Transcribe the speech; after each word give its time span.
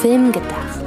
Film 0.00 0.32
gedacht. 0.32 0.80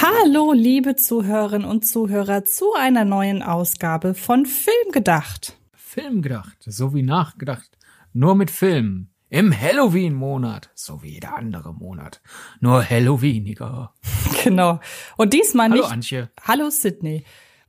Hallo, 0.00 0.52
liebe 0.52 0.94
Zuhörerinnen 0.94 1.68
und 1.68 1.84
Zuhörer, 1.84 2.44
zu 2.44 2.72
einer 2.74 3.04
neuen 3.04 3.42
Ausgabe 3.42 4.14
von 4.14 4.46
Film 4.46 4.92
gedacht. 4.92 5.58
Film 5.74 6.22
gedacht, 6.22 6.58
so 6.60 6.94
wie 6.94 7.02
nachgedacht, 7.02 7.76
nur 8.12 8.36
mit 8.36 8.52
Filmen. 8.52 9.12
Im 9.28 9.52
Halloween-Monat, 9.58 10.70
so 10.76 11.02
wie 11.02 11.14
jeder 11.14 11.34
andere 11.34 11.74
Monat. 11.74 12.20
Nur 12.60 12.88
Halloweeniger. 12.88 13.92
Genau. 14.44 14.80
Und 15.16 15.34
diesmal 15.34 15.70
Hallo 15.70 15.82
nicht. 15.82 15.92
Antje. 15.92 16.30
Hallo 16.44 16.68
Sydney. 16.70 17.24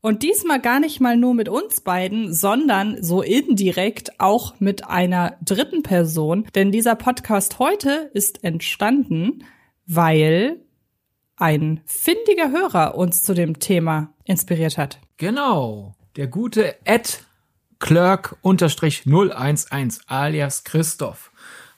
Und 0.05 0.21
diesmal 0.21 0.59
gar 0.59 0.81
nicht 0.81 0.99
mal 0.99 1.16
nur 1.16 1.34
mit 1.34 1.48
uns 1.48 1.80
beiden, 1.80 2.34
sondern 2.34 3.02
so 3.02 3.21
indirekt 3.21 4.20
auch 4.20 4.59
mit 4.59 4.85
einer 4.85 5.38
dritten 5.41 5.81
Person. 5.81 6.45
Denn 6.55 6.73
dieser 6.73 6.95
Podcast 6.95 7.57
heute 7.57 8.12
ist 8.13 8.43
entstanden, 8.43 9.45
weil 9.88 10.59
ein 11.38 11.79
findiger 11.85 12.52
Hörer 12.52 12.95
uns 12.95 13.23
zu 13.23 13.34
dem 13.34 13.59
Thema 13.59 14.13
inspiriert 14.26 14.77
hat. 14.77 14.99
Genau. 15.16 15.95
Der 16.17 16.27
gute 16.27 16.76
Ed 16.85 17.26
Clerk 17.79 18.35
011 18.43 19.99
alias 20.07 20.65
Christoph 20.65 21.31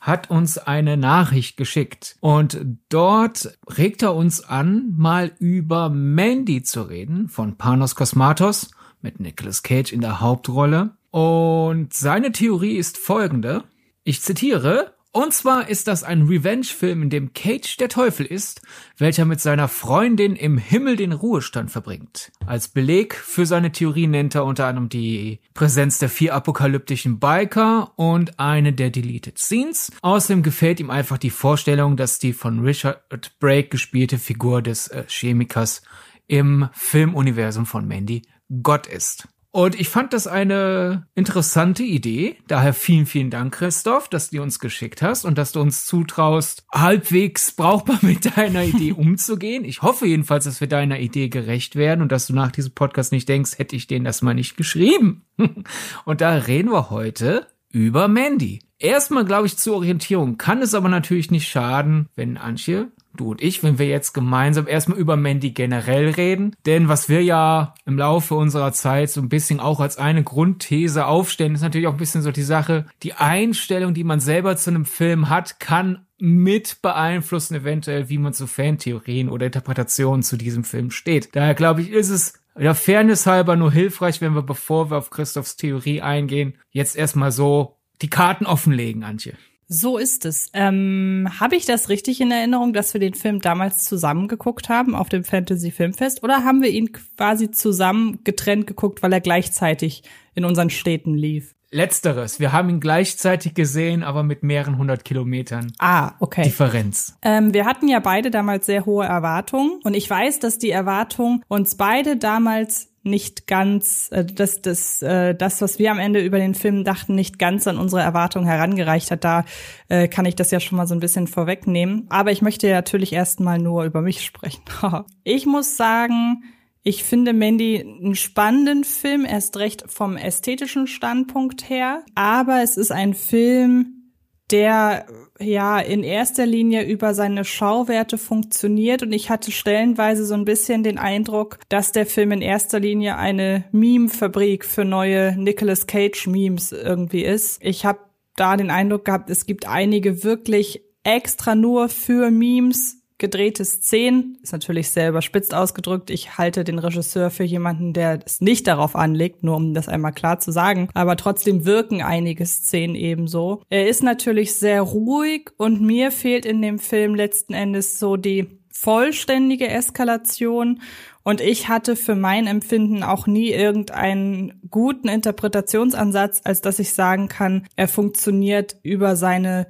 hat 0.05 0.29
uns 0.29 0.59
eine 0.59 0.97
Nachricht 0.97 1.57
geschickt 1.57 2.15
und 2.19 2.59
dort 2.89 3.57
regt 3.75 4.03
er 4.03 4.13
uns 4.13 4.43
an, 4.43 4.93
mal 4.95 5.31
über 5.39 5.89
Mandy 5.89 6.61
zu 6.61 6.83
reden 6.83 7.27
von 7.27 7.57
Panos 7.57 7.95
Kosmatos 7.95 8.69
mit 9.01 9.19
Nicolas 9.19 9.63
Cage 9.63 9.91
in 9.91 10.01
der 10.01 10.21
Hauptrolle. 10.21 10.91
Und 11.09 11.95
seine 11.95 12.31
Theorie 12.31 12.75
ist 12.75 12.99
folgende. 12.99 13.63
Ich 14.03 14.21
zitiere, 14.21 14.94
und 15.15 15.33
zwar 15.33 15.69
ist 15.69 15.87
das 15.87 16.03
ein 16.03 16.23
Revenge-Film, 16.23 17.03
in 17.03 17.09
dem 17.09 17.31
Cage 17.31 17.77
der 17.77 17.87
Teufel 17.87 18.25
ist, 18.25 18.61
welcher 18.97 19.23
mit 19.23 19.39
seiner 19.39 19.69
Freundin 19.69 20.35
im 20.35 20.57
Himmel 20.57 20.97
den 20.97 21.13
Ruhestand 21.13 21.71
verbringt. 21.71 22.33
Als 22.45 22.67
Beleg 22.67 23.15
für 23.15 23.45
seine 23.45 23.71
Theorie 23.71 24.07
nennt 24.07 24.35
er 24.35 24.43
unter 24.43 24.65
anderem 24.65 24.89
die 24.89 25.39
Präsenz 25.53 25.99
der 25.99 26.09
vier 26.09 26.35
apokalyptischen 26.35 27.19
Biker 27.19 27.93
und 27.95 28.41
eine 28.41 28.73
der 28.73 28.89
Deleted 28.89 29.39
Scenes. 29.39 29.89
Außerdem 30.01 30.43
gefällt 30.43 30.81
ihm 30.81 30.89
einfach 30.89 31.17
die 31.17 31.29
Vorstellung, 31.29 31.95
dass 31.95 32.19
die 32.19 32.33
von 32.33 32.59
Richard 32.59 32.99
Brake 33.39 33.69
gespielte 33.69 34.17
Figur 34.17 34.61
des 34.61 34.89
äh, 34.89 35.05
Chemikers 35.07 35.81
im 36.27 36.67
Filmuniversum 36.73 37.65
von 37.65 37.87
Mandy 37.87 38.23
Gott 38.61 38.85
ist. 38.85 39.29
Und 39.55 39.79
ich 39.79 39.87
fand 39.87 40.11
das 40.11 40.27
eine 40.27 41.07
interessante 41.15 41.81
Idee. 41.81 42.35
Daher 42.45 42.73
vielen, 42.73 43.05
vielen 43.05 43.29
Dank, 43.29 43.53
Christoph, 43.53 44.09
dass 44.09 44.29
du 44.29 44.41
uns 44.41 44.59
geschickt 44.59 45.01
hast 45.01 45.23
und 45.23 45.37
dass 45.37 45.53
du 45.53 45.61
uns 45.61 45.85
zutraust, 45.85 46.65
halbwegs 46.73 47.53
brauchbar 47.53 47.99
mit 48.01 48.35
deiner 48.35 48.65
Idee 48.65 48.91
umzugehen. 48.97 49.63
Ich 49.63 49.81
hoffe 49.81 50.07
jedenfalls, 50.07 50.43
dass 50.43 50.59
wir 50.59 50.67
deiner 50.67 50.99
Idee 50.99 51.29
gerecht 51.29 51.77
werden 51.77 52.01
und 52.01 52.11
dass 52.11 52.27
du 52.27 52.33
nach 52.33 52.51
diesem 52.51 52.73
Podcast 52.73 53.13
nicht 53.13 53.29
denkst, 53.29 53.57
hätte 53.57 53.77
ich 53.77 53.87
den 53.87 54.03
das 54.03 54.21
mal 54.21 54.33
nicht 54.33 54.57
geschrieben. 54.57 55.23
und 56.03 56.19
da 56.19 56.33
reden 56.33 56.73
wir 56.73 56.89
heute 56.89 57.47
über 57.69 58.09
Mandy. 58.09 58.59
Erstmal, 58.77 59.23
glaube 59.23 59.47
ich, 59.47 59.57
zur 59.57 59.77
Orientierung 59.77 60.37
kann 60.37 60.61
es 60.61 60.73
aber 60.73 60.89
natürlich 60.89 61.31
nicht 61.31 61.47
schaden, 61.47 62.09
wenn 62.15 62.35
Antje 62.35 62.91
du 63.19 63.31
und 63.31 63.41
ich, 63.41 63.63
wenn 63.63 63.79
wir 63.79 63.87
jetzt 63.87 64.13
gemeinsam 64.13 64.67
erstmal 64.67 64.97
über 64.97 65.17
Mandy 65.17 65.51
generell 65.51 66.09
reden. 66.09 66.55
Denn 66.65 66.87
was 66.87 67.09
wir 67.09 67.23
ja 67.23 67.73
im 67.85 67.97
Laufe 67.97 68.35
unserer 68.35 68.73
Zeit 68.73 69.09
so 69.09 69.21
ein 69.21 69.29
bisschen 69.29 69.59
auch 69.59 69.79
als 69.79 69.97
eine 69.97 70.23
Grundthese 70.23 71.05
aufstellen, 71.05 71.55
ist 71.55 71.61
natürlich 71.61 71.87
auch 71.87 71.93
ein 71.93 71.97
bisschen 71.97 72.21
so 72.21 72.31
die 72.31 72.43
Sache, 72.43 72.85
die 73.03 73.13
Einstellung, 73.13 73.93
die 73.93 74.03
man 74.03 74.19
selber 74.19 74.55
zu 74.57 74.69
einem 74.69 74.85
Film 74.85 75.29
hat, 75.29 75.59
kann 75.59 76.05
mit 76.17 76.81
beeinflussen 76.81 77.55
eventuell, 77.55 78.09
wie 78.09 78.17
man 78.17 78.33
zu 78.33 78.47
Fantheorien 78.47 79.29
oder 79.29 79.47
Interpretationen 79.47 80.23
zu 80.23 80.37
diesem 80.37 80.63
Film 80.63 80.91
steht. 80.91 81.35
Daher 81.35 81.55
glaube 81.55 81.81
ich, 81.81 81.91
ist 81.91 82.09
es 82.09 82.39
ja, 82.57 82.73
Fairness 82.73 83.25
halber 83.25 83.55
nur 83.55 83.71
hilfreich, 83.71 84.21
wenn 84.21 84.33
wir, 84.33 84.41
bevor 84.41 84.89
wir 84.89 84.97
auf 84.97 85.09
Christophs 85.09 85.57
Theorie 85.57 86.01
eingehen, 86.01 86.57
jetzt 86.71 86.95
erstmal 86.95 87.31
so 87.31 87.77
die 88.01 88.09
Karten 88.09 88.45
offenlegen, 88.45 89.03
Antje. 89.03 89.33
So 89.67 89.97
ist 89.97 90.25
es. 90.25 90.49
Ähm, 90.53 91.27
Habe 91.39 91.55
ich 91.55 91.65
das 91.65 91.89
richtig 91.89 92.21
in 92.21 92.31
Erinnerung, 92.31 92.73
dass 92.73 92.93
wir 92.93 92.99
den 92.99 93.15
Film 93.15 93.39
damals 93.39 93.83
zusammen 93.83 94.27
geguckt 94.27 94.69
haben 94.69 94.95
auf 94.95 95.09
dem 95.09 95.23
Fantasy 95.23 95.71
Filmfest? 95.71 96.23
Oder 96.23 96.43
haben 96.43 96.61
wir 96.61 96.69
ihn 96.69 96.91
quasi 96.91 97.49
zusammen 97.49 98.19
getrennt 98.23 98.67
geguckt, 98.67 99.01
weil 99.01 99.13
er 99.13 99.21
gleichzeitig 99.21 100.03
in 100.35 100.45
unseren 100.45 100.69
Städten 100.69 101.15
lief? 101.15 101.55
Letzteres. 101.71 102.39
Wir 102.39 102.53
haben 102.53 102.69
ihn 102.69 102.79
gleichzeitig 102.79 103.53
gesehen, 103.53 104.03
aber 104.03 104.23
mit 104.23 104.43
mehreren 104.43 104.77
hundert 104.77 105.03
Kilometern. 105.03 105.73
Ah, 105.79 106.13
okay. 106.19 106.43
Differenz. 106.43 107.17
Ähm, 107.21 107.53
wir 107.53 107.65
hatten 107.65 107.87
ja 107.87 107.99
beide 107.99 108.31
damals 108.31 108.67
sehr 108.67 108.85
hohe 108.85 109.05
Erwartungen 109.05 109.79
und 109.83 109.93
ich 109.93 110.09
weiß, 110.09 110.39
dass 110.39 110.57
die 110.57 110.69
Erwartungen 110.69 111.43
uns 111.47 111.75
beide 111.75 112.17
damals 112.17 112.94
nicht 113.05 113.47
ganz, 113.47 114.09
äh, 114.11 114.25
dass 114.25 114.61
das, 114.61 115.01
äh, 115.01 115.35
das, 115.35 115.61
was 115.61 115.79
wir 115.79 115.91
am 115.91 115.99
Ende 115.99 116.23
über 116.23 116.39
den 116.39 116.55
Film 116.55 116.83
dachten, 116.83 117.15
nicht 117.15 117.39
ganz 117.39 117.67
an 117.67 117.77
unsere 117.77 118.01
Erwartungen 118.01 118.47
herangereicht 118.47 119.11
hat. 119.11 119.23
Da 119.23 119.45
äh, 119.87 120.07
kann 120.07 120.25
ich 120.25 120.35
das 120.35 120.51
ja 120.51 120.59
schon 120.59 120.77
mal 120.77 120.87
so 120.87 120.95
ein 120.95 120.99
bisschen 120.99 121.27
vorwegnehmen. 121.27 122.07
Aber 122.09 122.31
ich 122.31 122.41
möchte 122.41 122.67
ja 122.67 122.75
natürlich 122.75 123.13
erstmal 123.13 123.59
nur 123.59 123.85
über 123.85 124.01
mich 124.01 124.25
sprechen. 124.25 124.63
ich 125.23 125.45
muss 125.45 125.77
sagen, 125.77 126.43
ich 126.81 127.03
finde 127.03 127.33
Mandy 127.33 127.81
einen 127.81 128.15
spannenden 128.15 128.83
Film, 128.83 129.25
erst 129.25 129.57
recht 129.57 129.85
vom 129.87 130.17
ästhetischen 130.17 130.87
Standpunkt 130.87 131.69
her. 131.69 132.03
Aber 132.15 132.61
es 132.63 132.77
ist 132.77 132.91
ein 132.91 133.13
Film, 133.13 134.11
der 134.51 135.05
ja 135.39 135.79
in 135.79 136.03
erster 136.03 136.45
Linie 136.45 136.83
über 136.83 137.13
seine 137.13 137.43
Schauwerte 137.43 138.17
funktioniert 138.17 139.03
und 139.03 139.11
ich 139.11 139.29
hatte 139.29 139.51
stellenweise 139.51 140.25
so 140.25 140.33
ein 140.33 140.45
bisschen 140.45 140.83
den 140.83 140.97
Eindruck, 140.97 141.59
dass 141.69 141.91
der 141.91 142.05
Film 142.05 142.31
in 142.31 142.41
erster 142.41 142.79
Linie 142.79 143.17
eine 143.17 143.65
Meme-Fabrik 143.71 144.65
für 144.65 144.85
neue 144.85 145.35
Nicolas 145.37 145.87
Cage 145.87 146.27
Memes 146.27 146.71
irgendwie 146.71 147.23
ist. 147.23 147.59
Ich 147.61 147.85
habe 147.85 147.99
da 148.35 148.57
den 148.57 148.69
Eindruck 148.69 149.05
gehabt, 149.05 149.29
es 149.29 149.45
gibt 149.45 149.67
einige 149.67 150.23
wirklich 150.23 150.81
extra 151.03 151.55
nur 151.55 151.89
für 151.89 152.31
Memes 152.31 153.01
gedrehte 153.17 153.63
Szenen, 153.63 154.37
ist 154.43 154.51
natürlich 154.51 154.89
sehr 154.89 155.09
überspitzt 155.09 155.53
ausgedrückt. 155.53 156.09
Ich 156.09 156.37
halte 156.37 156.63
den 156.63 156.79
Regisseur 156.79 157.29
für 157.29 157.43
jemanden, 157.43 157.93
der 157.93 158.19
es 158.25 158.41
nicht 158.41 158.67
darauf 158.67 158.95
anlegt, 158.95 159.43
nur 159.43 159.55
um 159.55 159.73
das 159.73 159.87
einmal 159.87 160.11
klar 160.11 160.39
zu 160.39 160.51
sagen. 160.51 160.89
Aber 160.93 161.15
trotzdem 161.15 161.65
wirken 161.65 162.01
einige 162.01 162.45
Szenen 162.45 162.95
ebenso. 162.95 163.61
Er 163.69 163.87
ist 163.87 164.03
natürlich 164.03 164.55
sehr 164.55 164.81
ruhig 164.81 165.51
und 165.57 165.81
mir 165.81 166.11
fehlt 166.11 166.45
in 166.45 166.61
dem 166.61 166.79
Film 166.79 167.15
letzten 167.15 167.53
Endes 167.53 167.99
so 167.99 168.17
die 168.17 168.47
vollständige 168.69 169.69
Eskalation 169.69 170.81
und 171.27 171.41
ich 171.41 171.69
hatte 171.69 171.95
für 171.95 172.13
mein 172.13 172.45
Empfinden 172.45 173.01
auch 173.01 173.25
nie 173.25 173.49
irgendeinen 173.49 174.61
guten 174.69 175.07
Interpretationsansatz, 175.07 176.41
als 176.43 176.61
dass 176.61 176.77
ich 176.77 176.93
sagen 176.93 177.29
kann, 177.29 177.65
er 177.75 177.87
funktioniert 177.87 178.75
über 178.83 179.15
seine 179.15 179.65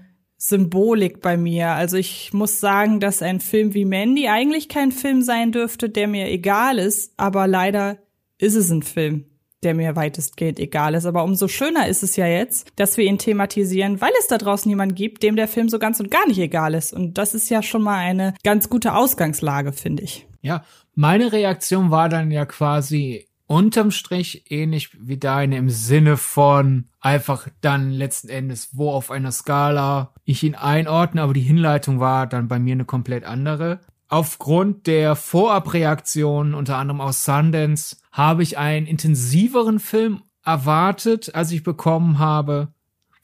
Symbolik 0.47 1.21
bei 1.21 1.37
mir. 1.37 1.69
Also 1.71 1.97
ich 1.97 2.31
muss 2.31 2.59
sagen, 2.59 2.99
dass 2.99 3.23
ein 3.23 3.39
Film 3.39 3.73
wie 3.73 3.83
Mandy 3.85 4.27
eigentlich 4.27 4.69
kein 4.69 4.91
Film 4.91 5.23
sein 5.23 5.51
dürfte, 5.51 5.89
der 5.89 6.07
mir 6.07 6.29
egal 6.29 6.77
ist, 6.77 7.13
aber 7.17 7.47
leider 7.47 7.97
ist 8.37 8.53
es 8.53 8.69
ein 8.69 8.83
Film, 8.83 9.25
der 9.63 9.73
mir 9.73 9.95
weitestgehend 9.95 10.59
egal 10.59 10.93
ist. 10.93 11.07
Aber 11.07 11.23
umso 11.23 11.47
schöner 11.47 11.87
ist 11.87 12.03
es 12.03 12.15
ja 12.15 12.27
jetzt, 12.27 12.67
dass 12.75 12.95
wir 12.95 13.05
ihn 13.05 13.17
thematisieren, 13.17 14.01
weil 14.01 14.11
es 14.19 14.27
da 14.27 14.37
draußen 14.37 14.69
jemanden 14.69 14.93
gibt, 14.93 15.23
dem 15.23 15.35
der 15.35 15.47
Film 15.47 15.67
so 15.67 15.79
ganz 15.79 15.99
und 15.99 16.11
gar 16.11 16.27
nicht 16.27 16.37
egal 16.37 16.75
ist. 16.75 16.93
Und 16.93 17.17
das 17.17 17.33
ist 17.33 17.49
ja 17.49 17.63
schon 17.63 17.81
mal 17.81 17.97
eine 17.97 18.35
ganz 18.43 18.69
gute 18.69 18.93
Ausgangslage, 18.93 19.73
finde 19.73 20.03
ich. 20.03 20.27
Ja, 20.41 20.63
meine 20.93 21.31
Reaktion 21.31 21.89
war 21.89 22.07
dann 22.07 22.29
ja 22.29 22.45
quasi 22.45 23.25
unterm 23.47 23.91
Strich 23.91 24.49
ähnlich 24.49 24.89
wie 24.99 25.17
deine 25.17 25.57
im 25.57 25.69
Sinne 25.69 26.17
von 26.17 26.89
einfach 26.99 27.47
dann 27.61 27.91
letzten 27.91 28.29
Endes, 28.29 28.69
wo 28.73 28.91
auf 28.91 29.11
einer 29.11 29.31
Skala 29.31 30.13
ich 30.23 30.43
ihn 30.43 30.55
einordne, 30.55 31.21
aber 31.21 31.33
die 31.33 31.41
Hinleitung 31.41 31.99
war 31.99 32.27
dann 32.27 32.47
bei 32.47 32.59
mir 32.59 32.73
eine 32.73 32.85
komplett 32.85 33.23
andere. 33.23 33.79
Aufgrund 34.07 34.87
der 34.87 35.15
Vorabreaktionen, 35.15 36.53
unter 36.53 36.77
anderem 36.77 37.01
aus 37.01 37.25
Sundance, 37.25 37.97
habe 38.11 38.43
ich 38.43 38.57
einen 38.57 38.85
intensiveren 38.85 39.79
Film 39.79 40.21
erwartet, 40.43 41.33
als 41.33 41.51
ich 41.51 41.63
bekommen 41.63 42.19
habe. 42.19 42.69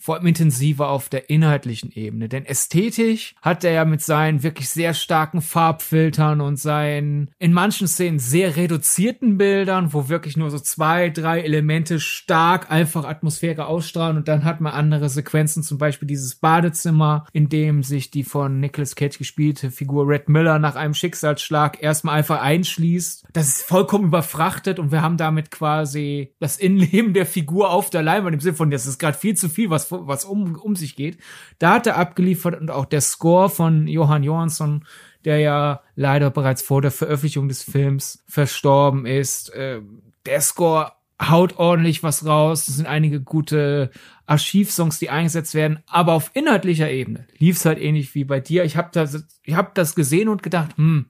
Vor 0.02 0.16
allem 0.16 0.26
intensiver 0.26 0.90
auf 0.90 1.10
der 1.10 1.30
inhaltlichen 1.30 1.92
Ebene. 1.92 2.28
Denn 2.28 2.44
ästhetisch 2.44 3.36
hat 3.40 3.64
er 3.64 3.72
ja 3.72 3.86
mit 3.86 4.02
seinen 4.02 4.42
wirklich 4.42 4.68
sehr 4.68 4.96
starken 4.96 5.42
Farbfiltern 5.42 6.42
und 6.42 6.58
seinen 6.58 7.30
in 7.38 7.54
manchen 7.54 7.88
Szenen 7.88 8.18
sehr 8.18 8.56
reduzierten 8.56 9.38
Bildern, 9.38 9.94
wo 9.94 10.10
wirklich 10.10 10.38
nur 10.38 10.50
so 10.50 10.58
zwei, 10.58 11.12
drei 11.12 11.42
Elemente 11.42 12.00
stark 12.00 12.72
einfach 12.72 13.06
Atmosphäre 13.06 13.68
ausstrahlen 13.68 14.18
und 14.18 14.28
dann 14.28 14.44
hat 14.44 14.60
man 14.60 14.74
andere 14.74 15.08
Sequenzen, 15.08 15.62
zum 15.62 15.78
Beispiel 15.78 16.08
dieses 16.08 16.34
Badezimmer, 16.34 17.28
in 17.32 17.48
dem 17.48 17.84
sich 17.84 18.10
die 18.10 18.24
von 18.24 18.60
Nicolas 18.60 18.96
Cage 18.96 19.20
gespielte 19.20 19.70
Figur 19.70 20.08
Red 20.08 20.30
Miller 20.30 20.58
nach 20.58 20.76
einem 20.76 20.96
Schicksalsschlag 20.96 21.82
erstmal 21.84 22.18
einfach 22.18 22.42
einschließt. 22.42 23.26
Das 23.34 23.48
ist 23.50 23.62
vollkommen 23.62 24.06
überfrachtet 24.06 24.80
und 24.80 24.92
wir 24.92 25.04
haben 25.04 25.18
damit 25.18 25.52
quasi 25.52 26.34
das 26.40 26.58
Innenleben 26.58 27.14
der 27.14 27.28
Figur 27.28 27.70
auf 27.70 27.92
der 27.92 28.02
Leinwand 28.02 28.34
im 28.34 28.40
Sinne 28.40 28.56
von, 28.56 28.72
das 28.72 28.88
ist 28.88 28.98
gerade 28.98 29.16
viel 29.16 29.36
zu 29.36 29.48
viel, 29.48 29.70
was 29.70 29.91
was 29.92 30.26
um, 30.26 30.56
um 30.56 30.76
sich 30.76 30.96
geht. 30.96 31.18
Da 31.60 31.74
hat 31.74 31.88
er 31.88 31.98
abgeliefert 31.98 32.60
und 32.60 32.72
auch 32.72 32.86
der 32.86 33.02
Score 33.02 33.50
von 33.50 33.88
Johann 33.88 34.24
Johansson, 34.24 34.86
der 35.26 35.40
ja 35.40 35.82
leider 35.96 36.30
bereits 36.30 36.62
vor 36.62 36.82
der 36.82 36.92
Veröffentlichung 36.92 37.48
des 37.48 37.64
Films 37.64 38.24
verstorben 38.28 39.06
ist. 39.06 39.54
Äh, 39.54 39.82
der 40.26 40.42
Score 40.42 40.94
haut 41.22 41.58
ordentlich 41.58 42.04
was 42.04 42.26
raus. 42.26 42.68
Es 42.68 42.78
sind 42.78 42.88
einige 42.88 43.22
gute 43.22 43.92
Archivsongs, 44.26 44.98
die 45.00 45.10
eingesetzt 45.10 45.54
werden, 45.54 45.80
aber 45.88 46.14
auf 46.14 46.32
inhaltlicher 46.34 46.90
Ebene 46.90 47.28
lief 47.38 47.58
es 47.58 47.66
halt 47.66 47.80
ähnlich 47.80 48.16
wie 48.16 48.24
bei 48.24 48.40
dir. 48.40 48.64
Ich 48.64 48.78
habe 48.78 48.90
das, 48.92 49.28
ich 49.44 49.56
hab 49.56 49.76
das 49.76 49.94
gesehen 49.94 50.30
und 50.30 50.42
gedacht, 50.42 50.78
hm, 50.78 51.08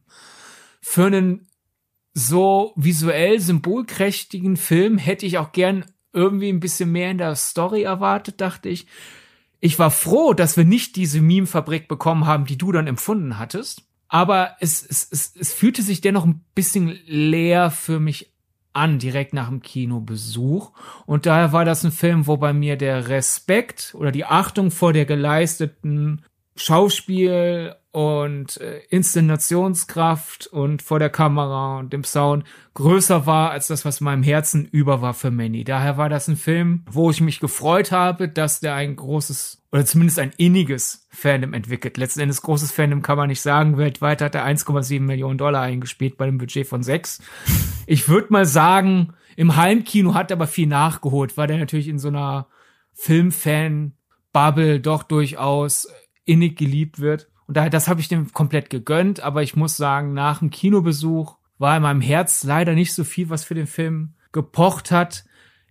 für 0.81 1.05
einen 1.05 1.47
so 2.13 2.73
visuell 2.75 3.39
symbolkräftigen 3.39 4.57
Film 4.57 4.97
hätte 4.97 5.25
ich 5.25 5.37
auch 5.37 5.51
gern 5.51 5.85
irgendwie 6.13 6.49
ein 6.49 6.59
bisschen 6.59 6.91
mehr 6.91 7.11
in 7.11 7.17
der 7.17 7.35
Story 7.35 7.83
erwartet, 7.83 8.41
dachte 8.41 8.69
ich. 8.69 8.87
Ich 9.59 9.77
war 9.77 9.91
froh, 9.91 10.33
dass 10.33 10.57
wir 10.57 10.65
nicht 10.65 10.95
diese 10.95 11.21
Meme-Fabrik 11.21 11.87
bekommen 11.87 12.25
haben, 12.25 12.45
die 12.45 12.57
du 12.57 12.71
dann 12.71 12.87
empfunden 12.87 13.37
hattest. 13.37 13.83
Aber 14.07 14.55
es, 14.59 14.85
es, 14.85 15.07
es, 15.09 15.35
es 15.39 15.53
fühlte 15.53 15.83
sich 15.83 16.01
dennoch 16.01 16.25
ein 16.25 16.43
bisschen 16.53 16.99
leer 17.05 17.71
für 17.71 17.99
mich 17.99 18.33
an, 18.73 18.99
direkt 18.99 19.33
nach 19.33 19.49
dem 19.49 19.61
Kinobesuch. 19.61 20.71
Und 21.05 21.25
daher 21.25 21.53
war 21.53 21.65
das 21.65 21.83
ein 21.83 21.91
Film, 21.91 22.27
wo 22.27 22.37
bei 22.37 22.53
mir 22.53 22.77
der 22.77 23.07
Respekt 23.07 23.95
oder 23.97 24.11
die 24.11 24.25
Achtung 24.25 24.71
vor 24.71 24.93
der 24.93 25.05
geleisteten 25.05 26.23
Schauspiel 26.55 27.75
und 27.91 28.59
äh, 28.61 28.81
Inszenationskraft 28.89 30.47
und 30.47 30.81
vor 30.81 30.99
der 30.99 31.09
Kamera 31.09 31.79
und 31.79 31.91
dem 31.91 32.03
Sound 32.03 32.45
größer 32.73 33.25
war 33.25 33.51
als 33.51 33.67
das, 33.67 33.83
was 33.83 33.99
in 33.99 34.05
meinem 34.05 34.23
Herzen 34.23 34.65
über 34.65 35.01
war 35.01 35.13
für 35.13 35.31
Manny. 35.31 35.63
Daher 35.65 35.97
war 35.97 36.07
das 36.07 36.27
ein 36.27 36.37
Film, 36.37 36.85
wo 36.89 37.09
ich 37.09 37.19
mich 37.19 37.39
gefreut 37.41 37.91
habe, 37.91 38.29
dass 38.29 38.61
der 38.61 38.75
ein 38.75 38.95
großes 38.95 39.61
oder 39.73 39.85
zumindest 39.85 40.19
ein 40.19 40.31
inniges 40.37 41.07
Fandom 41.09 41.53
entwickelt. 41.53 41.97
Letzten 41.97 42.21
Endes 42.21 42.41
großes 42.41 42.71
Fandom 42.71 43.01
kann 43.01 43.17
man 43.17 43.29
nicht 43.29 43.41
sagen. 43.41 43.77
Weltweit 43.77 44.21
hat 44.21 44.35
er 44.35 44.45
1,7 44.45 45.01
Millionen 45.01 45.37
Dollar 45.37 45.61
eingespielt 45.61 46.17
bei 46.17 46.25
einem 46.25 46.37
Budget 46.37 46.67
von 46.67 46.83
6. 46.83 47.21
Ich 47.87 48.07
würde 48.07 48.31
mal 48.31 48.45
sagen, 48.45 49.13
im 49.35 49.55
Heimkino 49.55 50.13
hat 50.13 50.31
er 50.31 50.37
aber 50.37 50.47
viel 50.47 50.67
nachgeholt, 50.67 51.37
weil 51.37 51.47
der 51.47 51.57
natürlich 51.57 51.87
in 51.87 51.99
so 51.99 52.09
einer 52.09 52.47
Filmfan-Bubble 52.93 54.81
doch 54.81 55.03
durchaus 55.03 55.87
innig 56.25 56.57
geliebt 56.57 56.99
wird. 56.99 57.29
Und 57.47 57.57
daher, 57.57 57.69
das 57.69 57.87
habe 57.87 57.99
ich 57.99 58.07
dem 58.07 58.31
komplett 58.31 58.69
gegönnt, 58.69 59.19
aber 59.19 59.43
ich 59.43 59.55
muss 59.55 59.77
sagen, 59.77 60.13
nach 60.13 60.39
dem 60.39 60.51
Kinobesuch 60.51 61.37
war 61.57 61.75
in 61.75 61.83
meinem 61.83 62.01
Herz 62.01 62.43
leider 62.43 62.73
nicht 62.73 62.93
so 62.93 63.03
viel, 63.03 63.29
was 63.29 63.43
für 63.43 63.55
den 63.55 63.67
Film 63.67 64.13
gepocht 64.31 64.91
hat. 64.91 65.25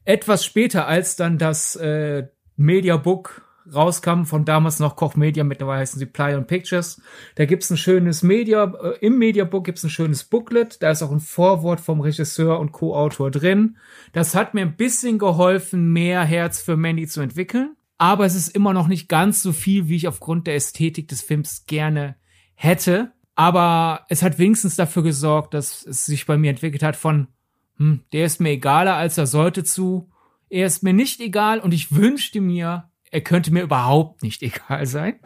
Etwas 0.04 0.44
später, 0.44 0.86
als 0.86 1.16
dann 1.16 1.38
das 1.38 1.76
äh, 1.76 2.28
Mediabook 2.56 3.42
rauskam, 3.72 4.24
von 4.24 4.44
damals 4.44 4.78
noch 4.78 4.96
Koch 4.96 5.16
Media, 5.16 5.44
mittlerweile 5.44 5.80
heißen 5.80 5.98
sie 5.98 6.06
Play 6.06 6.38
Pictures. 6.42 7.00
Da 7.36 7.44
gibt's 7.44 7.70
ein 7.70 7.76
schönes 7.76 8.22
Media, 8.22 8.64
äh, 8.64 8.98
im 9.00 9.18
Mediabook 9.18 9.64
gibt's 9.64 9.82
ein 9.82 9.90
schönes 9.90 10.24
Booklet, 10.24 10.82
da 10.82 10.90
ist 10.90 11.02
auch 11.02 11.12
ein 11.12 11.20
Vorwort 11.20 11.80
vom 11.80 12.00
Regisseur 12.00 12.60
und 12.60 12.72
Co-Autor 12.72 13.30
drin. 13.30 13.76
Das 14.12 14.34
hat 14.34 14.54
mir 14.54 14.62
ein 14.62 14.76
bisschen 14.76 15.18
geholfen, 15.18 15.92
mehr 15.92 16.24
Herz 16.24 16.60
für 16.60 16.76
Mandy 16.76 17.06
zu 17.06 17.20
entwickeln 17.20 17.76
aber 18.00 18.24
es 18.24 18.34
ist 18.34 18.48
immer 18.48 18.72
noch 18.72 18.88
nicht 18.88 19.10
ganz 19.10 19.42
so 19.42 19.52
viel, 19.52 19.88
wie 19.88 19.96
ich 19.96 20.08
aufgrund 20.08 20.46
der 20.46 20.54
Ästhetik 20.54 21.08
des 21.08 21.20
Films 21.20 21.66
gerne 21.66 22.16
hätte. 22.54 23.12
Aber 23.34 24.06
es 24.08 24.22
hat 24.22 24.38
wenigstens 24.38 24.74
dafür 24.74 25.02
gesorgt, 25.02 25.52
dass 25.52 25.84
es 25.84 26.06
sich 26.06 26.24
bei 26.24 26.38
mir 26.38 26.48
entwickelt 26.48 26.82
hat 26.82 26.96
von, 26.96 27.28
hm, 27.76 28.00
der 28.14 28.24
ist 28.24 28.40
mir 28.40 28.52
egaler, 28.52 28.96
als 28.96 29.18
er 29.18 29.26
sollte 29.26 29.64
zu. 29.64 30.10
Er 30.48 30.64
ist 30.64 30.82
mir 30.82 30.94
nicht 30.94 31.20
egal 31.20 31.60
und 31.60 31.74
ich 31.74 31.94
wünschte 31.94 32.40
mir, 32.40 32.90
er 33.10 33.20
könnte 33.20 33.52
mir 33.52 33.62
überhaupt 33.62 34.22
nicht 34.22 34.42
egal 34.42 34.86
sein. 34.86 35.20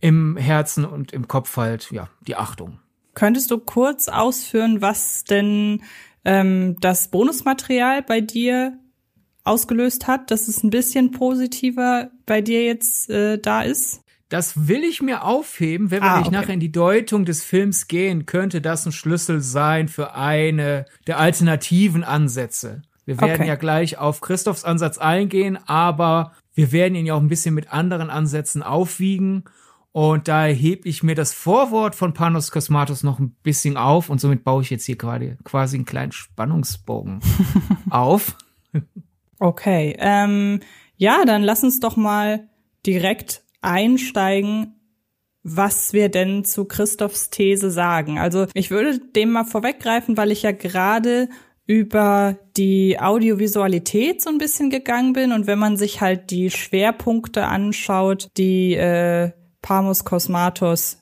Im 0.00 0.38
Herzen 0.38 0.86
und 0.86 1.12
im 1.12 1.28
Kopf 1.28 1.54
halt, 1.58 1.90
ja, 1.90 2.08
die 2.26 2.36
Achtung. 2.36 2.78
Könntest 3.12 3.50
du 3.50 3.58
kurz 3.58 4.08
ausführen, 4.08 4.80
was 4.80 5.24
denn 5.24 5.82
ähm, 6.24 6.76
das 6.80 7.10
Bonusmaterial 7.10 8.02
bei 8.02 8.22
dir 8.22 8.78
ausgelöst 9.48 10.06
hat, 10.06 10.30
dass 10.30 10.48
es 10.48 10.62
ein 10.62 10.70
bisschen 10.70 11.10
positiver 11.10 12.10
bei 12.26 12.40
dir 12.40 12.64
jetzt 12.64 13.10
äh, 13.10 13.38
da 13.38 13.62
ist? 13.62 14.02
Das 14.28 14.68
will 14.68 14.84
ich 14.84 15.00
mir 15.00 15.24
aufheben, 15.24 15.90
wenn 15.90 16.02
wir 16.02 16.10
ah, 16.10 16.20
okay. 16.20 16.30
nachher 16.30 16.54
in 16.54 16.60
die 16.60 16.72
Deutung 16.72 17.24
des 17.24 17.42
Films 17.42 17.88
gehen, 17.88 18.26
könnte 18.26 18.60
das 18.60 18.84
ein 18.84 18.92
Schlüssel 18.92 19.40
sein 19.40 19.88
für 19.88 20.14
eine 20.14 20.84
der 21.06 21.18
alternativen 21.18 22.04
Ansätze. 22.04 22.82
Wir 23.06 23.18
werden 23.22 23.40
okay. 23.40 23.48
ja 23.48 23.54
gleich 23.54 23.96
auf 23.96 24.20
Christophs 24.20 24.64
Ansatz 24.64 24.98
eingehen, 24.98 25.58
aber 25.66 26.32
wir 26.54 26.72
werden 26.72 26.94
ihn 26.94 27.06
ja 27.06 27.14
auch 27.14 27.20
ein 27.20 27.28
bisschen 27.28 27.54
mit 27.54 27.72
anderen 27.72 28.10
Ansätzen 28.10 28.62
aufwiegen. 28.62 29.44
Und 29.92 30.28
da 30.28 30.44
hebe 30.44 30.86
ich 30.86 31.02
mir 31.02 31.14
das 31.14 31.32
Vorwort 31.32 31.94
von 31.94 32.12
Panos 32.12 32.50
Kosmatos 32.50 33.02
noch 33.02 33.18
ein 33.18 33.34
bisschen 33.42 33.78
auf 33.78 34.10
und 34.10 34.20
somit 34.20 34.44
baue 34.44 34.62
ich 34.62 34.68
jetzt 34.68 34.84
hier 34.84 34.96
gerade 34.96 35.38
quasi 35.42 35.76
einen 35.76 35.86
kleinen 35.86 36.12
Spannungsbogen 36.12 37.20
auf. 37.90 38.36
Okay, 39.40 39.96
ähm, 39.98 40.60
ja, 40.96 41.24
dann 41.24 41.42
lass 41.42 41.62
uns 41.62 41.80
doch 41.80 41.96
mal 41.96 42.48
direkt 42.84 43.42
einsteigen, 43.60 44.74
was 45.42 45.92
wir 45.92 46.08
denn 46.08 46.44
zu 46.44 46.64
Christophs 46.64 47.30
These 47.30 47.70
sagen. 47.70 48.18
Also 48.18 48.46
ich 48.54 48.70
würde 48.70 48.98
dem 48.98 49.32
mal 49.32 49.44
vorweggreifen, 49.44 50.16
weil 50.16 50.32
ich 50.32 50.42
ja 50.42 50.52
gerade 50.52 51.28
über 51.66 52.38
die 52.56 52.98
Audiovisualität 52.98 54.22
so 54.22 54.30
ein 54.30 54.38
bisschen 54.38 54.70
gegangen 54.70 55.12
bin 55.12 55.32
und 55.32 55.46
wenn 55.46 55.58
man 55.58 55.76
sich 55.76 56.00
halt 56.00 56.30
die 56.30 56.50
Schwerpunkte 56.50 57.44
anschaut, 57.44 58.28
die 58.36 58.74
äh, 58.74 59.32
Parmus 59.60 60.04
Cosmatos 60.04 60.97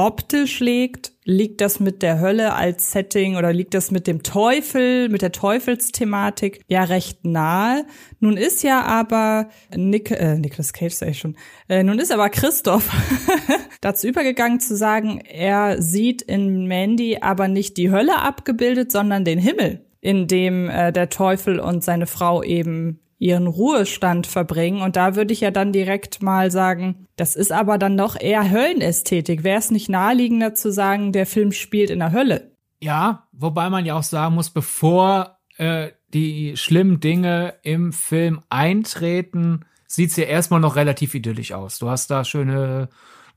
optisch 0.00 0.60
legt, 0.60 1.12
liegt 1.24 1.60
das 1.60 1.78
mit 1.78 2.00
der 2.00 2.20
Hölle 2.20 2.54
als 2.54 2.90
Setting 2.90 3.36
oder 3.36 3.52
liegt 3.52 3.74
das 3.74 3.90
mit 3.90 4.06
dem 4.06 4.22
Teufel, 4.22 5.10
mit 5.10 5.20
der 5.20 5.30
Teufelsthematik 5.30 6.62
ja 6.68 6.84
recht 6.84 7.26
nahe. 7.26 7.84
Nun 8.18 8.38
ist 8.38 8.62
ja 8.62 8.80
aber 8.82 9.50
Nick, 9.76 10.10
äh, 10.10 10.36
Nicholas 10.36 10.72
Cage 10.72 10.94
sag 10.94 11.10
ich 11.10 11.18
schon, 11.18 11.36
äh, 11.68 11.82
nun 11.82 11.98
ist 11.98 12.12
aber 12.12 12.30
Christoph 12.30 12.88
dazu 13.82 14.08
übergegangen 14.08 14.58
zu 14.58 14.74
sagen, 14.74 15.20
er 15.20 15.82
sieht 15.82 16.22
in 16.22 16.66
Mandy 16.66 17.18
aber 17.20 17.48
nicht 17.48 17.76
die 17.76 17.90
Hölle 17.90 18.22
abgebildet, 18.22 18.90
sondern 18.90 19.26
den 19.26 19.38
Himmel, 19.38 19.84
in 20.00 20.26
dem 20.28 20.70
äh, 20.70 20.92
der 20.92 21.10
Teufel 21.10 21.60
und 21.60 21.84
seine 21.84 22.06
Frau 22.06 22.42
eben 22.42 23.00
ihren 23.20 23.46
Ruhestand 23.46 24.26
verbringen. 24.26 24.80
Und 24.80 24.96
da 24.96 25.14
würde 25.14 25.32
ich 25.32 25.42
ja 25.42 25.50
dann 25.50 25.72
direkt 25.72 26.22
mal 26.22 26.50
sagen, 26.50 27.06
das 27.16 27.36
ist 27.36 27.52
aber 27.52 27.76
dann 27.76 27.94
noch 27.94 28.18
eher 28.18 28.50
Höllenästhetik. 28.50 29.44
Wäre 29.44 29.58
es 29.58 29.70
nicht 29.70 29.90
naheliegender 29.90 30.54
zu 30.54 30.72
sagen, 30.72 31.12
der 31.12 31.26
Film 31.26 31.52
spielt 31.52 31.90
in 31.90 31.98
der 31.98 32.12
Hölle? 32.12 32.56
Ja, 32.80 33.28
wobei 33.32 33.68
man 33.68 33.84
ja 33.84 33.94
auch 33.94 34.02
sagen 34.02 34.34
muss, 34.34 34.48
bevor 34.48 35.38
äh, 35.58 35.90
die 36.14 36.56
schlimmen 36.56 37.00
Dinge 37.00 37.54
im 37.62 37.92
Film 37.92 38.40
eintreten, 38.48 39.66
sieht's 39.86 40.16
ja 40.16 40.24
erstmal 40.24 40.60
noch 40.60 40.76
relativ 40.76 41.14
idyllisch 41.14 41.52
aus. 41.52 41.78
Du 41.78 41.90
hast 41.90 42.10
da 42.10 42.24
schöne 42.24 42.88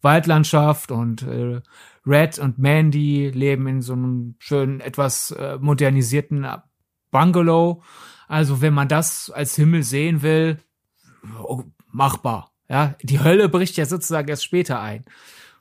Waldlandschaft 0.02 0.92
und 0.92 1.24
äh, 1.24 1.60
Red 2.08 2.40
und 2.40 2.58
Mandy 2.58 3.30
leben 3.30 3.68
in 3.68 3.82
so 3.82 3.94
einem 3.94 4.36
schönen, 4.40 4.80
etwas 4.80 5.32
äh, 5.32 5.58
modernisierten 5.60 6.48
Bungalow. 7.12 7.84
Also 8.28 8.62
wenn 8.62 8.74
man 8.74 8.88
das 8.88 9.30
als 9.30 9.56
Himmel 9.56 9.84
sehen 9.84 10.22
will, 10.22 10.58
oh, 11.44 11.64
machbar. 11.92 12.52
Ja, 12.70 12.96
die 13.02 13.20
Hölle 13.20 13.50
bricht 13.50 13.78
ja 13.78 13.86
sozusagen 13.86 14.28
erst 14.28 14.44
später 14.44 14.82
ein. 14.82 15.06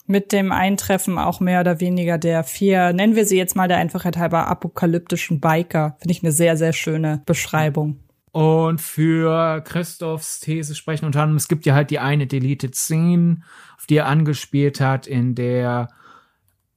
Mit 0.07 0.33
dem 0.33 0.51
Eintreffen 0.51 1.19
auch 1.19 1.41
mehr 1.41 1.61
oder 1.61 1.81
weniger 1.81 2.19
der 2.19 2.43
vier, 2.43 2.93
nennen 2.93 3.15
wir 3.15 3.27
sie 3.27 3.37
jetzt 3.37 3.55
mal 3.55 3.69
der 3.69 3.77
Einfachheit 3.77 4.17
halber 4.17 4.49
apokalyptischen 4.49 5.41
Biker. 5.41 5.97
Finde 6.01 6.13
ich 6.13 6.23
eine 6.23 6.33
sehr, 6.33 6.57
sehr 6.57 6.73
schöne 6.73 7.23
Beschreibung. 7.27 8.01
Und 8.33 8.81
für 8.81 9.61
Christophs 9.61 10.41
These 10.41 10.75
sprechen 10.75 11.05
unter 11.05 11.23
anderem, 11.23 11.37
es 11.37 11.49
gibt 11.49 11.67
ja 11.67 11.75
halt 11.75 11.91
die 11.91 11.99
eine 11.99 12.27
Deleted 12.27 12.75
Scene, 12.75 13.43
auf 13.77 13.87
die 13.87 13.97
er 13.97 14.07
angespielt 14.07 14.81
hat, 14.81 15.07
in 15.07 15.35
der 15.35 15.89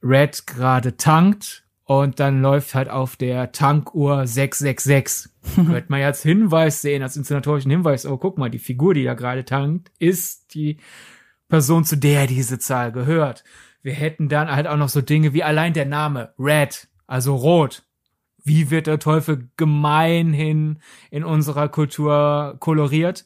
Red 0.03 0.45
gerade 0.45 0.97
tankt 0.97 1.64
Und 1.85 2.19
dann 2.19 2.41
läuft 2.41 2.73
halt 2.73 2.89
auf 2.89 3.15
der 3.15 3.51
Tankuhr 3.51 4.25
666. 4.25 5.31
Könnte 5.55 5.85
man 5.87 5.99
ja 6.01 6.07
als 6.07 6.23
Hinweis 6.23 6.81
sehen, 6.81 7.03
als 7.03 7.15
inszenatorischen 7.15 7.69
Hinweis, 7.69 8.07
oh, 8.07 8.17
guck 8.17 8.39
mal, 8.39 8.49
die 8.49 8.59
Figur, 8.59 8.95
die 8.95 9.03
da 9.03 9.13
gerade 9.13 9.45
tankt, 9.45 9.91
ist 9.99 10.55
die 10.55 10.79
Person, 11.47 11.85
zu 11.85 11.95
der 11.95 12.25
diese 12.25 12.57
Zahl 12.57 12.91
gehört. 12.91 13.43
Wir 13.83 13.93
hätten 13.93 14.29
dann 14.29 14.49
halt 14.49 14.65
auch 14.65 14.77
noch 14.77 14.89
so 14.89 15.01
Dinge 15.01 15.33
wie 15.33 15.43
allein 15.43 15.73
der 15.73 15.85
Name 15.85 16.33
Red, 16.39 16.87
also 17.05 17.35
rot. 17.35 17.83
Wie 18.43 18.71
wird 18.71 18.87
der 18.87 18.99
Teufel 18.99 19.49
gemeinhin 19.57 20.79
in 21.11 21.23
unserer 21.23 21.69
Kultur 21.69 22.55
koloriert? 22.59 23.25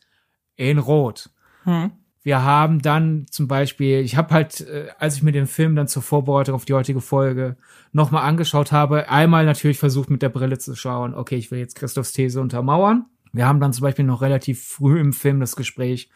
In 0.58 0.78
rot. 0.78 1.30
Hm. 1.64 1.92
Wir 2.22 2.44
haben 2.44 2.82
dann 2.82 3.28
zum 3.30 3.48
Beispiel, 3.48 4.00
ich 4.00 4.18
habe 4.18 4.34
halt, 4.34 4.62
äh, 4.62 4.88
als 5.00 5.16
ich 5.16 5.24
mir 5.24 5.32
den 5.32 5.48
Film 5.48 5.76
dann 5.76 5.88
zur 5.88 6.02
Vorbereitung 6.02 6.56
auf 6.56 6.66
die 6.66 6.74
heutige 6.74 7.02
Folge 7.02 7.56
nochmal 7.94 8.24
angeschaut 8.24 8.72
habe, 8.72 9.10
einmal 9.10 9.46
natürlich 9.46 9.80
versucht 9.80 10.10
mit 10.10 10.22
der 10.22 10.30
Brille 10.30 10.58
zu 10.58 10.76
schauen, 10.76 11.16
okay, 11.16 11.36
ich 11.36 11.50
will 11.50 11.60
jetzt 11.60 11.76
Christophs 11.76 12.12
These 12.12 12.42
untermauern. 12.42 13.06
Wir 13.32 13.48
haben 13.48 13.60
dann 13.60 13.74
zum 13.74 13.84
Beispiel 13.84 14.06
noch 14.06 14.22
relativ 14.22 14.64
früh 14.64 15.00
im 15.00 15.14
Film 15.14 15.40
das 15.40 15.56
Gespräch, 15.56 16.10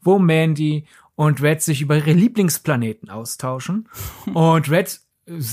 wo 0.00 0.18
Mandy 0.18 0.86
und 1.14 1.40
Red 1.42 1.62
sich 1.62 1.82
über 1.82 1.96
ihre 1.96 2.12
Lieblingsplaneten 2.12 3.10
austauschen. 3.10 3.88
Und 4.34 4.68
Red 4.70 5.00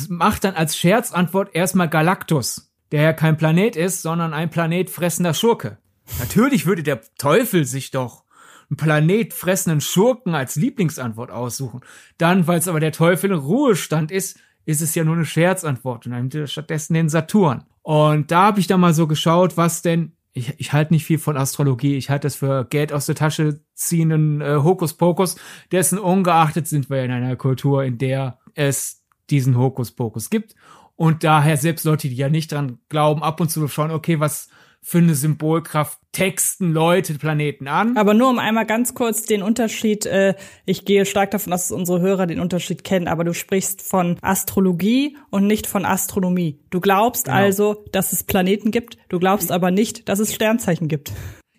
macht 0.10 0.44
dann 0.44 0.56
als 0.56 0.76
Scherzantwort 0.76 1.56
erstmal 1.56 1.88
Galactus, 1.88 2.74
der 2.92 3.04
ja 3.04 3.14
kein 3.14 3.38
Planet 3.38 3.76
ist, 3.76 4.02
sondern 4.02 4.34
ein 4.34 4.50
Planet 4.50 4.90
fressender 4.90 5.34
Schurke. 5.34 5.78
Natürlich 6.20 6.66
würde 6.66 6.84
der 6.84 7.02
Teufel 7.18 7.66
sich 7.66 7.92
doch 7.92 8.24
einen 8.72 8.78
Planet 8.78 9.34
fressenden 9.34 9.82
Schurken 9.82 10.34
als 10.34 10.56
Lieblingsantwort 10.56 11.30
aussuchen. 11.30 11.82
Dann, 12.18 12.48
weil 12.48 12.60
es 12.60 12.68
aber 12.68 12.80
der 12.80 12.94
Teufel 12.94 13.32
in 13.32 13.38
Ruhestand 13.38 14.12
ist, 14.12 14.40
ist 14.66 14.82
es 14.82 14.96
ja 14.96 15.04
nur 15.04 15.16
eine 15.16 15.26
Scherzantwort 15.26 16.06
und 16.06 16.14
dann 16.14 16.22
nimmt 16.22 16.36
er 16.36 16.48
stattdessen 16.48 16.94
den 16.94 17.10
Saturn. 17.10 17.66
Und 17.82 18.32
da 18.32 18.44
habe 18.44 18.60
ich 18.60 18.68
dann 18.68 18.80
mal 18.80 18.94
so 18.94 19.08
geschaut, 19.08 19.58
was 19.58 19.82
denn 19.82 20.14
ich, 20.34 20.54
ich 20.60 20.72
halte 20.72 20.94
nicht 20.94 21.04
viel 21.04 21.20
von 21.20 21.36
Astrologie. 21.36 21.98
Ich 21.98 22.10
halte 22.10 22.28
das 22.28 22.36
für 22.36 22.64
Geld 22.64 22.94
aus 22.94 23.06
der 23.06 23.16
Tasche 23.16 23.60
ziehenden 23.74 24.40
äh, 24.40 24.60
Hokuspokus. 24.64 25.36
Dessen 25.74 26.00
ungeachtet 26.00 26.68
sind 26.68 26.90
wir 26.90 27.04
in 27.04 27.12
einer 27.12 27.36
Kultur, 27.36 27.84
in 27.84 27.98
der 27.98 28.40
es 28.54 29.04
diesen 29.30 29.58
Hokuspokus 29.58 30.30
gibt. 30.30 30.56
Und 30.96 31.26
daher 31.26 31.58
selbst 31.58 31.84
Leute, 31.84 32.08
die 32.08 32.16
ja 32.16 32.30
nicht 32.30 32.54
dran 32.54 32.80
glauben, 32.88 33.24
ab 33.24 33.42
und 33.42 33.50
zu 33.50 33.68
schauen, 33.68 33.92
okay, 33.92 34.22
was 34.22 34.50
für 34.84 34.98
eine 34.98 35.16
Symbolkraft 35.16 36.00
texten 36.12 36.74
Leute 36.74 37.14
Planeten 37.14 37.68
an. 37.68 37.96
Aber 37.98 38.14
nur 38.14 38.30
um 38.30 38.40
einmal 38.40 38.66
ganz 38.66 38.94
kurz 38.94 39.24
den 39.24 39.44
Unterschied, 39.44 40.06
äh, 40.06 40.36
ich 40.66 40.86
gehe 40.86 41.06
stark 41.06 41.32
davon 41.32 41.54
aus, 41.54 41.68
dass 41.68 41.72
unsere 41.72 42.02
Hörer 42.02 42.28
den 42.28 42.40
Unterschied 42.40 42.84
kennen, 42.84 43.08
aber 43.08 43.24
du 43.24 43.34
sprichst 43.34 43.82
von 43.82 44.18
Astrologie 44.22 45.18
und 45.30 45.48
nicht 45.48 45.68
von 45.68 45.86
Astronomie. 45.86 46.60
Du 46.70 46.82
glaubst 46.82 47.26
genau. 47.26 47.38
also, 47.38 47.86
dass 47.92 48.12
es 48.12 48.24
Planeten 48.24 48.72
gibt, 48.72 48.98
du 49.10 49.20
glaubst 49.20 49.52
aber 49.52 49.72
nicht, 49.72 50.10
dass 50.10 50.20
es 50.20 50.34
Sternzeichen 50.34 50.88
gibt. 50.88 51.12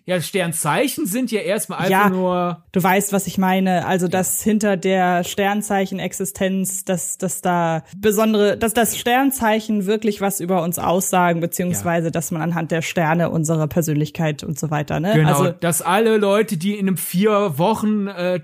Ja, 0.05 0.19
Sternzeichen 0.19 1.05
sind 1.05 1.31
ja 1.31 1.39
erstmal 1.39 1.79
einfach 1.79 1.89
ja, 1.89 2.09
nur. 2.09 2.63
Du 2.73 2.83
weißt, 2.83 3.13
was 3.13 3.25
ich 3.25 3.37
meine. 3.37 3.85
Also, 3.85 4.09
dass 4.09 4.41
hinter 4.41 4.75
der 4.75 5.23
Sternzeichen-Existenz, 5.23 6.83
dass, 6.83 7.17
dass 7.17 7.41
da 7.41 7.83
besondere, 7.97 8.57
dass 8.57 8.73
das 8.73 8.97
Sternzeichen 8.97 9.85
wirklich 9.85 10.19
was 10.19 10.41
über 10.41 10.61
uns 10.61 10.77
aussagen, 10.77 11.39
beziehungsweise, 11.39 12.07
ja. 12.07 12.11
dass 12.11 12.31
man 12.31 12.41
anhand 12.41 12.71
der 12.71 12.81
Sterne 12.81 13.29
unsere 13.29 13.69
Persönlichkeit 13.69 14.43
und 14.43 14.59
so 14.59 14.71
weiter, 14.71 14.99
ne? 14.99 15.13
Genau, 15.13 15.29
also, 15.29 15.51
dass 15.51 15.81
alle 15.81 16.17
Leute, 16.17 16.57
die 16.57 16.73
in 16.77 16.87
einem 16.87 16.97
vier 16.97 17.57
Wochen, 17.57 18.07
äh, 18.07 18.41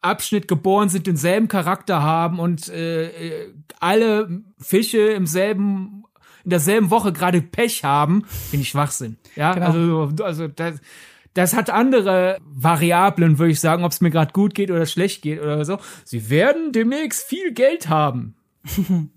Abschnitt 0.00 0.48
geboren 0.48 0.88
sind, 0.88 1.06
denselben 1.06 1.46
Charakter 1.46 2.02
haben 2.02 2.40
und 2.40 2.68
äh, 2.68 3.06
äh 3.06 3.54
alle 3.78 4.42
Fische 4.58 4.98
im 4.98 5.26
selben 5.26 6.01
in 6.44 6.50
derselben 6.50 6.90
Woche 6.90 7.12
gerade 7.12 7.40
Pech 7.40 7.84
haben, 7.84 8.24
finde 8.50 8.62
ich 8.62 8.70
Schwachsinn. 8.70 9.16
Ja, 9.36 9.54
genau. 9.54 9.66
also, 9.66 10.24
also 10.24 10.48
das, 10.48 10.80
das 11.34 11.54
hat 11.54 11.70
andere 11.70 12.38
Variablen, 12.44 13.38
würde 13.38 13.52
ich 13.52 13.60
sagen, 13.60 13.84
ob 13.84 13.92
es 13.92 14.00
mir 14.00 14.10
gerade 14.10 14.32
gut 14.32 14.54
geht 14.54 14.70
oder 14.70 14.86
schlecht 14.86 15.22
geht 15.22 15.40
oder 15.40 15.64
so. 15.64 15.78
Sie 16.04 16.30
werden 16.30 16.72
demnächst 16.72 17.26
viel 17.26 17.52
Geld 17.52 17.88
haben. 17.88 18.36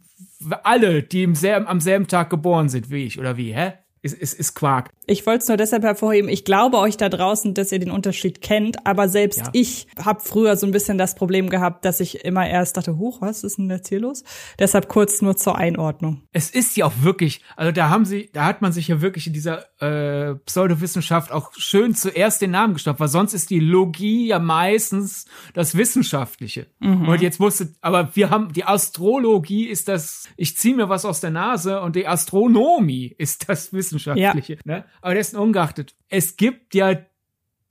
Alle, 0.64 1.04
die 1.04 1.24
im 1.24 1.36
selben, 1.36 1.68
am 1.68 1.80
selben 1.80 2.08
Tag 2.08 2.30
geboren 2.30 2.70
sind 2.70 2.90
wie 2.90 3.06
ich, 3.06 3.20
oder 3.20 3.38
wie, 3.38 3.54
hä? 3.54 3.74
Ist, 4.06 4.14
ist, 4.14 4.34
ist 4.34 4.54
Quark. 4.54 4.92
Ich 5.08 5.26
wollte 5.26 5.42
es 5.42 5.48
nur 5.48 5.58
deshalb 5.58 5.84
hervorheben, 5.84 6.30
ich 6.30 6.46
glaube 6.46 6.78
euch 6.78 6.96
da 6.96 7.10
draußen, 7.10 7.54
dass 7.54 7.72
ihr 7.72 7.80
den 7.80 7.92
Unterschied 7.92 8.42
kennt, 8.42 8.86
aber 8.86 9.10
selbst 9.10 9.40
ja. 9.40 9.50
ich 9.54 9.88
habe 10.04 10.22
früher 10.22 10.56
so 10.56 10.66
ein 10.66 10.72
bisschen 10.72 10.98
das 10.98 11.16
Problem 11.16 11.50
gehabt, 11.50 11.86
dass 11.86 12.00
ich 12.00 12.24
immer 12.24 12.48
erst 12.48 12.78
dachte, 12.78 12.98
hoch, 12.98 13.22
was 13.22 13.44
ist 13.44 13.58
denn 13.58 13.70
jetzt 13.70 13.90
hier 13.90 14.00
los? 14.00 14.24
Deshalb 14.60 14.88
kurz 14.88 15.22
nur 15.22 15.36
zur 15.36 15.58
Einordnung. 15.58 16.22
Es 16.32 16.50
ist 16.50 16.78
ja 16.78 16.86
auch 16.86 16.94
wirklich, 17.02 17.42
also 17.56 17.72
da 17.72 17.90
haben 17.90 18.06
sie, 18.06 18.30
da 18.32 18.46
hat 18.46 18.62
man 18.62 18.72
sich 18.72 18.88
ja 18.88 19.02
wirklich 19.02 19.28
in 19.28 19.34
dieser 19.34 19.66
äh, 19.86 20.36
Pseudowissenschaft 20.46 21.32
auch 21.32 21.52
schön 21.58 21.96
zuerst 21.96 22.42
den 22.42 22.52
Namen 22.52 22.74
gestoppt, 22.74 23.00
weil 23.00 23.08
sonst 23.08 23.34
ist 23.34 23.50
die 23.50 23.60
Logie 23.60 24.28
ja 24.28 24.40
meistens 24.40 25.26
das 25.54 25.76
Wissenschaftliche. 25.76 26.68
Mhm. 26.80 27.08
Und 27.08 27.22
jetzt 27.22 27.40
musste, 27.40 27.74
aber 27.82 28.16
wir 28.16 28.30
haben, 28.30 28.54
die 28.54 28.66
Astrologie 28.66 29.66
ist 29.66 29.88
das, 29.88 30.28
ich 30.38 30.58
ziehe 30.58 30.76
mir 30.76 30.90
was 30.90 31.06
aus 31.06 31.22
der 31.22 31.32
Nase 31.32 31.82
und 31.82 31.96
die 31.96 32.08
Astronomie 32.08 33.14
ist 33.18 33.50
das 33.50 33.74
Wissenschaftliche. 33.74 34.54
Ja. 34.54 34.60
Ne? 34.64 34.86
Aber 35.02 35.14
dessen 35.14 35.38
ungeachtet, 35.38 35.96
es 36.10 36.38
gibt 36.38 36.76
ja 36.76 36.96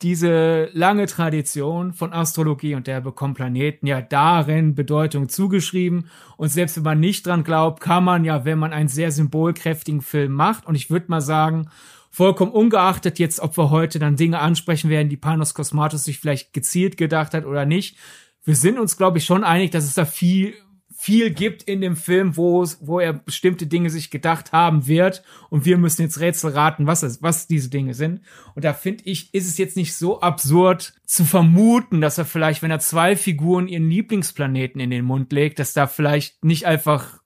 diese 0.05 0.69
lange 0.75 1.07
Tradition 1.07 1.95
von 1.95 2.13
Astrologie 2.13 2.75
und 2.75 2.87
der 2.87 3.01
bekommt 3.01 3.37
Planeten 3.37 3.87
ja 3.87 4.03
darin 4.03 4.75
Bedeutung 4.75 5.31
zugeschrieben. 5.31 6.11
Und 6.37 6.49
selbst 6.51 6.77
wenn 6.77 6.83
man 6.83 7.01
nicht 7.01 7.27
dran 7.27 7.43
glaubt, 7.43 7.81
kann 7.81 8.05
man 8.05 8.25
ja, 8.25 8.45
wenn 8.45 8.59
man 8.59 8.73
einen 8.73 8.89
sehr 8.89 9.13
symbolkräftigen 9.13 10.03
Film 10.03 10.33
macht, 10.33 10.67
und 10.67 10.75
ich 10.75 10.91
würde 10.91 11.07
mal 11.09 11.23
sagen, 11.23 11.71
vollkommen 12.15 12.53
ungeachtet 12.53 13.19
jetzt, 13.19 13.41
ob 13.41 13.59
wir 13.59 13.71
heute 13.71 13.99
dann 13.99 14.15
Dinge 14.15 14.39
ansprechen 14.39 14.89
werden, 14.89 15.09
die 15.09 15.17
Panos 15.17 15.53
Cosmatos 15.53 16.05
sich 16.05 16.21
vielleicht 16.21 16.53
gezielt 16.53 16.97
gedacht 16.97 17.35
hat 17.35 17.45
oder 17.45 17.67
nicht. 17.67 17.97
Wir 18.45 18.55
sind 18.55 18.79
uns, 18.79 18.97
glaube 18.97 19.19
ich, 19.19 19.25
schon 19.25 19.43
einig, 19.43 19.73
dass 19.73 19.85
es 19.85 19.95
da 19.95 20.05
viel 20.05 20.55
viel 20.97 21.33
gibt 21.33 21.65
in 21.65 21.83
dem 21.83 21.97
Film, 21.97 22.37
wo, 22.39 22.65
wo 22.81 22.99
er 22.99 23.13
bestimmte 23.13 23.67
Dinge 23.67 23.91
sich 23.91 24.11
gedacht 24.11 24.53
haben 24.53 24.87
wird 24.87 25.23
und 25.51 25.67
wir 25.67 25.77
müssen 25.77 26.01
jetzt 26.01 26.19
Rätsel 26.19 26.53
raten, 26.53 26.87
was, 26.87 27.03
es, 27.03 27.21
was 27.21 27.47
diese 27.47 27.69
Dinge 27.69 27.93
sind. 27.93 28.23
Und 28.55 28.65
da 28.65 28.73
finde 28.73 29.05
ich, 29.05 29.35
ist 29.35 29.47
es 29.47 29.59
jetzt 29.59 29.77
nicht 29.77 29.95
so 29.95 30.21
absurd 30.21 30.95
zu 31.05 31.25
vermuten, 31.25 32.01
dass 32.01 32.17
er 32.17 32.25
vielleicht, 32.25 32.63
wenn 32.63 32.71
er 32.71 32.79
zwei 32.79 33.17
Figuren 33.17 33.69
ihren 33.69 33.91
Lieblingsplaneten 33.91 34.81
in 34.81 34.89
den 34.89 35.05
Mund 35.05 35.31
legt, 35.31 35.59
dass 35.59 35.75
da 35.75 35.89
vielleicht 35.89 36.43
nicht 36.43 36.65
einfach 36.65 37.21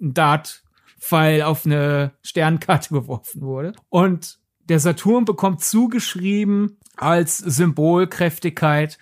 ein 0.00 0.14
Dartpfeil 0.98 1.42
auf 1.42 1.64
eine 1.64 2.12
Sternkarte 2.22 2.88
geworfen 2.94 3.42
wurde. 3.42 3.72
Und 3.88 4.38
der 4.68 4.80
Saturn 4.80 5.24
bekommt 5.24 5.62
zugeschrieben 5.62 6.78
als 6.96 7.38
Symbolkräftigkeit, 7.38 8.98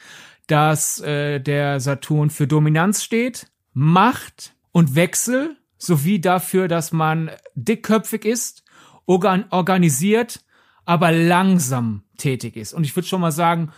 dass 0.46 1.00
äh, 1.00 1.40
der 1.40 1.80
Saturn 1.80 2.30
für 2.30 2.46
Dominanz 2.46 3.02
steht 3.02 3.50
Macht 3.72 4.54
und 4.72 4.94
Wechsel 4.94 5.56
sowie 5.76 6.20
dafür, 6.20 6.68
dass 6.68 6.92
man 6.92 7.30
dickköpfig 7.54 8.24
ist, 8.24 8.62
organ 9.06 9.44
organisiert, 9.50 10.44
aber 10.84 11.12
langsam 11.12 12.04
tätig 12.16 12.56
ist. 12.56 12.72
Und 12.72 12.84
ich 12.84 12.94
würde 12.96 13.08
schon 13.08 13.20
mal 13.20 13.32
sagen, 13.32 13.72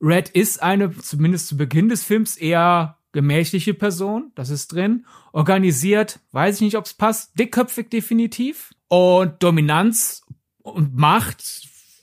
Red 0.00 0.28
ist 0.28 0.62
eine, 0.62 0.96
zumindest 0.96 1.48
zu 1.48 1.56
Beginn 1.56 1.88
des 1.88 2.04
Films, 2.04 2.36
eher 2.36 2.98
gemächliche 3.14 3.72
Person, 3.72 4.32
das 4.34 4.50
ist 4.50 4.68
drin. 4.68 5.06
Organisiert, 5.32 6.20
weiß 6.32 6.56
ich 6.56 6.60
nicht, 6.60 6.76
ob 6.76 6.84
es 6.84 6.92
passt. 6.92 7.38
Dickköpfig 7.38 7.88
definitiv. 7.88 8.72
Und 8.88 9.42
Dominanz 9.42 10.26
und 10.62 10.96
Macht 10.96 11.42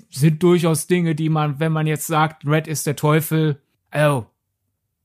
sind 0.10 0.42
durchaus 0.42 0.88
Dinge, 0.88 1.14
die 1.14 1.30
man, 1.30 1.60
wenn 1.60 1.72
man 1.72 1.86
jetzt 1.86 2.08
sagt, 2.08 2.48
Red 2.48 2.68
ist 2.68 2.88
der 2.88 2.96
Teufel, 2.96 3.62
oh, 3.94 4.24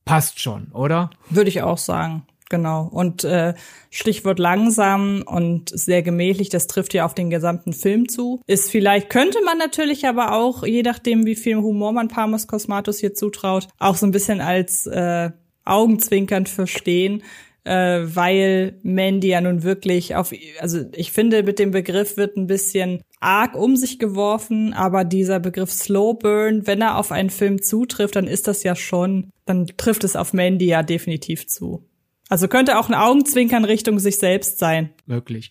passt 0.04 0.40
schon, 0.40 0.68
oder? 0.72 1.10
Würde 1.28 1.50
ich 1.50 1.60
auch 1.62 1.78
sagen. 1.78 2.24
Genau. 2.48 2.88
Und 2.92 3.24
äh, 3.24 3.54
Stichwort 3.90 4.38
langsam 4.38 5.24
und 5.26 5.70
sehr 5.70 6.02
gemächlich, 6.02 6.48
das 6.48 6.68
trifft 6.68 6.94
ja 6.94 7.04
auf 7.04 7.14
den 7.14 7.28
gesamten 7.30 7.72
Film 7.72 8.08
zu. 8.08 8.40
Ist 8.46 8.70
vielleicht, 8.70 9.10
könnte 9.10 9.38
man 9.44 9.58
natürlich 9.58 10.06
aber 10.06 10.32
auch, 10.32 10.64
je 10.64 10.82
nachdem, 10.82 11.26
wie 11.26 11.34
viel 11.34 11.56
Humor 11.56 11.92
man 11.92 12.06
Parmus 12.06 12.46
Cosmatos 12.46 13.00
hier 13.00 13.14
zutraut, 13.14 13.66
auch 13.78 13.96
so 13.96 14.06
ein 14.06 14.12
bisschen 14.12 14.40
als 14.40 14.86
äh, 14.86 15.30
augenzwinkernd 15.66 16.48
verstehen, 16.48 17.22
äh, 17.64 18.02
weil 18.04 18.78
Mandy 18.82 19.28
ja 19.28 19.40
nun 19.40 19.62
wirklich 19.64 20.14
auf, 20.14 20.32
also 20.60 20.84
ich 20.94 21.12
finde, 21.12 21.42
mit 21.42 21.58
dem 21.58 21.72
Begriff 21.72 22.16
wird 22.16 22.36
ein 22.36 22.46
bisschen 22.46 23.02
arg 23.20 23.56
um 23.56 23.76
sich 23.76 23.98
geworfen, 23.98 24.72
aber 24.72 25.04
dieser 25.04 25.40
Begriff 25.40 25.72
Slow 25.72 26.14
Burn, 26.14 26.66
wenn 26.66 26.80
er 26.80 26.96
auf 26.96 27.10
einen 27.10 27.30
Film 27.30 27.60
zutrifft, 27.60 28.16
dann 28.16 28.28
ist 28.28 28.46
das 28.46 28.62
ja 28.62 28.76
schon, 28.76 29.30
dann 29.46 29.66
trifft 29.76 30.04
es 30.04 30.16
auf 30.16 30.32
Mandy 30.32 30.66
ja 30.66 30.82
definitiv 30.82 31.48
zu. 31.48 31.84
Also 32.28 32.48
könnte 32.48 32.78
auch 32.78 32.88
ein 32.88 32.94
Augenzwinkern 32.94 33.64
Richtung 33.64 33.98
sich 33.98 34.18
selbst 34.18 34.58
sein. 34.58 34.90
Möglich. 35.06 35.50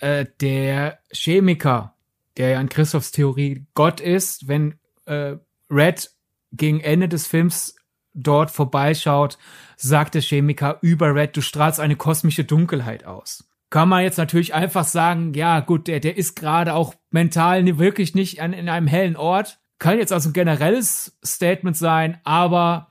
Äh, 0.00 0.26
der 0.40 0.98
Chemiker, 1.12 1.94
der 2.36 2.50
ja 2.50 2.60
in 2.60 2.68
Christophs 2.68 3.10
Theorie 3.10 3.64
Gott 3.74 4.00
ist, 4.00 4.46
wenn 4.46 4.74
äh, 5.06 5.34
Red 5.68 6.10
gegen 6.52 6.80
Ende 6.80 7.08
des 7.08 7.26
Films 7.26 7.76
dort 8.14 8.50
vorbeischaut, 8.50 9.38
sagt 9.76 10.14
der 10.14 10.22
Chemiker 10.22 10.78
über 10.82 11.14
Red, 11.14 11.36
du 11.36 11.40
strahlst 11.40 11.80
eine 11.80 11.96
kosmische 11.96 12.44
Dunkelheit 12.44 13.04
aus. 13.04 13.44
kann 13.70 13.88
man 13.88 14.02
jetzt 14.02 14.18
natürlich 14.18 14.52
einfach 14.52 14.84
sagen, 14.84 15.32
ja 15.34 15.60
gut, 15.60 15.86
der, 15.86 16.00
der 16.00 16.16
ist 16.16 16.34
gerade 16.34 16.74
auch 16.74 16.94
mental 17.10 17.78
wirklich 17.78 18.14
nicht 18.14 18.42
an, 18.42 18.52
in 18.52 18.68
einem 18.68 18.88
hellen 18.88 19.16
Ort. 19.16 19.60
Kann 19.78 19.98
jetzt 19.98 20.12
also 20.12 20.30
ein 20.30 20.32
generelles 20.32 21.16
Statement 21.24 21.76
sein, 21.76 22.18
aber 22.24 22.88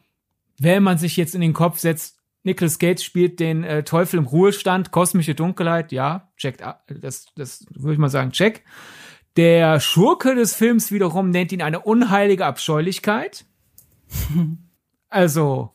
wenn 0.57 0.81
man 0.83 0.97
sich 0.97 1.17
jetzt 1.17 1.35
in 1.35 1.41
den 1.41 1.53
Kopf 1.53 1.79
setzt, 1.79 2.17
Nicolas 2.43 2.79
Gates 2.79 3.03
spielt 3.03 3.39
den 3.39 3.63
äh, 3.63 3.83
Teufel 3.83 4.17
im 4.17 4.25
Ruhestand, 4.25 4.91
kosmische 4.91 5.35
Dunkelheit, 5.35 5.91
ja, 5.91 6.29
checkt, 6.37 6.63
das, 6.87 7.27
das 7.35 7.65
würde 7.69 7.93
ich 7.93 7.99
mal 7.99 8.09
sagen, 8.09 8.31
check. 8.31 8.63
Der 9.35 9.79
Schurke 9.79 10.35
des 10.35 10.55
Films 10.55 10.91
wiederum 10.91 11.29
nennt 11.29 11.51
ihn 11.51 11.61
eine 11.61 11.81
unheilige 11.81 12.45
Abscheulichkeit. 12.45 13.45
also 15.09 15.71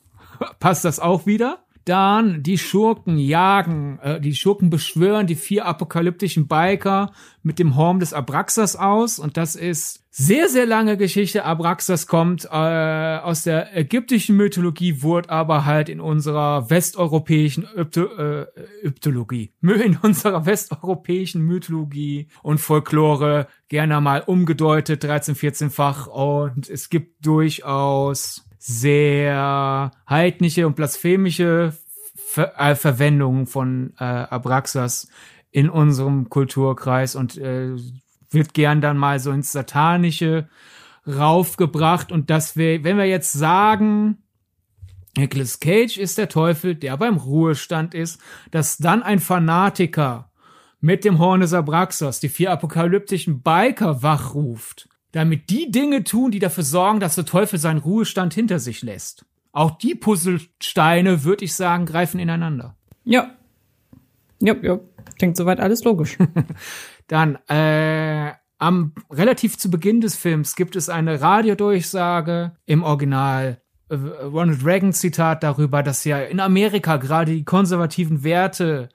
passt 0.59 0.85
das 0.85 1.01
auch 1.01 1.27
wieder. 1.27 1.65
Dann 1.85 2.43
die 2.43 2.57
Schurken 2.57 3.19
jagen, 3.19 3.99
äh, 3.99 4.19
die 4.19 4.35
Schurken 4.35 4.71
beschwören 4.71 5.27
die 5.27 5.35
vier 5.35 5.67
apokalyptischen 5.67 6.49
Biker 6.49 7.13
mit 7.43 7.59
dem 7.59 7.77
Horn 7.77 8.01
des 8.01 8.15
Abraxas 8.15 8.75
aus. 8.75 9.19
Und 9.19 9.37
das 9.37 9.55
ist 9.55 10.03
sehr, 10.11 10.49
sehr 10.49 10.65
lange 10.65 10.97
Geschichte. 10.97 11.45
Abraxas 11.45 12.07
kommt 12.07 12.47
äh, 12.47 12.49
aus 12.49 13.43
der 13.43 13.77
ägyptischen 13.77 14.37
Mythologie, 14.37 15.03
wurde 15.03 15.29
aber 15.29 15.67
halt 15.67 15.91
in 15.91 16.01
unserer 16.01 16.71
westeuropäischen 16.71 17.67
Öpto 17.67 18.07
äh, 18.17 18.47
Öptologie, 18.83 19.53
in 19.61 19.99
unserer 19.99 20.47
westeuropäischen 20.47 21.43
Mythologie 21.43 22.29
und 22.43 22.59
Folklore 22.59 23.47
gerne 23.69 24.01
mal 24.01 24.23
umgedeutet, 24.23 25.05
13, 25.05 25.35
14-fach. 25.35 26.07
Und 26.07 26.71
es 26.71 26.89
gibt 26.89 27.27
durchaus 27.27 28.44
sehr 28.67 29.91
heidnische 30.09 30.67
und 30.67 30.75
blasphemische 30.75 31.75
Ver 32.15 32.59
äh, 32.59 32.75
Verwendung 32.75 33.47
von 33.47 33.93
äh, 33.99 34.05
Abraxas 34.05 35.09
in 35.51 35.69
unserem 35.69 36.31
Kulturkreis 36.31 37.15
und 37.15 37.37
äh, 37.37 37.77
wird 38.31 38.55
gern 38.55 38.81
dann 38.81 38.97
mal 38.97 39.21
so 39.21 39.33
ins 39.33 39.53
Satanische 39.53 40.49
raufgebracht. 41.07 42.11
Und 42.11 42.31
dass 42.31 42.57
wir, 42.57 42.83
wenn 42.85 42.97
wir 42.97 43.05
jetzt 43.05 43.35
sagen, 43.35 44.23
Nicolas 45.15 45.61
Cage 45.61 45.99
ist 45.99 46.17
der 46.17 46.31
Teufel, 46.31 46.75
der 46.75 46.97
beim 46.97 47.19
Ruhestand 47.19 47.95
ist, 47.95 48.19
dass 48.51 48.79
dann 48.79 49.03
ein 49.03 49.19
Fanatiker 49.19 50.31
mit 50.81 51.05
dem 51.05 51.19
Horn 51.19 51.43
des 51.43 51.53
Abraxas 51.53 52.19
die 52.19 52.31
vier 52.31 52.51
apokalyptischen 52.51 53.43
Biker 53.43 54.03
wachruft 54.03 54.89
damit 55.15 55.49
die 55.49 55.71
Dinge 55.71 56.03
tun, 56.03 56.33
die 56.33 56.41
dafür 56.41 56.65
sorgen, 56.65 56.99
dass 56.99 57.15
der 57.15 57.25
Teufel 57.25 57.59
seinen 57.61 57.79
Ruhestand 57.79 58.35
hinter 58.35 58.59
sich 58.59 58.83
lässt. 58.83 59.25
Auch 59.53 59.79
die 59.79 59.95
Puzzlesteine, 59.95 61.23
würde 61.23 61.45
ich 61.45 61.55
sagen, 61.55 61.87
greifen 61.87 62.19
ineinander. 62.19 62.77
Ja. 63.05 63.37
Ja, 64.41 64.57
ja. 64.61 64.81
Klingt 65.17 65.37
soweit 65.37 65.61
alles 65.61 65.85
logisch. 65.85 66.19
Dann, 67.07 67.37
äh, 67.49 68.33
am 68.59 68.93
relativ 69.09 69.57
zu 69.57 69.71
Beginn 69.71 70.01
des 70.01 70.17
Films 70.17 70.57
gibt 70.57 70.75
es 70.75 70.89
eine 70.89 71.21
Radiodurchsage 71.21 72.57
im 72.67 72.83
Original 72.83 73.61
äh, 73.91 73.95
Ronald 73.95 74.65
Reagan 74.65 74.93
Zitat 74.93 75.45
darüber, 75.45 75.85
dass 75.85 76.03
ja 76.03 76.19
in 76.19 76.41
Amerika 76.41 76.97
gerade 76.97 77.35
die 77.35 77.45
konservativen 77.45 78.25
Werte 78.25 78.89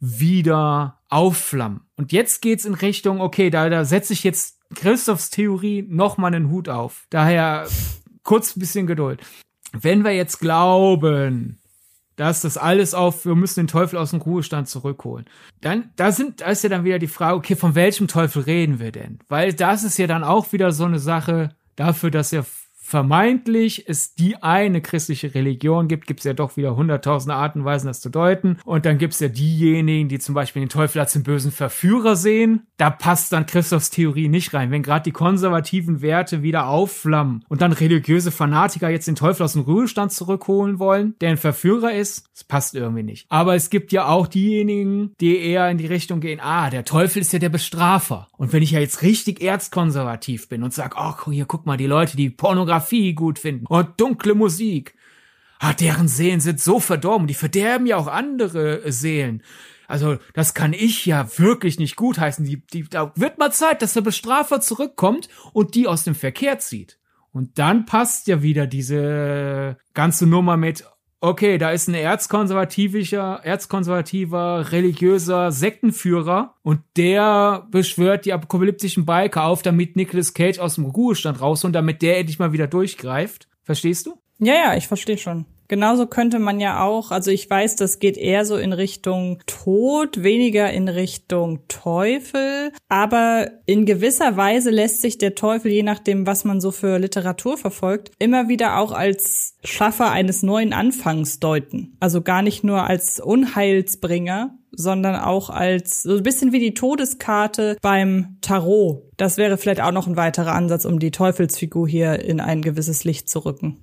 wieder 0.00 1.00
aufflammen. 1.10 1.82
Und 1.96 2.12
jetzt 2.12 2.40
geht's 2.40 2.64
in 2.64 2.74
Richtung, 2.74 3.20
okay, 3.20 3.50
da, 3.50 3.68
da 3.68 3.84
setze 3.84 4.14
ich 4.14 4.24
jetzt 4.24 4.57
Christophs 4.74 5.30
Theorie 5.30 5.84
noch 5.88 6.18
mal 6.18 6.34
einen 6.34 6.50
Hut 6.50 6.68
auf. 6.68 7.06
Daher 7.10 7.66
kurz 8.22 8.56
ein 8.56 8.60
bisschen 8.60 8.86
Geduld. 8.86 9.20
Wenn 9.72 10.04
wir 10.04 10.12
jetzt 10.12 10.38
glauben, 10.38 11.58
dass 12.16 12.40
das 12.40 12.58
alles 12.58 12.94
auf, 12.94 13.24
wir 13.24 13.36
müssen 13.36 13.60
den 13.60 13.66
Teufel 13.68 13.96
aus 13.96 14.10
dem 14.10 14.20
Ruhestand 14.20 14.68
zurückholen. 14.68 15.26
Dann, 15.60 15.90
da 15.96 16.10
sind, 16.10 16.40
da 16.40 16.46
ist 16.46 16.64
ja 16.64 16.68
dann 16.68 16.84
wieder 16.84 16.98
die 16.98 17.06
Frage, 17.06 17.36
okay, 17.36 17.54
von 17.54 17.74
welchem 17.74 18.08
Teufel 18.08 18.42
reden 18.42 18.80
wir 18.80 18.90
denn? 18.90 19.20
Weil 19.28 19.54
das 19.54 19.84
ist 19.84 19.98
ja 19.98 20.08
dann 20.08 20.24
auch 20.24 20.52
wieder 20.52 20.72
so 20.72 20.84
eine 20.84 20.98
Sache 20.98 21.50
dafür, 21.76 22.10
dass 22.10 22.32
er 22.32 22.44
vermeintlich 22.88 23.86
es 23.86 24.14
die 24.14 24.42
eine 24.42 24.80
christliche 24.80 25.34
Religion 25.34 25.88
gibt, 25.88 26.06
gibt 26.06 26.20
es 26.20 26.24
ja 26.24 26.32
doch 26.32 26.56
wieder 26.56 26.74
hunderttausende 26.74 27.34
Arten 27.34 27.60
und 27.60 27.64
Weisen, 27.66 27.86
das 27.86 28.00
zu 28.00 28.08
deuten. 28.08 28.56
Und 28.64 28.86
dann 28.86 28.96
gibt 28.96 29.12
es 29.12 29.20
ja 29.20 29.28
diejenigen, 29.28 30.08
die 30.08 30.18
zum 30.18 30.34
Beispiel 30.34 30.62
den 30.62 30.70
Teufel 30.70 31.00
als 31.00 31.12
den 31.12 31.22
bösen 31.22 31.52
Verführer 31.52 32.16
sehen. 32.16 32.62
Da 32.78 32.88
passt 32.88 33.34
dann 33.34 33.44
Christophs 33.44 33.90
Theorie 33.90 34.28
nicht 34.28 34.54
rein. 34.54 34.70
Wenn 34.70 34.82
gerade 34.82 35.02
die 35.02 35.12
konservativen 35.12 36.00
Werte 36.00 36.42
wieder 36.42 36.68
aufflammen 36.68 37.44
und 37.50 37.60
dann 37.60 37.72
religiöse 37.72 38.30
Fanatiker 38.30 38.88
jetzt 38.88 39.06
den 39.06 39.16
Teufel 39.16 39.42
aus 39.42 39.52
dem 39.52 39.62
Ruhestand 39.62 40.10
zurückholen 40.10 40.78
wollen, 40.78 41.14
der 41.20 41.28
ein 41.28 41.36
Verführer 41.36 41.92
ist, 41.92 42.30
das 42.32 42.44
passt 42.44 42.74
irgendwie 42.74 43.02
nicht. 43.02 43.26
Aber 43.28 43.54
es 43.54 43.68
gibt 43.68 43.92
ja 43.92 44.06
auch 44.06 44.26
diejenigen, 44.26 45.12
die 45.20 45.36
eher 45.36 45.68
in 45.68 45.76
die 45.76 45.86
Richtung 45.86 46.20
gehen, 46.20 46.40
ah, 46.40 46.70
der 46.70 46.86
Teufel 46.86 47.20
ist 47.20 47.34
ja 47.34 47.38
der 47.38 47.50
Bestrafer. 47.50 48.28
Und 48.38 48.54
wenn 48.54 48.62
ich 48.62 48.70
ja 48.70 48.80
jetzt 48.80 49.02
richtig 49.02 49.42
erzkonservativ 49.42 50.48
bin 50.48 50.62
und 50.62 50.72
sag, 50.72 50.96
ach, 50.96 51.26
hier, 51.26 51.44
guck 51.44 51.66
mal, 51.66 51.76
die 51.76 51.86
Leute, 51.86 52.16
die 52.16 52.30
Pornografie 52.30 52.77
Fotografie 52.80 53.14
gut 53.14 53.38
finden 53.38 53.66
und 53.66 54.00
dunkle 54.00 54.34
Musik. 54.34 54.94
Ah, 55.58 55.72
deren 55.72 56.08
Seelen 56.08 56.40
sind 56.40 56.60
so 56.60 56.78
verdorben, 56.78 57.26
die 57.26 57.34
verderben 57.34 57.86
ja 57.86 57.96
auch 57.96 58.06
andere 58.06 58.92
Seelen. 58.92 59.42
Also, 59.88 60.18
das 60.34 60.54
kann 60.54 60.72
ich 60.72 61.06
ja 61.06 61.26
wirklich 61.38 61.78
nicht 61.78 61.96
gutheißen. 61.96 62.44
Die, 62.44 62.64
die, 62.66 62.84
da 62.84 63.12
wird 63.16 63.38
mal 63.38 63.52
Zeit, 63.52 63.82
dass 63.82 63.94
der 63.94 64.02
Bestrafer 64.02 64.60
zurückkommt 64.60 65.28
und 65.52 65.74
die 65.74 65.88
aus 65.88 66.04
dem 66.04 66.14
Verkehr 66.14 66.58
zieht. 66.58 66.98
Und 67.32 67.58
dann 67.58 67.86
passt 67.86 68.26
ja 68.28 68.42
wieder 68.42 68.66
diese 68.66 69.78
ganze 69.94 70.26
Nummer 70.26 70.56
mit, 70.56 70.84
okay, 71.20 71.58
da 71.58 71.70
ist 71.70 71.88
ein 71.88 71.94
erzkonservativischer, 71.94 73.40
erzkonservativer, 73.42 74.72
religiöser 74.72 75.52
Sektenführer 75.52 76.54
und 76.62 76.80
der 76.96 77.66
beschwört 77.70 78.24
die 78.24 78.32
apokalyptischen 78.32 79.06
Biker 79.06 79.44
auf, 79.44 79.62
damit 79.62 79.96
Nicolas 79.96 80.34
Cage 80.34 80.58
aus 80.58 80.76
dem 80.76 80.84
Ruhestand 80.84 81.40
raus 81.40 81.64
und 81.64 81.72
damit 81.72 82.02
der 82.02 82.18
endlich 82.18 82.38
mal 82.38 82.52
wieder 82.52 82.66
durchgreift. 82.66 83.48
Verstehst 83.64 84.06
du? 84.06 84.20
Ja, 84.38 84.54
ja, 84.54 84.76
ich 84.76 84.86
verstehe 84.86 85.18
schon. 85.18 85.46
Genauso 85.68 86.06
könnte 86.06 86.38
man 86.38 86.60
ja 86.60 86.82
auch, 86.82 87.10
also 87.10 87.30
ich 87.30 87.48
weiß, 87.48 87.76
das 87.76 87.98
geht 87.98 88.16
eher 88.16 88.46
so 88.46 88.56
in 88.56 88.72
Richtung 88.72 89.40
Tod, 89.46 90.22
weniger 90.22 90.70
in 90.72 90.88
Richtung 90.88 91.60
Teufel, 91.68 92.72
aber 92.88 93.50
in 93.66 93.84
gewisser 93.84 94.38
Weise 94.38 94.70
lässt 94.70 95.02
sich 95.02 95.18
der 95.18 95.34
Teufel, 95.34 95.70
je 95.70 95.82
nachdem, 95.82 96.26
was 96.26 96.44
man 96.44 96.62
so 96.62 96.70
für 96.70 96.98
Literatur 96.98 97.58
verfolgt, 97.58 98.12
immer 98.18 98.48
wieder 98.48 98.78
auch 98.78 98.92
als 98.92 99.56
Schaffer 99.62 100.10
eines 100.10 100.42
neuen 100.42 100.72
Anfangs 100.72 101.38
deuten. 101.38 101.96
Also 102.00 102.22
gar 102.22 102.40
nicht 102.40 102.64
nur 102.64 102.84
als 102.84 103.20
Unheilsbringer, 103.20 104.58
sondern 104.70 105.16
auch 105.16 105.50
als 105.50 106.02
so 106.02 106.16
ein 106.16 106.22
bisschen 106.22 106.52
wie 106.52 106.60
die 106.60 106.74
Todeskarte 106.74 107.76
beim 107.82 108.38
Tarot. 108.40 109.02
Das 109.16 109.36
wäre 109.36 109.58
vielleicht 109.58 109.80
auch 109.80 109.92
noch 109.92 110.06
ein 110.06 110.16
weiterer 110.16 110.52
Ansatz, 110.52 110.84
um 110.84 110.98
die 110.98 111.10
Teufelsfigur 111.10 111.86
hier 111.88 112.24
in 112.24 112.40
ein 112.40 112.62
gewisses 112.62 113.04
Licht 113.04 113.28
zu 113.28 113.40
rücken. 113.40 113.78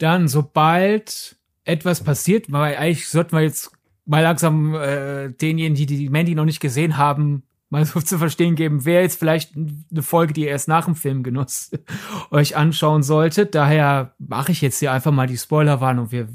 Dann, 0.00 0.28
sobald 0.28 1.36
etwas 1.64 2.02
passiert, 2.02 2.50
weil 2.50 2.76
eigentlich 2.76 3.08
sollten 3.08 3.36
wir 3.36 3.42
jetzt 3.42 3.70
mal 4.06 4.22
langsam 4.22 4.74
äh, 4.74 5.30
denjenigen, 5.30 5.74
die 5.74 5.86
die 5.86 6.08
Mandy 6.08 6.34
noch 6.34 6.46
nicht 6.46 6.60
gesehen 6.60 6.96
haben, 6.96 7.42
mal 7.68 7.84
so 7.84 8.00
zu 8.00 8.18
verstehen 8.18 8.56
geben, 8.56 8.86
wer 8.86 9.02
jetzt 9.02 9.18
vielleicht 9.18 9.54
eine 9.54 10.02
Folge, 10.02 10.32
die 10.32 10.42
ihr 10.42 10.48
erst 10.48 10.68
nach 10.68 10.86
dem 10.86 10.94
Filmgenuss 10.94 11.70
euch 12.30 12.56
anschauen 12.56 13.02
solltet. 13.02 13.54
Daher 13.54 14.14
mache 14.18 14.52
ich 14.52 14.62
jetzt 14.62 14.78
hier 14.78 14.90
einfach 14.90 15.12
mal 15.12 15.26
die 15.26 15.38
Spoilerwarnung. 15.38 16.10
Wir 16.10 16.28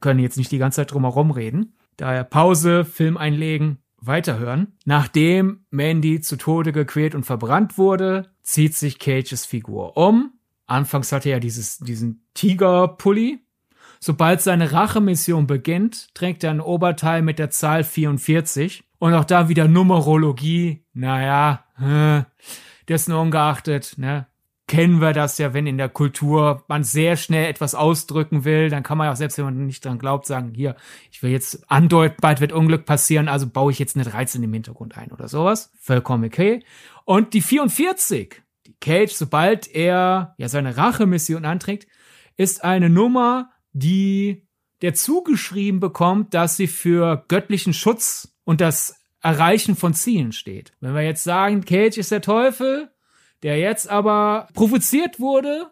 können 0.00 0.20
jetzt 0.20 0.38
nicht 0.38 0.50
die 0.50 0.58
ganze 0.58 0.76
Zeit 0.76 0.92
drum 0.92 1.02
herum 1.02 1.30
reden. 1.30 1.74
Daher 1.98 2.24
Pause, 2.24 2.86
Film 2.86 3.18
einlegen, 3.18 3.76
weiterhören. 3.98 4.68
Nachdem 4.86 5.66
Mandy 5.68 6.22
zu 6.22 6.36
Tode 6.36 6.72
gequält 6.72 7.14
und 7.14 7.26
verbrannt 7.26 7.76
wurde, 7.76 8.30
zieht 8.42 8.74
sich 8.74 8.98
Cages 8.98 9.44
Figur 9.44 9.98
um 9.98 10.32
Anfangs 10.70 11.10
hatte 11.10 11.30
er 11.30 11.40
dieses, 11.40 11.78
diesen 11.78 12.24
Tiger-Pulli. 12.34 13.40
Sobald 13.98 14.40
seine 14.40 14.72
Rachemission 14.72 15.46
beginnt, 15.46 16.14
trägt 16.14 16.44
er 16.44 16.50
ein 16.50 16.60
Oberteil 16.60 17.22
mit 17.22 17.38
der 17.38 17.50
Zahl 17.50 17.84
44. 17.84 18.84
Und 18.98 19.14
auch 19.14 19.24
da 19.24 19.48
wieder 19.48 19.66
Numerologie. 19.66 20.84
Naja, 20.92 21.64
äh, 21.78 22.22
dessen 22.88 23.12
ungeachtet, 23.14 23.94
ne, 23.96 24.26
kennen 24.68 25.00
wir 25.00 25.12
das 25.12 25.38
ja, 25.38 25.52
wenn 25.52 25.66
in 25.66 25.78
der 25.78 25.88
Kultur 25.88 26.62
man 26.68 26.84
sehr 26.84 27.16
schnell 27.16 27.50
etwas 27.50 27.74
ausdrücken 27.74 28.44
will, 28.44 28.70
dann 28.70 28.84
kann 28.84 28.96
man 28.96 29.06
ja 29.06 29.12
auch 29.12 29.16
selbst, 29.16 29.36
wenn 29.38 29.46
man 29.46 29.66
nicht 29.66 29.84
dran 29.84 29.98
glaubt, 29.98 30.26
sagen, 30.26 30.52
hier, 30.54 30.76
ich 31.10 31.20
will 31.24 31.32
jetzt 31.32 31.68
andeuten, 31.68 32.18
bald 32.20 32.40
wird 32.40 32.52
Unglück 32.52 32.86
passieren, 32.86 33.26
also 33.26 33.48
baue 33.48 33.72
ich 33.72 33.80
jetzt 33.80 33.96
eine 33.96 34.04
13 34.04 34.40
im 34.44 34.52
Hintergrund 34.52 34.96
ein 34.96 35.10
oder 35.10 35.26
sowas. 35.26 35.72
Vollkommen 35.80 36.24
okay. 36.24 36.62
Und 37.04 37.34
die 37.34 37.40
44, 37.40 38.42
Cage, 38.80 39.12
sobald 39.12 39.68
er 39.68 40.34
ja 40.38 40.48
seine 40.48 40.76
Rachemission 40.76 41.44
anträgt, 41.44 41.86
ist 42.36 42.64
eine 42.64 42.88
Nummer, 42.88 43.50
die 43.72 44.46
der 44.82 44.94
zugeschrieben 44.94 45.80
bekommt, 45.80 46.32
dass 46.34 46.56
sie 46.56 46.66
für 46.66 47.24
göttlichen 47.28 47.74
Schutz 47.74 48.34
und 48.44 48.60
das 48.60 49.00
Erreichen 49.20 49.76
von 49.76 49.92
Zielen 49.92 50.32
steht. 50.32 50.72
Wenn 50.80 50.94
wir 50.94 51.02
jetzt 51.02 51.24
sagen, 51.24 51.64
Cage 51.64 51.98
ist 51.98 52.10
der 52.10 52.22
Teufel, 52.22 52.90
der 53.42 53.58
jetzt 53.58 53.88
aber 53.88 54.48
provoziert 54.54 55.20
wurde, 55.20 55.70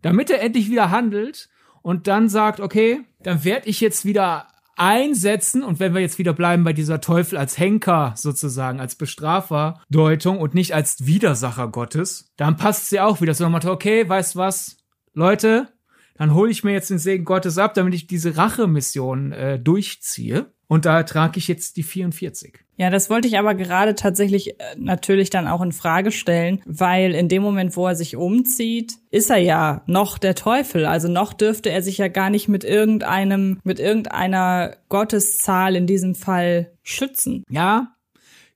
damit 0.00 0.30
er 0.30 0.40
endlich 0.40 0.70
wieder 0.70 0.90
handelt 0.90 1.48
und 1.82 2.06
dann 2.06 2.28
sagt, 2.28 2.60
okay, 2.60 3.00
dann 3.20 3.44
werde 3.44 3.68
ich 3.68 3.80
jetzt 3.80 4.04
wieder 4.04 4.46
einsetzen. 4.78 5.62
Und 5.62 5.80
wenn 5.80 5.94
wir 5.94 6.00
jetzt 6.00 6.18
wieder 6.18 6.32
bleiben 6.32 6.64
bei 6.64 6.72
dieser 6.72 7.00
Teufel 7.00 7.36
als 7.38 7.58
Henker 7.58 8.14
sozusagen, 8.16 8.80
als 8.80 8.94
Bestrafer-Deutung 8.94 10.38
und 10.38 10.54
nicht 10.54 10.74
als 10.74 11.06
Widersacher 11.06 11.68
Gottes, 11.68 12.32
dann 12.36 12.56
passt 12.56 12.88
sie 12.88 13.00
auch 13.00 13.20
wieder 13.20 13.34
so 13.34 13.44
nochmal, 13.44 13.66
okay, 13.66 14.08
weißt 14.08 14.36
was, 14.36 14.78
Leute, 15.14 15.68
dann 16.16 16.34
hole 16.34 16.50
ich 16.50 16.64
mir 16.64 16.72
jetzt 16.72 16.90
den 16.90 16.98
Segen 16.98 17.24
Gottes 17.24 17.58
ab, 17.58 17.74
damit 17.74 17.94
ich 17.94 18.06
diese 18.06 18.36
Rachemission 18.36 19.32
äh, 19.32 19.58
durchziehe. 19.58 20.52
Und 20.68 20.84
da 20.84 21.02
trage 21.02 21.38
ich 21.38 21.48
jetzt 21.48 21.78
die 21.78 21.82
44. 21.82 22.60
Ja, 22.76 22.90
das 22.90 23.08
wollte 23.10 23.26
ich 23.26 23.38
aber 23.38 23.54
gerade 23.54 23.94
tatsächlich 23.94 24.60
äh, 24.60 24.76
natürlich 24.76 25.30
dann 25.30 25.48
auch 25.48 25.62
in 25.62 25.72
Frage 25.72 26.12
stellen, 26.12 26.60
weil 26.66 27.14
in 27.14 27.28
dem 27.28 27.42
Moment, 27.42 27.74
wo 27.76 27.86
er 27.86 27.96
sich 27.96 28.16
umzieht, 28.16 28.98
ist 29.10 29.30
er 29.30 29.38
ja 29.38 29.82
noch 29.86 30.18
der 30.18 30.34
Teufel. 30.34 30.84
Also 30.84 31.08
noch 31.08 31.32
dürfte 31.32 31.70
er 31.70 31.82
sich 31.82 31.98
ja 31.98 32.08
gar 32.08 32.28
nicht 32.28 32.48
mit 32.48 32.64
irgendeinem, 32.64 33.58
mit 33.64 33.80
irgendeiner 33.80 34.76
Gotteszahl 34.90 35.74
in 35.74 35.86
diesem 35.86 36.14
Fall 36.14 36.70
schützen. 36.82 37.44
Ja, 37.48 37.96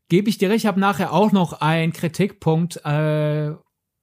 gebe 0.09 0.29
ich 0.29 0.37
dir 0.37 0.51
recht. 0.51 0.65
Ich 0.65 0.67
habe 0.67 0.79
nachher 0.79 1.13
auch 1.13 1.33
noch 1.33 1.55
einen 1.55 1.95
Kritikpunkt 1.95 2.77
äh, 2.85 3.53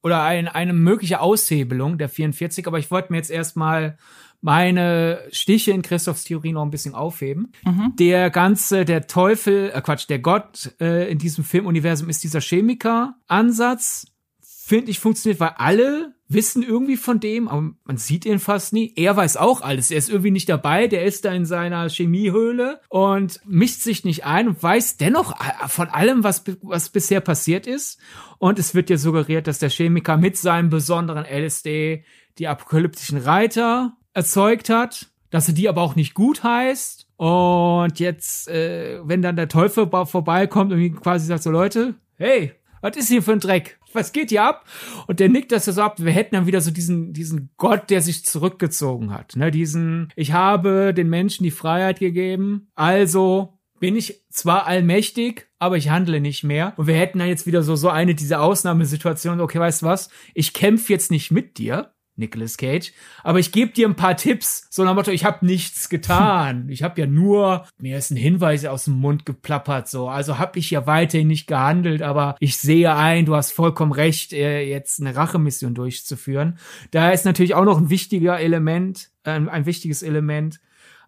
oder 0.02 0.22
ein, 0.22 0.48
eine 0.48 0.72
mögliche 0.72 1.20
Aushebelung 1.20 1.96
der 1.96 2.08
44, 2.08 2.66
aber 2.66 2.78
ich 2.78 2.90
wollte 2.90 3.12
mir 3.12 3.18
jetzt 3.18 3.30
erstmal 3.30 3.96
meine 4.40 5.20
Stiche 5.32 5.72
in 5.72 5.82
Christophs 5.82 6.24
Theorie 6.24 6.52
noch 6.52 6.62
ein 6.62 6.70
bisschen 6.70 6.94
aufheben. 6.94 7.52
Mhm. 7.64 7.92
Der 7.98 8.30
ganze, 8.30 8.84
der 8.84 9.06
Teufel, 9.06 9.70
äh 9.74 9.80
Quatsch, 9.82 10.08
der 10.08 10.18
Gott 10.18 10.74
äh, 10.80 11.10
in 11.10 11.18
diesem 11.18 11.44
Filmuniversum 11.44 12.08
ist 12.08 12.24
dieser 12.24 12.40
Chemiker-Ansatz. 12.40 14.06
Finde 14.40 14.90
ich 14.90 15.00
funktioniert, 15.00 15.40
weil 15.40 15.54
alle 15.56 16.14
wissen 16.28 16.62
irgendwie 16.62 16.96
von 16.96 17.18
dem, 17.18 17.48
aber 17.48 17.72
man 17.84 17.96
sieht 17.96 18.24
ihn 18.24 18.38
fast 18.38 18.72
nie. 18.72 18.92
Er 18.94 19.16
weiß 19.16 19.36
auch 19.36 19.62
alles. 19.62 19.90
Er 19.90 19.98
ist 19.98 20.08
irgendwie 20.08 20.30
nicht 20.30 20.48
dabei. 20.48 20.86
Der 20.86 21.04
ist 21.04 21.24
da 21.24 21.32
in 21.32 21.44
seiner 21.44 21.88
Chemiehöhle 21.88 22.80
und 22.88 23.40
mischt 23.44 23.80
sich 23.80 24.04
nicht 24.04 24.24
ein 24.24 24.46
und 24.46 24.62
weiß 24.62 24.96
dennoch 24.96 25.34
von 25.66 25.88
allem, 25.88 26.22
was, 26.22 26.44
was 26.62 26.88
bisher 26.88 27.20
passiert 27.20 27.66
ist. 27.66 27.98
Und 28.38 28.60
es 28.60 28.76
wird 28.76 28.90
ja 28.90 28.96
suggeriert, 28.96 29.48
dass 29.48 29.58
der 29.58 29.70
Chemiker 29.70 30.16
mit 30.16 30.36
seinem 30.36 30.70
besonderen 30.70 31.24
LSD 31.24 32.04
die 32.38 32.46
apokalyptischen 32.46 33.18
Reiter 33.18 33.96
erzeugt 34.14 34.68
hat, 34.68 35.10
dass 35.30 35.48
er 35.48 35.54
die 35.54 35.68
aber 35.68 35.82
auch 35.82 35.96
nicht 35.96 36.14
gut 36.14 36.42
heißt. 36.42 37.08
Und 37.16 38.00
jetzt, 38.00 38.48
äh, 38.48 39.00
wenn 39.04 39.22
dann 39.22 39.36
der 39.36 39.48
Teufel 39.48 39.88
vorbeikommt 39.88 40.72
und 40.72 41.00
quasi 41.00 41.26
sagt 41.26 41.42
so, 41.42 41.50
Leute, 41.50 41.94
hey, 42.16 42.52
was 42.80 42.96
ist 42.96 43.08
hier 43.08 43.22
für 43.22 43.32
ein 43.32 43.40
Dreck? 43.40 43.78
Was 43.92 44.12
geht 44.12 44.30
hier 44.30 44.44
ab? 44.44 44.64
Und 45.06 45.20
der 45.20 45.28
nickt 45.28 45.52
das 45.52 45.64
so 45.64 45.82
ab. 45.82 45.96
Wir 45.98 46.12
hätten 46.12 46.34
dann 46.34 46.46
wieder 46.46 46.60
so 46.60 46.70
diesen, 46.70 47.12
diesen 47.12 47.50
Gott, 47.56 47.90
der 47.90 48.00
sich 48.02 48.24
zurückgezogen 48.24 49.12
hat. 49.12 49.36
Ne, 49.36 49.50
diesen, 49.50 50.12
ich 50.16 50.32
habe 50.32 50.94
den 50.94 51.10
Menschen 51.10 51.44
die 51.44 51.50
Freiheit 51.50 51.98
gegeben. 51.98 52.68
Also 52.74 53.58
bin 53.80 53.96
ich 53.96 54.24
zwar 54.30 54.66
allmächtig, 54.66 55.48
aber 55.58 55.76
ich 55.76 55.90
handle 55.90 56.20
nicht 56.20 56.44
mehr. 56.44 56.74
Und 56.76 56.86
wir 56.86 56.94
hätten 56.94 57.18
dann 57.18 57.28
jetzt 57.28 57.46
wieder 57.46 57.62
so, 57.62 57.76
so 57.76 57.88
eine 57.88 58.14
dieser 58.14 58.42
Ausnahmesituationen. 58.42 59.40
Okay, 59.40 59.58
weißt 59.58 59.82
du 59.82 59.86
was? 59.86 60.10
Ich 60.34 60.52
kämpfe 60.54 60.92
jetzt 60.92 61.10
nicht 61.10 61.30
mit 61.30 61.58
dir. 61.58 61.92
Nicolas 62.20 62.56
Cage. 62.56 62.92
Aber 63.24 63.40
ich 63.40 63.50
gebe 63.50 63.72
dir 63.72 63.88
ein 63.88 63.96
paar 63.96 64.16
Tipps, 64.16 64.66
so 64.70 64.84
nach 64.84 64.94
Motto, 64.94 65.10
ich 65.10 65.24
habe 65.24 65.44
nichts 65.44 65.88
getan. 65.88 66.68
Ich 66.70 66.82
habe 66.82 67.00
ja 67.00 67.06
nur, 67.06 67.66
mir 67.78 67.98
ist 67.98 68.10
ein 68.10 68.16
Hinweis 68.16 68.64
aus 68.64 68.84
dem 68.84 68.94
Mund 68.94 69.26
geplappert, 69.26 69.88
so. 69.88 70.08
Also 70.08 70.38
habe 70.38 70.58
ich 70.58 70.70
ja 70.70 70.86
weiterhin 70.86 71.26
nicht 71.26 71.46
gehandelt, 71.46 72.00
aber 72.02 72.36
ich 72.38 72.58
sehe 72.58 72.94
ein, 72.94 73.26
du 73.26 73.34
hast 73.34 73.52
vollkommen 73.52 73.92
recht, 73.92 74.32
äh, 74.32 74.62
jetzt 74.62 75.00
eine 75.00 75.16
Rachemission 75.16 75.74
durchzuführen. 75.74 76.58
Da 76.90 77.10
ist 77.10 77.24
natürlich 77.24 77.54
auch 77.54 77.64
noch 77.64 77.78
ein 77.78 77.90
wichtiger 77.90 78.38
Element, 78.38 79.10
äh, 79.24 79.30
ein 79.32 79.66
wichtiges 79.66 80.02
Element 80.02 80.60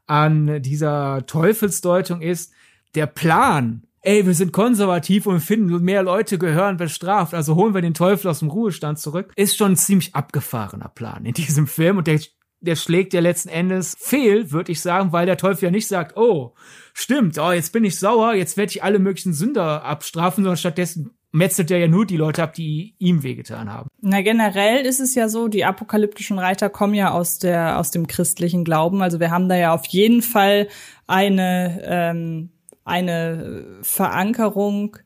an 0.06 0.62
dieser 0.62 1.24
Teufelsdeutung 1.26 2.20
ist, 2.20 2.52
der 2.94 3.06
Plan 3.06 3.84
ey, 4.02 4.26
wir 4.26 4.34
sind 4.34 4.52
konservativ 4.52 5.26
und 5.26 5.40
finden, 5.40 5.82
mehr 5.82 6.02
Leute 6.02 6.38
gehören 6.38 6.76
bestraft, 6.76 7.34
also 7.34 7.54
holen 7.54 7.74
wir 7.74 7.82
den 7.82 7.94
Teufel 7.94 8.28
aus 8.28 8.40
dem 8.40 8.48
Ruhestand 8.48 8.98
zurück, 8.98 9.32
ist 9.36 9.56
schon 9.56 9.72
ein 9.72 9.76
ziemlich 9.76 10.14
abgefahrener 10.14 10.88
Plan 10.88 11.24
in 11.24 11.34
diesem 11.34 11.66
Film 11.66 11.98
und 11.98 12.06
der 12.06 12.20
der 12.62 12.76
schlägt 12.76 13.12
ja 13.12 13.20
letzten 13.20 13.48
Endes 13.48 13.96
fehl, 13.98 14.52
würde 14.52 14.72
ich 14.72 14.80
sagen, 14.80 15.12
weil 15.12 15.26
der 15.26 15.36
Teufel 15.36 15.64
ja 15.64 15.70
nicht 15.70 15.88
sagt, 15.88 16.16
oh, 16.16 16.54
stimmt, 16.94 17.36
oh, 17.38 17.50
jetzt 17.50 17.72
bin 17.72 17.84
ich 17.84 17.98
sauer, 17.98 18.34
jetzt 18.34 18.56
werde 18.56 18.70
ich 18.70 18.82
alle 18.82 19.00
möglichen 19.00 19.32
Sünder 19.32 19.84
abstrafen, 19.84 20.44
sondern 20.44 20.56
stattdessen 20.56 21.10
metzelt 21.32 21.70
er 21.70 21.78
ja 21.78 21.88
nur 21.88 22.06
die 22.06 22.16
Leute 22.16 22.42
ab, 22.42 22.52
die 22.52 22.94
ihm 22.98 23.22
wehgetan 23.22 23.72
haben. 23.72 23.88
Na, 24.00 24.20
generell 24.20 24.84
ist 24.84 25.00
es 25.00 25.14
ja 25.14 25.28
so, 25.28 25.48
die 25.48 25.64
apokalyptischen 25.64 26.38
Reiter 26.38 26.68
kommen 26.68 26.94
ja 26.94 27.10
aus 27.10 27.38
der, 27.38 27.78
aus 27.78 27.90
dem 27.90 28.06
christlichen 28.06 28.64
Glauben. 28.64 29.02
Also 29.02 29.18
wir 29.18 29.30
haben 29.30 29.48
da 29.48 29.56
ja 29.56 29.74
auf 29.74 29.86
jeden 29.86 30.22
Fall 30.22 30.68
eine, 31.06 31.82
ähm, 31.84 32.50
eine 32.84 33.78
Verankerung 33.82 34.96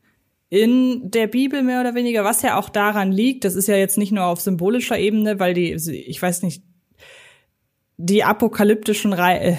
in 0.49 1.11
der 1.11 1.27
Bibel 1.27 1.61
mehr 1.61 1.81
oder 1.81 1.93
weniger, 1.93 2.23
was 2.23 2.41
ja 2.41 2.57
auch 2.57 2.69
daran 2.69 3.11
liegt, 3.11 3.43
das 3.43 3.55
ist 3.55 3.67
ja 3.67 3.75
jetzt 3.75 3.97
nicht 3.97 4.11
nur 4.11 4.25
auf 4.25 4.39
symbolischer 4.39 4.97
Ebene, 4.97 5.39
weil 5.39 5.53
die, 5.53 5.73
ich 5.73 6.21
weiß 6.21 6.43
nicht, 6.43 6.63
die 7.97 8.23
apokalyptischen 8.23 9.13
Re 9.13 9.39
äh, 9.39 9.57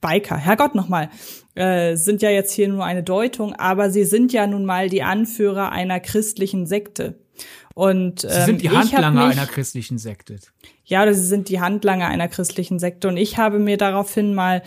Biker, 0.00 0.36
Herrgott 0.36 0.76
nochmal, 0.76 1.10
äh, 1.56 1.96
sind 1.96 2.22
ja 2.22 2.30
jetzt 2.30 2.52
hier 2.52 2.68
nur 2.68 2.84
eine 2.84 3.02
Deutung, 3.02 3.54
aber 3.54 3.90
sie 3.90 4.04
sind 4.04 4.32
ja 4.32 4.46
nun 4.46 4.64
mal 4.64 4.88
die 4.88 5.02
Anführer 5.02 5.72
einer 5.72 5.98
christlichen 5.98 6.66
Sekte. 6.66 7.18
Und 7.74 8.24
ähm, 8.24 8.30
sie 8.30 8.42
sind 8.42 8.62
die 8.62 8.70
Handlanger 8.70 9.26
mich, 9.26 9.38
einer 9.38 9.46
christlichen 9.46 9.98
Sekte. 9.98 10.36
Ja, 10.84 11.12
sie 11.12 11.26
sind 11.26 11.48
die 11.48 11.60
Handlanger 11.60 12.06
einer 12.06 12.28
christlichen 12.28 12.78
Sekte. 12.78 13.08
Und 13.08 13.16
ich 13.16 13.38
habe 13.38 13.58
mir 13.58 13.76
daraufhin 13.76 14.34
mal 14.34 14.62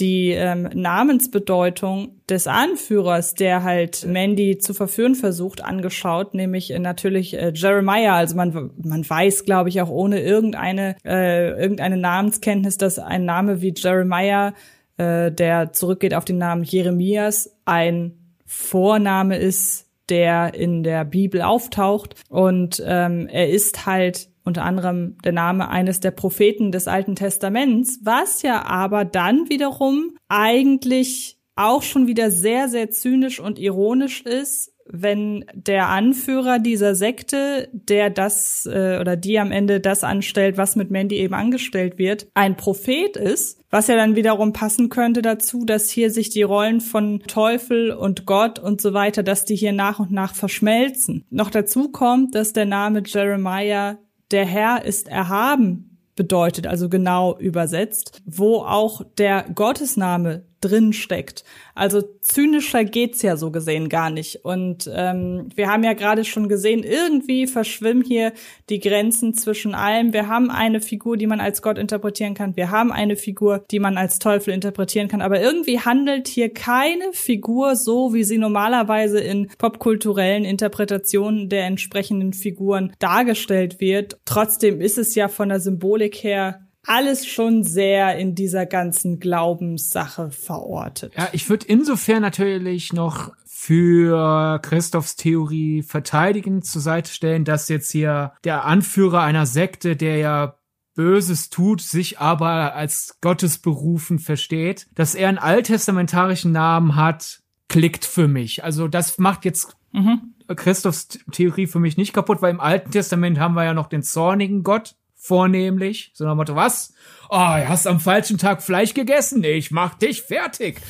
die 0.00 0.30
ähm, 0.30 0.68
Namensbedeutung 0.74 2.20
des 2.28 2.46
Anführers, 2.46 3.34
der 3.34 3.62
halt 3.62 4.04
Mandy 4.06 4.58
zu 4.58 4.74
verführen 4.74 5.14
versucht, 5.14 5.62
angeschaut, 5.62 6.34
nämlich 6.34 6.72
äh, 6.72 6.78
natürlich 6.80 7.34
äh, 7.34 7.52
Jeremiah. 7.54 8.16
Also 8.16 8.34
man 8.34 8.70
man 8.82 9.08
weiß, 9.08 9.44
glaube 9.44 9.68
ich, 9.68 9.80
auch 9.80 9.90
ohne 9.90 10.20
irgendeine 10.20 10.96
äh, 11.04 11.50
irgendeine 11.50 11.96
Namenskenntnis, 11.96 12.76
dass 12.76 12.98
ein 12.98 13.24
Name 13.24 13.62
wie 13.62 13.72
Jeremiah, 13.76 14.54
äh, 14.96 15.30
der 15.30 15.72
zurückgeht 15.72 16.14
auf 16.14 16.24
den 16.24 16.38
Namen 16.38 16.64
Jeremias, 16.64 17.56
ein 17.64 18.18
Vorname 18.46 19.38
ist, 19.38 19.86
der 20.08 20.54
in 20.54 20.82
der 20.82 21.04
Bibel 21.04 21.40
auftaucht 21.40 22.16
und 22.28 22.82
ähm, 22.84 23.28
er 23.28 23.48
ist 23.48 23.86
halt 23.86 24.28
unter 24.44 24.64
anderem 24.64 25.16
der 25.24 25.32
Name 25.32 25.68
eines 25.68 26.00
der 26.00 26.10
Propheten 26.10 26.70
des 26.70 26.86
Alten 26.86 27.16
Testaments, 27.16 28.00
was 28.02 28.42
ja 28.42 28.64
aber 28.66 29.04
dann 29.04 29.48
wiederum 29.48 30.16
eigentlich 30.28 31.38
auch 31.56 31.82
schon 31.82 32.06
wieder 32.06 32.30
sehr, 32.30 32.68
sehr 32.68 32.90
zynisch 32.90 33.40
und 33.40 33.58
ironisch 33.58 34.22
ist, 34.22 34.74
wenn 34.86 35.46
der 35.54 35.88
Anführer 35.88 36.58
dieser 36.58 36.94
Sekte, 36.94 37.68
der 37.72 38.10
das 38.10 38.66
äh, 38.66 38.98
oder 39.00 39.16
die 39.16 39.38
am 39.38 39.50
Ende 39.50 39.80
das 39.80 40.04
anstellt, 40.04 40.58
was 40.58 40.76
mit 40.76 40.90
Mandy 40.90 41.16
eben 41.16 41.32
angestellt 41.32 41.96
wird, 41.96 42.26
ein 42.34 42.56
Prophet 42.56 43.16
ist, 43.16 43.60
was 43.70 43.86
ja 43.86 43.96
dann 43.96 44.14
wiederum 44.14 44.52
passen 44.52 44.90
könnte 44.90 45.22
dazu, 45.22 45.64
dass 45.64 45.88
hier 45.88 46.10
sich 46.10 46.28
die 46.28 46.42
Rollen 46.42 46.80
von 46.82 47.20
Teufel 47.20 47.92
und 47.92 48.26
Gott 48.26 48.58
und 48.58 48.80
so 48.80 48.92
weiter, 48.92 49.22
dass 49.22 49.46
die 49.46 49.56
hier 49.56 49.72
nach 49.72 50.00
und 50.00 50.12
nach 50.12 50.34
verschmelzen. 50.34 51.24
Noch 51.30 51.50
dazu 51.50 51.90
kommt, 51.90 52.34
dass 52.34 52.52
der 52.52 52.66
Name 52.66 53.02
Jeremiah 53.06 53.98
der 54.30 54.46
Herr 54.46 54.84
ist 54.84 55.08
erhaben 55.08 55.94
bedeutet, 56.16 56.66
also 56.66 56.88
genau 56.88 57.36
übersetzt, 57.38 58.22
wo 58.24 58.58
auch 58.58 59.02
der 59.18 59.44
Gottesname 59.54 60.44
drin 60.64 60.92
steckt. 60.92 61.44
Also 61.74 62.02
zynischer 62.20 62.84
geht's 62.84 63.20
ja 63.22 63.36
so 63.36 63.50
gesehen 63.50 63.88
gar 63.88 64.10
nicht. 64.10 64.44
Und 64.44 64.90
ähm, 64.92 65.48
wir 65.54 65.68
haben 65.68 65.84
ja 65.84 65.92
gerade 65.92 66.24
schon 66.24 66.48
gesehen, 66.48 66.82
irgendwie 66.82 67.46
verschwimmen 67.46 68.02
hier 68.02 68.32
die 68.70 68.80
Grenzen 68.80 69.34
zwischen 69.34 69.74
allem. 69.74 70.12
Wir 70.12 70.28
haben 70.28 70.50
eine 70.50 70.80
Figur, 70.80 71.16
die 71.16 71.26
man 71.26 71.40
als 71.40 71.60
Gott 71.62 71.76
interpretieren 71.76 72.34
kann. 72.34 72.56
Wir 72.56 72.70
haben 72.70 72.92
eine 72.92 73.16
Figur, 73.16 73.64
die 73.70 73.78
man 73.78 73.98
als 73.98 74.18
Teufel 74.18 74.54
interpretieren 74.54 75.08
kann. 75.08 75.20
Aber 75.20 75.40
irgendwie 75.40 75.80
handelt 75.80 76.28
hier 76.28 76.52
keine 76.52 77.12
Figur 77.12 77.76
so, 77.76 78.14
wie 78.14 78.24
sie 78.24 78.38
normalerweise 78.38 79.20
in 79.20 79.48
popkulturellen 79.58 80.44
Interpretationen 80.44 81.48
der 81.48 81.66
entsprechenden 81.66 82.32
Figuren 82.32 82.92
dargestellt 82.98 83.80
wird. 83.80 84.18
Trotzdem 84.24 84.80
ist 84.80 84.98
es 84.98 85.14
ja 85.14 85.28
von 85.28 85.50
der 85.50 85.60
Symbolik 85.60 86.22
her 86.22 86.63
alles 86.86 87.26
schon 87.26 87.64
sehr 87.64 88.16
in 88.18 88.34
dieser 88.34 88.66
ganzen 88.66 89.20
Glaubenssache 89.20 90.30
verortet. 90.30 91.12
Ja, 91.16 91.28
ich 91.32 91.48
würde 91.48 91.66
insofern 91.66 92.22
natürlich 92.22 92.92
noch 92.92 93.32
für 93.44 94.58
Christophs 94.62 95.16
Theorie 95.16 95.82
verteidigend 95.82 96.66
zur 96.66 96.82
Seite 96.82 97.10
stellen, 97.10 97.44
dass 97.44 97.68
jetzt 97.68 97.90
hier 97.90 98.32
der 98.44 98.64
Anführer 98.64 99.22
einer 99.22 99.46
Sekte, 99.46 99.96
der 99.96 100.18
ja 100.18 100.58
Böses 100.94 101.50
tut, 101.50 101.80
sich 101.80 102.20
aber 102.20 102.74
als 102.74 103.18
Gottesberufen 103.20 104.18
versteht, 104.18 104.86
dass 104.94 105.14
er 105.14 105.28
einen 105.28 105.38
alttestamentarischen 105.38 106.52
Namen 106.52 106.94
hat, 106.94 107.40
klickt 107.68 108.04
für 108.04 108.28
mich. 108.28 108.62
Also 108.62 108.86
das 108.86 109.18
macht 109.18 109.44
jetzt 109.44 109.76
mhm. 109.92 110.34
Christophs 110.54 111.08
Theorie 111.32 111.66
für 111.66 111.80
mich 111.80 111.96
nicht 111.96 112.12
kaputt, 112.12 112.42
weil 112.42 112.50
im 112.50 112.60
Alten 112.60 112.90
Testament 112.90 113.38
haben 113.38 113.54
wir 113.54 113.64
ja 113.64 113.74
noch 113.74 113.88
den 113.88 114.02
zornigen 114.02 114.62
Gott, 114.62 114.94
vornehmlich, 115.24 116.10
so 116.12 116.24
nach 116.24 116.34
Motto, 116.34 116.54
was? 116.54 116.92
Oh, 117.30 117.56
du 117.56 117.68
hast 117.68 117.86
am 117.86 117.98
falschen 117.98 118.36
Tag 118.36 118.62
Fleisch 118.62 118.92
gegessen? 118.92 119.42
Ich 119.42 119.70
mach 119.70 119.94
dich 119.94 120.20
fertig. 120.20 120.82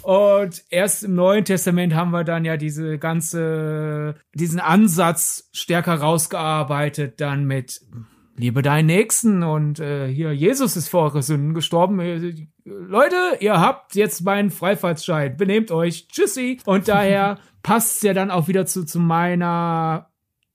Und 0.00 0.64
erst 0.70 1.04
im 1.04 1.14
Neuen 1.14 1.44
Testament 1.44 1.94
haben 1.94 2.10
wir 2.10 2.24
dann 2.24 2.46
ja 2.46 2.56
diese 2.56 2.98
ganze, 2.98 4.14
diesen 4.34 4.60
Ansatz 4.60 5.50
stärker 5.52 5.96
rausgearbeitet, 5.96 7.20
dann 7.20 7.44
mit 7.44 7.82
liebe 8.34 8.62
deinen 8.62 8.86
Nächsten 8.86 9.42
und 9.42 9.78
äh, 9.78 10.08
hier, 10.08 10.32
Jesus 10.32 10.74
ist 10.78 10.88
vor 10.88 11.02
eure 11.02 11.22
Sünden 11.22 11.52
gestorben. 11.52 12.00
Äh, 12.00 12.46
Leute, 12.64 13.16
ihr 13.40 13.60
habt 13.60 13.94
jetzt 13.94 14.24
meinen 14.24 14.50
Freifahrtsschein. 14.50 15.36
Benehmt 15.36 15.70
euch. 15.70 16.08
Tschüssi. 16.08 16.60
Und 16.64 16.88
daher 16.88 17.38
passt 17.62 17.96
es 17.96 18.02
ja 18.02 18.14
dann 18.14 18.30
auch 18.30 18.48
wieder 18.48 18.64
zu, 18.64 18.86
zu 18.86 19.00
meiner 19.00 20.08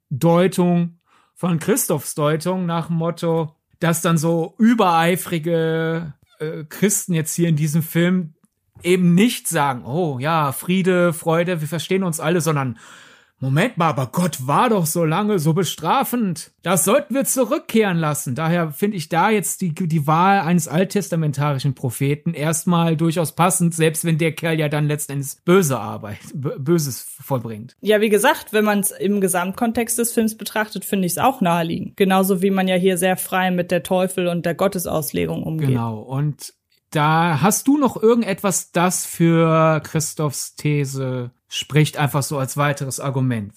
Deutung 0.10 0.97
von 1.38 1.60
Christophs 1.60 2.16
Deutung 2.16 2.66
nach 2.66 2.88
dem 2.88 2.98
Motto, 2.98 3.56
dass 3.80 4.02
dann 4.02 4.18
so 4.18 4.56
übereifrige 4.58 6.14
äh, 6.40 6.64
Christen 6.68 7.14
jetzt 7.14 7.36
hier 7.36 7.48
in 7.48 7.56
diesem 7.56 7.84
Film 7.84 8.34
eben 8.82 9.14
nicht 9.14 9.48
sagen, 9.48 9.86
oh 9.86 10.18
ja, 10.20 10.52
Friede, 10.52 11.14
Freude, 11.14 11.62
wir 11.62 11.68
verstehen 11.68 12.04
uns 12.04 12.20
alle, 12.20 12.42
sondern 12.42 12.80
Moment 13.40 13.78
mal, 13.78 13.90
aber 13.90 14.08
Gott 14.08 14.48
war 14.48 14.70
doch 14.70 14.88
so 14.88 15.06
lange 15.06 15.38
so 15.38 15.54
bestrafend. 15.54 16.52
Das 16.64 16.86
sollten 16.86 17.14
wir 17.14 17.24
zurückkehren 17.24 17.98
lassen. 17.98 18.34
Daher 18.34 18.72
finde 18.72 18.98
ich 18.98 19.10
da 19.10 19.30
jetzt 19.30 19.62
die, 19.62 19.76
die 19.76 20.08
Wahl 20.08 20.40
eines 20.40 20.68
alttestamentarischen 20.68 21.76
Propheten 21.76 22.34
erstmal 22.34 22.98
durchaus 22.98 23.34
passend, 23.34 23.76
selbst 23.76 24.06
wenn 24.06 24.18
der 24.18 24.32
Kerl 24.32 24.60
ja 24.60 24.70
dann 24.70 24.88
letztendlich 24.88 25.34
böse 25.46 25.80
Arbeit, 25.80 26.18
Böses 26.34 27.02
vollbringt. 27.02 27.76
Ja, 27.82 28.02
wie 28.02 28.10
gesagt, 28.10 28.54
wenn 28.54 28.66
man 28.66 28.80
es 28.80 28.90
im 28.90 29.22
Gesamtkontext 29.22 30.00
des 30.00 30.14
Films 30.14 30.36
betrachtet, 30.36 30.84
finde 30.84 31.06
ich 31.06 31.12
es 31.14 31.18
auch 31.20 31.40
naheliegend. 31.40 31.96
Genauso 31.96 32.42
wie 32.42 32.50
man 32.50 32.68
ja 32.68 32.76
hier 32.76 32.98
sehr 32.98 33.18
frei 33.18 33.52
mit 33.52 33.70
der 33.70 33.84
Teufel 33.84 34.28
und 34.28 34.48
der 34.48 34.56
Gottesauslegung 34.56 35.44
umgeht. 35.44 35.70
Genau. 35.70 36.00
Und 36.00 36.54
da 36.90 37.42
hast 37.42 37.68
du 37.68 37.78
noch 37.78 38.02
irgendetwas, 38.02 38.72
das 38.72 39.06
für 39.06 39.82
Christophs 39.84 40.56
These 40.56 41.32
spricht, 41.48 41.98
einfach 41.98 42.24
so 42.24 42.38
als 42.38 42.58
weiteres 42.58 43.00
Argument. 43.00 43.54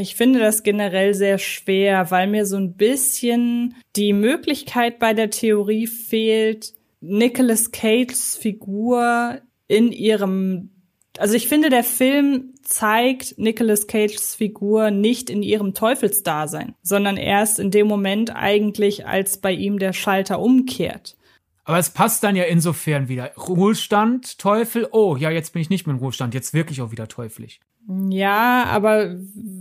Ich 0.00 0.14
finde 0.14 0.38
das 0.38 0.62
generell 0.62 1.14
sehr 1.14 1.38
schwer, 1.38 2.10
weil 2.10 2.28
mir 2.28 2.46
so 2.46 2.56
ein 2.56 2.74
bisschen 2.74 3.74
die 3.96 4.12
Möglichkeit 4.12 4.98
bei 4.98 5.14
der 5.14 5.30
Theorie 5.30 5.88
fehlt, 5.88 6.74
Nicolas 7.00 7.72
Cages 7.72 8.36
Figur 8.36 9.40
in 9.66 9.92
ihrem 9.92 10.70
also 11.18 11.34
ich 11.34 11.46
finde, 11.46 11.70
der 11.70 11.84
Film 11.84 12.54
zeigt 12.62 13.38
Nicolas 13.38 13.86
Cages 13.86 14.34
Figur 14.34 14.90
nicht 14.90 15.30
in 15.30 15.42
ihrem 15.42 15.74
Teufelsdasein, 15.74 16.74
sondern 16.82 17.16
erst 17.16 17.58
in 17.58 17.70
dem 17.70 17.86
Moment 17.86 18.34
eigentlich, 18.34 19.06
als 19.06 19.40
bei 19.40 19.52
ihm 19.52 19.78
der 19.78 19.92
Schalter 19.92 20.40
umkehrt. 20.40 21.16
Aber 21.64 21.78
es 21.78 21.90
passt 21.90 22.22
dann 22.22 22.36
ja 22.36 22.44
insofern 22.44 23.08
wieder. 23.08 23.32
Ruhestand, 23.36 24.38
Teufel, 24.38 24.86
oh, 24.92 25.16
ja, 25.16 25.30
jetzt 25.30 25.54
bin 25.54 25.62
ich 25.62 25.70
nicht 25.70 25.86
mehr 25.86 25.94
im 25.94 26.00
Ruhestand, 26.00 26.34
jetzt 26.34 26.52
wirklich 26.52 26.82
auch 26.82 26.92
wieder 26.92 27.08
teuflisch. 27.08 27.60
Ja, 28.08 28.64
aber 28.64 29.16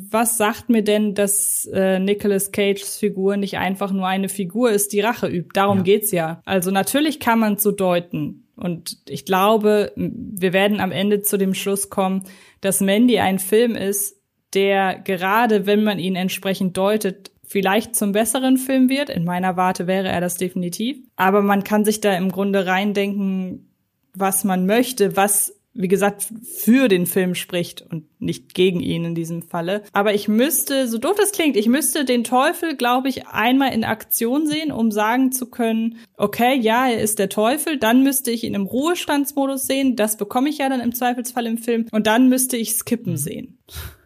was 0.09 0.37
sagt 0.37 0.69
mir 0.69 0.83
denn, 0.83 1.13
dass 1.13 1.65
äh, 1.73 1.99
Nicolas 1.99 2.51
Cages 2.51 2.97
Figur 2.97 3.35
nicht 3.35 3.57
einfach 3.57 3.91
nur 3.91 4.07
eine 4.07 4.29
Figur 4.29 4.71
ist, 4.71 4.93
die 4.93 5.01
Rache 5.01 5.27
übt? 5.27 5.49
Darum 5.53 5.79
ja. 5.79 5.83
geht's 5.83 6.11
ja. 6.11 6.41
Also 6.45 6.71
natürlich 6.71 7.19
kann 7.19 7.39
man 7.39 7.57
so 7.57 7.71
deuten. 7.71 8.47
Und 8.55 8.97
ich 9.09 9.25
glaube, 9.25 9.91
wir 9.95 10.53
werden 10.53 10.79
am 10.79 10.91
Ende 10.91 11.21
zu 11.21 11.37
dem 11.37 11.53
Schluss 11.53 11.89
kommen, 11.89 12.23
dass 12.61 12.81
Mandy 12.81 13.19
ein 13.19 13.39
Film 13.39 13.75
ist, 13.75 14.21
der 14.53 14.99
gerade, 14.99 15.65
wenn 15.65 15.83
man 15.83 15.99
ihn 15.99 16.15
entsprechend 16.15 16.77
deutet, 16.77 17.31
vielleicht 17.53 17.95
zum 17.95 18.13
besseren 18.13 18.57
Film 18.57 18.89
wird. 18.89 19.11
In 19.11 19.25
meiner 19.25 19.55
Warte 19.55 19.85
wäre 19.85 20.09
er 20.09 20.19
das 20.19 20.37
definitiv. 20.37 20.97
Aber 21.15 21.43
man 21.43 21.63
kann 21.63 21.85
sich 21.85 22.01
da 22.01 22.13
im 22.17 22.31
Grunde 22.31 22.65
reindenken, 22.65 23.69
was 24.15 24.43
man 24.43 24.65
möchte, 24.65 25.15
was 25.15 25.53
wie 25.75 25.87
gesagt, 25.87 26.27
für 26.43 26.87
den 26.87 27.07
Film 27.07 27.33
spricht 27.33 27.81
und 27.81 28.05
nicht 28.21 28.53
gegen 28.53 28.79
ihn 28.79 29.05
in 29.05 29.15
diesem 29.15 29.41
Falle. 29.41 29.81
Aber 29.91 30.13
ich 30.13 30.27
müsste, 30.27 30.87
so 30.87 30.99
doof 30.99 31.15
das 31.17 31.31
klingt, 31.31 31.57
ich 31.57 31.67
müsste 31.67 32.05
den 32.05 32.23
Teufel, 32.23 32.75
glaube 32.75 33.09
ich, 33.09 33.27
einmal 33.27 33.73
in 33.73 33.83
Aktion 33.83 34.45
sehen, 34.45 34.71
um 34.71 34.91
sagen 34.91 35.31
zu 35.31 35.49
können, 35.49 35.97
okay, 36.15 36.55
ja, 36.59 36.87
er 36.89 37.01
ist 37.01 37.17
der 37.17 37.29
Teufel, 37.29 37.77
dann 37.77 38.03
müsste 38.03 38.29
ich 38.29 38.43
ihn 38.43 38.53
im 38.53 38.67
Ruhestandsmodus 38.67 39.63
sehen, 39.63 39.95
das 39.95 40.15
bekomme 40.15 40.49
ich 40.49 40.59
ja 40.59 40.69
dann 40.69 40.79
im 40.79 40.93
Zweifelsfall 40.93 41.47
im 41.47 41.57
Film, 41.57 41.87
und 41.91 42.05
dann 42.05 42.29
müsste 42.29 42.55
ich 42.55 42.73
Skippen 42.73 43.17
sehen 43.17 43.57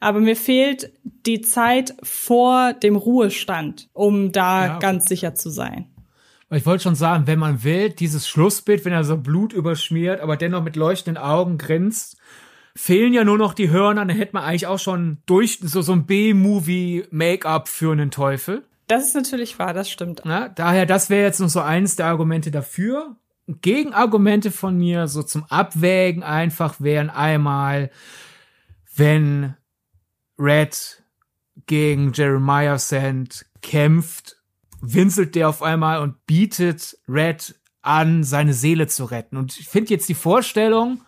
aber 0.00 0.20
mir 0.20 0.36
fehlt 0.36 0.92
die 1.04 1.40
Zeit 1.40 1.94
vor 2.02 2.72
dem 2.72 2.96
Ruhestand, 2.96 3.88
um 3.92 4.32
da 4.32 4.66
ja. 4.66 4.78
ganz 4.78 5.08
sicher 5.08 5.34
zu 5.34 5.50
sein. 5.50 5.86
Ich 6.50 6.64
wollte 6.64 6.84
schon 6.84 6.94
sagen, 6.94 7.26
wenn 7.26 7.40
man 7.40 7.64
will, 7.64 7.90
dieses 7.90 8.28
Schlussbild, 8.28 8.84
wenn 8.84 8.92
er 8.92 9.02
so 9.02 9.16
Blut 9.16 9.52
überschmiert, 9.52 10.20
aber 10.20 10.36
dennoch 10.36 10.62
mit 10.62 10.76
leuchtenden 10.76 11.20
Augen 11.20 11.58
grinst, 11.58 12.18
fehlen 12.76 13.12
ja 13.12 13.24
nur 13.24 13.38
noch 13.38 13.52
die 13.54 13.70
Hörner, 13.70 14.04
dann 14.04 14.16
hätte 14.16 14.34
man 14.34 14.44
eigentlich 14.44 14.68
auch 14.68 14.78
schon 14.78 15.18
durch 15.26 15.58
so, 15.62 15.82
so 15.82 15.92
ein 15.92 16.06
B-Movie-Make-up 16.06 17.68
für 17.68 17.90
einen 17.90 18.12
Teufel. 18.12 18.62
Das 18.86 19.08
ist 19.08 19.14
natürlich 19.14 19.58
wahr, 19.58 19.74
das 19.74 19.90
stimmt. 19.90 20.22
Ja, 20.24 20.48
daher, 20.48 20.86
das 20.86 21.10
wäre 21.10 21.24
jetzt 21.24 21.40
noch 21.40 21.48
so 21.48 21.60
eins 21.60 21.96
der 21.96 22.06
Argumente 22.06 22.52
dafür. 22.52 23.16
Gegenargumente 23.48 24.52
von 24.52 24.76
mir, 24.76 25.08
so 25.08 25.22
zum 25.22 25.44
Abwägen 25.44 26.22
einfach 26.22 26.80
wären 26.80 27.10
einmal, 27.10 27.90
wenn 28.94 29.54
Red 30.38 31.02
gegen 31.66 32.12
Jeremiah 32.12 32.78
Sand 32.78 33.46
kämpft, 33.62 34.36
winselt 34.80 35.34
der 35.34 35.48
auf 35.48 35.62
einmal 35.62 36.00
und 36.00 36.26
bietet 36.26 36.98
Red 37.08 37.54
an, 37.82 38.24
seine 38.24 38.52
Seele 38.52 38.86
zu 38.88 39.04
retten. 39.04 39.36
Und 39.36 39.58
ich 39.58 39.68
finde 39.68 39.90
jetzt 39.90 40.08
die 40.08 40.14
Vorstellung, 40.14 41.02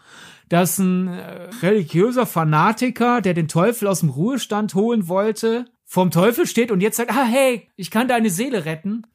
dass 0.48 0.78
ein 0.78 1.08
äh, 1.08 1.50
religiöser 1.62 2.24
Fanatiker, 2.24 3.20
der 3.20 3.34
den 3.34 3.48
Teufel 3.48 3.88
aus 3.88 4.00
dem 4.00 4.08
Ruhestand 4.08 4.74
holen 4.74 5.08
wollte, 5.08 5.66
vom 5.84 6.10
Teufel 6.10 6.46
steht 6.46 6.70
und 6.70 6.80
jetzt 6.80 6.96
sagt, 6.96 7.10
ah 7.10 7.24
hey, 7.24 7.68
ich 7.76 7.90
kann 7.90 8.08
deine 8.08 8.30
Seele 8.30 8.64
retten 8.64 9.06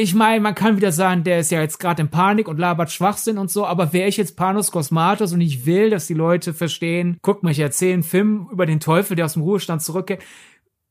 ich 0.00 0.14
meine, 0.14 0.40
man 0.40 0.54
kann 0.54 0.76
wieder 0.76 0.92
sagen, 0.92 1.24
der 1.24 1.40
ist 1.40 1.50
ja 1.50 1.60
jetzt 1.60 1.78
gerade 1.78 2.00
in 2.00 2.08
Panik 2.08 2.48
und 2.48 2.58
labert 2.58 2.90
Schwachsinn 2.90 3.36
und 3.36 3.50
so, 3.50 3.66
aber 3.66 3.92
wäre 3.92 4.08
ich 4.08 4.16
jetzt 4.16 4.34
Panos 4.36 4.70
Cosmatos 4.70 5.34
und 5.34 5.42
ich 5.42 5.66
will, 5.66 5.90
dass 5.90 6.06
die 6.06 6.14
Leute 6.14 6.54
verstehen, 6.54 7.18
guck 7.20 7.42
mal, 7.42 7.50
ich 7.50 7.58
erzähle 7.58 7.94
einen 7.94 8.02
Film 8.02 8.48
über 8.50 8.64
den 8.64 8.80
Teufel, 8.80 9.14
der 9.14 9.26
aus 9.26 9.34
dem 9.34 9.42
Ruhestand 9.42 9.82
zurückkehrt, 9.82 10.22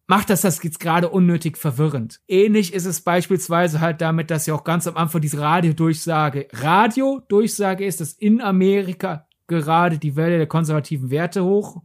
macht 0.05 0.29
das 0.29 0.41
das 0.41 0.61
jetzt 0.61 0.79
gerade 0.79 1.09
unnötig 1.09 1.57
verwirrend. 1.57 2.21
Ähnlich 2.27 2.73
ist 2.73 2.85
es 2.85 3.01
beispielsweise 3.01 3.79
halt 3.81 4.01
damit, 4.01 4.29
dass 4.29 4.45
ja 4.45 4.53
auch 4.53 4.63
ganz 4.63 4.85
am 4.85 4.95
Anfang 4.95 5.21
diese 5.21 5.39
Radiodurchsage, 5.39 6.47
Radiodurchsage 6.53 7.85
ist, 7.85 8.01
dass 8.01 8.13
in 8.13 8.41
Amerika 8.41 9.27
gerade 9.47 9.97
die 9.97 10.15
Welle 10.15 10.37
der 10.37 10.47
konservativen 10.47 11.09
Werte 11.09 11.43
hoch 11.43 11.81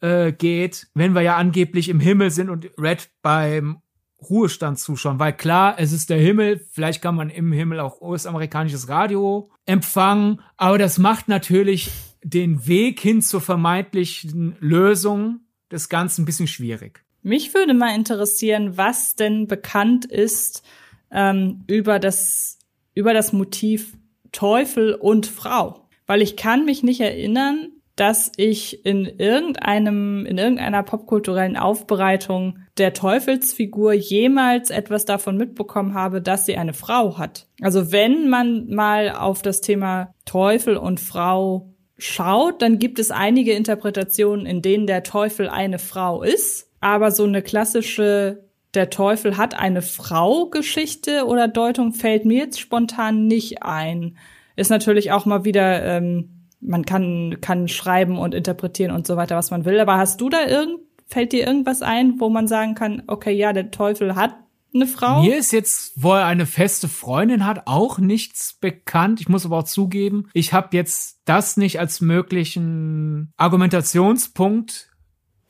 äh, 0.00 0.32
geht, 0.32 0.88
wenn 0.94 1.14
wir 1.14 1.22
ja 1.22 1.36
angeblich 1.36 1.88
im 1.88 1.98
Himmel 1.98 2.30
sind 2.30 2.50
und 2.50 2.70
Red 2.78 3.10
beim 3.20 3.81
Ruhestand 4.28 4.78
zuschauen, 4.78 5.18
weil 5.18 5.32
klar, 5.32 5.76
es 5.78 5.92
ist 5.92 6.10
der 6.10 6.18
Himmel, 6.18 6.66
vielleicht 6.70 7.02
kann 7.02 7.14
man 7.14 7.30
im 7.30 7.52
Himmel 7.52 7.80
auch 7.80 8.00
US-amerikanisches 8.00 8.88
Radio 8.88 9.50
empfangen, 9.66 10.40
aber 10.56 10.78
das 10.78 10.98
macht 10.98 11.28
natürlich 11.28 11.90
den 12.22 12.66
Weg 12.66 13.00
hin 13.00 13.22
zur 13.22 13.40
vermeintlichen 13.40 14.56
Lösung 14.60 15.40
des 15.70 15.88
Ganzen 15.88 16.22
ein 16.22 16.24
bisschen 16.24 16.46
schwierig. 16.46 17.04
Mich 17.22 17.54
würde 17.54 17.74
mal 17.74 17.94
interessieren, 17.94 18.76
was 18.76 19.16
denn 19.16 19.46
bekannt 19.46 20.04
ist 20.04 20.62
ähm, 21.10 21.64
über 21.66 21.98
das 21.98 22.58
über 22.94 23.14
das 23.14 23.32
Motiv 23.32 23.96
Teufel 24.32 24.94
und 24.94 25.26
Frau, 25.26 25.88
weil 26.06 26.22
ich 26.22 26.36
kann 26.36 26.64
mich 26.64 26.82
nicht 26.82 27.00
erinnern, 27.00 27.71
dass 27.96 28.32
ich 28.36 28.86
in 28.86 29.04
irgendeinem, 29.04 30.24
in 30.24 30.38
irgendeiner 30.38 30.82
popkulturellen 30.82 31.56
Aufbereitung 31.56 32.58
der 32.78 32.94
Teufelsfigur 32.94 33.92
jemals 33.92 34.70
etwas 34.70 35.04
davon 35.04 35.36
mitbekommen 35.36 35.94
habe, 35.94 36.22
dass 36.22 36.46
sie 36.46 36.56
eine 36.56 36.72
Frau 36.72 37.18
hat. 37.18 37.46
Also 37.60 37.92
wenn 37.92 38.30
man 38.30 38.68
mal 38.68 39.10
auf 39.10 39.42
das 39.42 39.60
Thema 39.60 40.14
Teufel 40.24 40.76
und 40.76 41.00
Frau 41.00 41.74
schaut, 41.98 42.62
dann 42.62 42.78
gibt 42.78 42.98
es 42.98 43.10
einige 43.10 43.52
Interpretationen, 43.52 44.46
in 44.46 44.62
denen 44.62 44.86
der 44.86 45.02
Teufel 45.02 45.48
eine 45.48 45.78
Frau 45.78 46.22
ist, 46.22 46.70
aber 46.80 47.10
so 47.10 47.24
eine 47.24 47.42
klassische 47.42 48.44
der 48.74 48.88
Teufel 48.88 49.36
hat 49.36 49.54
eine 49.58 49.82
Frau 49.82 50.46
Geschichte 50.46 51.26
oder 51.26 51.46
Deutung 51.46 51.92
fällt 51.92 52.24
mir 52.24 52.38
jetzt 52.38 52.58
spontan 52.58 53.26
nicht 53.26 53.62
ein. 53.62 54.16
Ist 54.56 54.70
natürlich 54.70 55.12
auch 55.12 55.26
mal 55.26 55.44
wieder 55.44 55.82
ähm, 55.82 56.41
man 56.62 56.84
kann, 56.84 57.38
kann 57.40 57.68
schreiben 57.68 58.16
und 58.18 58.34
interpretieren 58.34 58.94
und 58.94 59.06
so 59.06 59.16
weiter, 59.16 59.36
was 59.36 59.50
man 59.50 59.64
will. 59.64 59.78
Aber 59.80 59.98
hast 59.98 60.20
du 60.20 60.28
da 60.28 60.46
irgend, 60.46 60.80
fällt 61.06 61.32
dir 61.32 61.46
irgendwas 61.46 61.82
ein, 61.82 62.20
wo 62.20 62.30
man 62.30 62.46
sagen 62.46 62.74
kann, 62.74 63.02
okay, 63.06 63.32
ja, 63.32 63.52
der 63.52 63.70
Teufel 63.70 64.14
hat 64.14 64.34
eine 64.74 64.86
Frau? 64.86 65.22
Mir 65.22 65.36
ist 65.36 65.52
jetzt, 65.52 65.92
wo 65.96 66.14
er 66.14 66.24
eine 66.24 66.46
feste 66.46 66.88
Freundin 66.88 67.44
hat, 67.44 67.66
auch 67.66 67.98
nichts 67.98 68.54
bekannt. 68.54 69.20
Ich 69.20 69.28
muss 69.28 69.44
aber 69.44 69.58
auch 69.58 69.64
zugeben, 69.64 70.28
ich 70.32 70.52
habe 70.52 70.76
jetzt 70.76 71.20
das 71.24 71.56
nicht 71.56 71.78
als 71.78 72.00
möglichen 72.00 73.32
Argumentationspunkt 73.36 74.88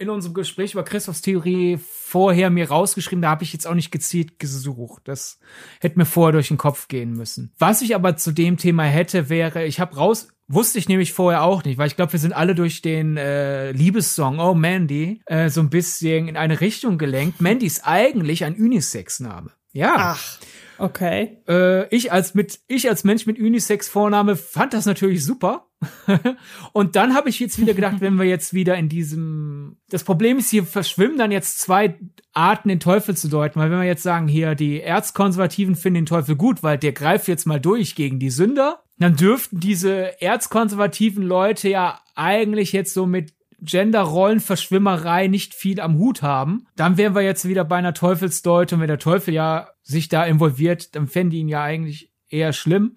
in 0.02 0.10
unserem 0.10 0.34
Gespräch 0.34 0.72
über 0.72 0.82
Christophs 0.82 1.22
Theorie 1.22 1.78
vorher 1.80 2.50
mir 2.50 2.68
rausgeschrieben, 2.68 3.22
da 3.22 3.30
habe 3.30 3.44
ich 3.44 3.52
jetzt 3.52 3.66
auch 3.68 3.74
nicht 3.74 3.92
gezielt 3.92 4.40
gesucht. 4.40 5.02
Das 5.04 5.38
hätte 5.80 5.96
mir 5.96 6.04
vorher 6.04 6.32
durch 6.32 6.48
den 6.48 6.58
Kopf 6.58 6.88
gehen 6.88 7.12
müssen. 7.12 7.52
Was 7.58 7.82
ich 7.82 7.94
aber 7.94 8.16
zu 8.16 8.32
dem 8.32 8.56
Thema 8.56 8.82
hätte, 8.82 9.28
wäre, 9.28 9.64
ich 9.64 9.78
habe 9.78 9.96
raus, 9.96 10.28
wusste 10.52 10.78
ich 10.78 10.88
nämlich 10.88 11.12
vorher 11.12 11.42
auch 11.42 11.64
nicht, 11.64 11.78
weil 11.78 11.86
ich 11.86 11.96
glaube, 11.96 12.12
wir 12.12 12.20
sind 12.20 12.32
alle 12.32 12.54
durch 12.54 12.82
den 12.82 13.16
äh, 13.16 13.72
Liebessong 13.72 14.38
Oh 14.38 14.54
Mandy 14.54 15.22
äh, 15.26 15.48
so 15.48 15.60
ein 15.60 15.70
bisschen 15.70 16.28
in 16.28 16.36
eine 16.36 16.60
Richtung 16.60 16.98
gelenkt. 16.98 17.40
Mandy 17.40 17.66
ist 17.66 17.86
eigentlich 17.86 18.44
ein 18.44 18.54
Unisex-Name. 18.54 19.50
Ja. 19.72 19.94
Ach. 19.96 20.38
Okay. 20.78 21.38
Äh, 21.48 21.88
ich 21.94 22.12
als 22.12 22.34
mit 22.34 22.60
ich 22.66 22.88
als 22.88 23.04
Mensch 23.04 23.26
mit 23.26 23.38
Unisex 23.38 23.88
Vorname 23.88 24.36
fand 24.36 24.74
das 24.74 24.84
natürlich 24.84 25.24
super. 25.24 25.68
und 26.72 26.96
dann 26.96 27.14
habe 27.14 27.28
ich 27.28 27.40
jetzt 27.40 27.60
wieder 27.60 27.74
gedacht, 27.74 27.96
wenn 28.00 28.16
wir 28.16 28.24
jetzt 28.24 28.54
wieder 28.54 28.76
in 28.76 28.88
diesem 28.88 29.76
das 29.88 30.04
Problem 30.04 30.38
ist 30.38 30.50
hier 30.50 30.64
verschwimmen 30.64 31.18
dann 31.18 31.32
jetzt 31.32 31.60
zwei 31.60 31.98
Arten 32.32 32.68
den 32.68 32.80
Teufel 32.80 33.16
zu 33.16 33.28
deuten, 33.28 33.60
weil 33.60 33.70
wenn 33.70 33.80
wir 33.80 33.86
jetzt 33.86 34.02
sagen, 34.02 34.28
hier 34.28 34.54
die 34.54 34.80
Erzkonservativen 34.80 35.74
finden 35.74 36.00
den 36.00 36.06
Teufel 36.06 36.36
gut, 36.36 36.62
weil 36.62 36.78
der 36.78 36.92
greift 36.92 37.28
jetzt 37.28 37.46
mal 37.46 37.60
durch 37.60 37.94
gegen 37.94 38.18
die 38.18 38.30
Sünder, 38.30 38.82
dann 38.98 39.16
dürften 39.16 39.60
diese 39.60 40.20
erzkonservativen 40.22 41.22
Leute 41.24 41.68
ja 41.68 42.00
eigentlich 42.14 42.72
jetzt 42.72 42.94
so 42.94 43.06
mit 43.06 43.32
Gender-Rollenverschwimmerei 43.62 45.28
nicht 45.28 45.54
viel 45.54 45.80
am 45.80 45.98
Hut 45.98 46.22
haben. 46.22 46.66
Dann 46.76 46.96
wären 46.96 47.14
wir 47.14 47.22
jetzt 47.22 47.46
wieder 47.46 47.64
bei 47.64 47.76
einer 47.76 47.94
Teufelsdeutung. 47.94 48.80
Wenn 48.80 48.88
der 48.88 48.98
Teufel 48.98 49.34
ja 49.34 49.68
sich 49.82 50.08
da 50.08 50.24
involviert, 50.24 50.96
dann 50.96 51.06
fände 51.06 51.36
ihn 51.36 51.48
ja 51.48 51.62
eigentlich 51.62 52.12
eher 52.28 52.52
schlimm. 52.52 52.96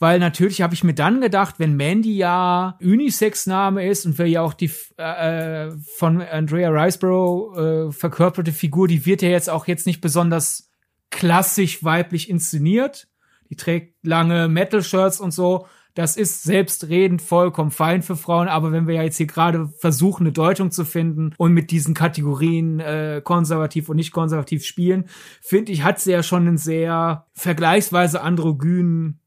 Weil 0.00 0.18
natürlich 0.18 0.62
habe 0.62 0.72
ich 0.72 0.82
mir 0.82 0.94
dann 0.94 1.20
gedacht, 1.20 1.56
wenn 1.58 1.76
Mandy 1.76 2.16
ja 2.16 2.78
Unisex-Name 2.80 3.86
ist 3.86 4.06
und 4.06 4.16
wir 4.18 4.26
ja 4.26 4.40
auch 4.40 4.54
die 4.54 4.70
äh, 4.98 5.66
äh, 5.66 5.72
von 5.98 6.22
Andrea 6.22 6.70
Riceborough 6.70 7.56
äh, 7.56 7.92
verkörperte 7.92 8.52
Figur, 8.52 8.88
die 8.88 9.04
wird 9.04 9.20
ja 9.20 9.28
jetzt 9.28 9.50
auch 9.50 9.66
jetzt 9.66 9.86
nicht 9.86 10.00
besonders 10.00 10.72
klassisch 11.10 11.84
weiblich 11.84 12.30
inszeniert. 12.30 13.08
Die 13.50 13.56
trägt 13.56 14.06
lange 14.06 14.48
Metal-Shirts 14.48 15.20
und 15.20 15.32
so. 15.32 15.66
Das 15.92 16.16
ist 16.16 16.44
selbstredend 16.44 17.20
vollkommen 17.20 17.70
fein 17.70 18.00
für 18.00 18.16
Frauen, 18.16 18.48
aber 18.48 18.72
wenn 18.72 18.86
wir 18.86 18.94
ja 18.94 19.02
jetzt 19.02 19.18
hier 19.18 19.26
gerade 19.26 19.68
versuchen, 19.80 20.22
eine 20.22 20.32
Deutung 20.32 20.70
zu 20.70 20.86
finden 20.86 21.34
und 21.36 21.52
mit 21.52 21.72
diesen 21.72 21.92
Kategorien 21.92 22.80
äh, 22.80 23.20
konservativ 23.22 23.90
und 23.90 23.96
nicht 23.96 24.12
konservativ 24.12 24.64
spielen, 24.64 25.10
finde 25.42 25.72
ich, 25.72 25.82
hat 25.82 26.00
sie 26.00 26.12
ja 26.12 26.22
schon 26.22 26.46
einen 26.46 26.58
sehr 26.58 27.26
vergleichsweise 27.34 28.22
androgynen 28.22 29.19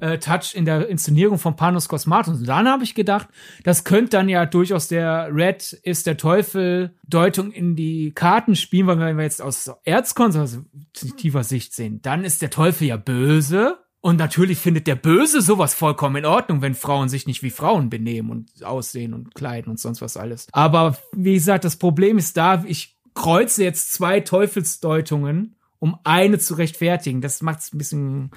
äh, 0.00 0.18
Touch 0.18 0.54
in 0.54 0.64
der 0.64 0.88
Inszenierung 0.88 1.38
von 1.38 1.56
Panos 1.56 1.88
Cosmatos. 1.88 2.38
Und 2.40 2.48
dann 2.48 2.68
habe 2.68 2.84
ich 2.84 2.94
gedacht, 2.94 3.28
das 3.64 3.84
könnte 3.84 4.10
dann 4.10 4.28
ja 4.28 4.46
durchaus 4.46 4.88
der 4.88 5.28
Red 5.32 5.72
ist 5.82 6.06
der 6.06 6.16
Teufel 6.16 6.94
Deutung 7.06 7.50
in 7.50 7.76
die 7.76 8.12
Karten 8.12 8.56
spielen, 8.56 8.86
weil 8.86 8.98
wenn 8.98 9.16
wir 9.16 9.24
jetzt 9.24 9.42
aus 9.42 9.70
erzkonservativer 9.84 11.44
Sicht 11.44 11.74
sehen, 11.74 12.00
dann 12.02 12.24
ist 12.24 12.42
der 12.42 12.50
Teufel 12.50 12.88
ja 12.88 12.96
böse 12.96 13.78
und 14.02 14.16
natürlich 14.16 14.58
findet 14.58 14.86
der 14.86 14.94
Böse 14.94 15.42
sowas 15.42 15.74
vollkommen 15.74 16.16
in 16.16 16.24
Ordnung, 16.24 16.62
wenn 16.62 16.74
Frauen 16.74 17.10
sich 17.10 17.26
nicht 17.26 17.42
wie 17.42 17.50
Frauen 17.50 17.90
benehmen 17.90 18.30
und 18.30 18.64
aussehen 18.64 19.12
und 19.12 19.34
kleiden 19.34 19.70
und 19.70 19.78
sonst 19.78 20.00
was 20.00 20.16
alles. 20.16 20.46
Aber 20.52 20.96
wie 21.12 21.34
gesagt, 21.34 21.64
das 21.64 21.76
Problem 21.76 22.16
ist 22.16 22.36
da, 22.36 22.64
ich 22.66 22.96
kreuze 23.14 23.62
jetzt 23.62 23.92
zwei 23.92 24.20
Teufelsdeutungen, 24.20 25.56
um 25.78 25.98
eine 26.04 26.38
zu 26.38 26.54
rechtfertigen. 26.54 27.20
Das 27.20 27.42
macht 27.42 27.60
es 27.60 27.74
ein 27.74 27.78
bisschen 27.78 28.30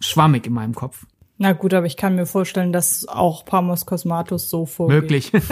schwammig 0.00 0.46
in 0.46 0.52
meinem 0.52 0.74
Kopf. 0.74 1.06
Na 1.36 1.52
gut, 1.52 1.74
aber 1.74 1.86
ich 1.86 1.96
kann 1.96 2.14
mir 2.14 2.26
vorstellen, 2.26 2.72
dass 2.72 3.08
auch 3.08 3.44
Pamos 3.44 3.86
Cosmatus 3.86 4.48
so 4.48 4.66
vorgeht. 4.66 5.02
Möglich. 5.02 5.32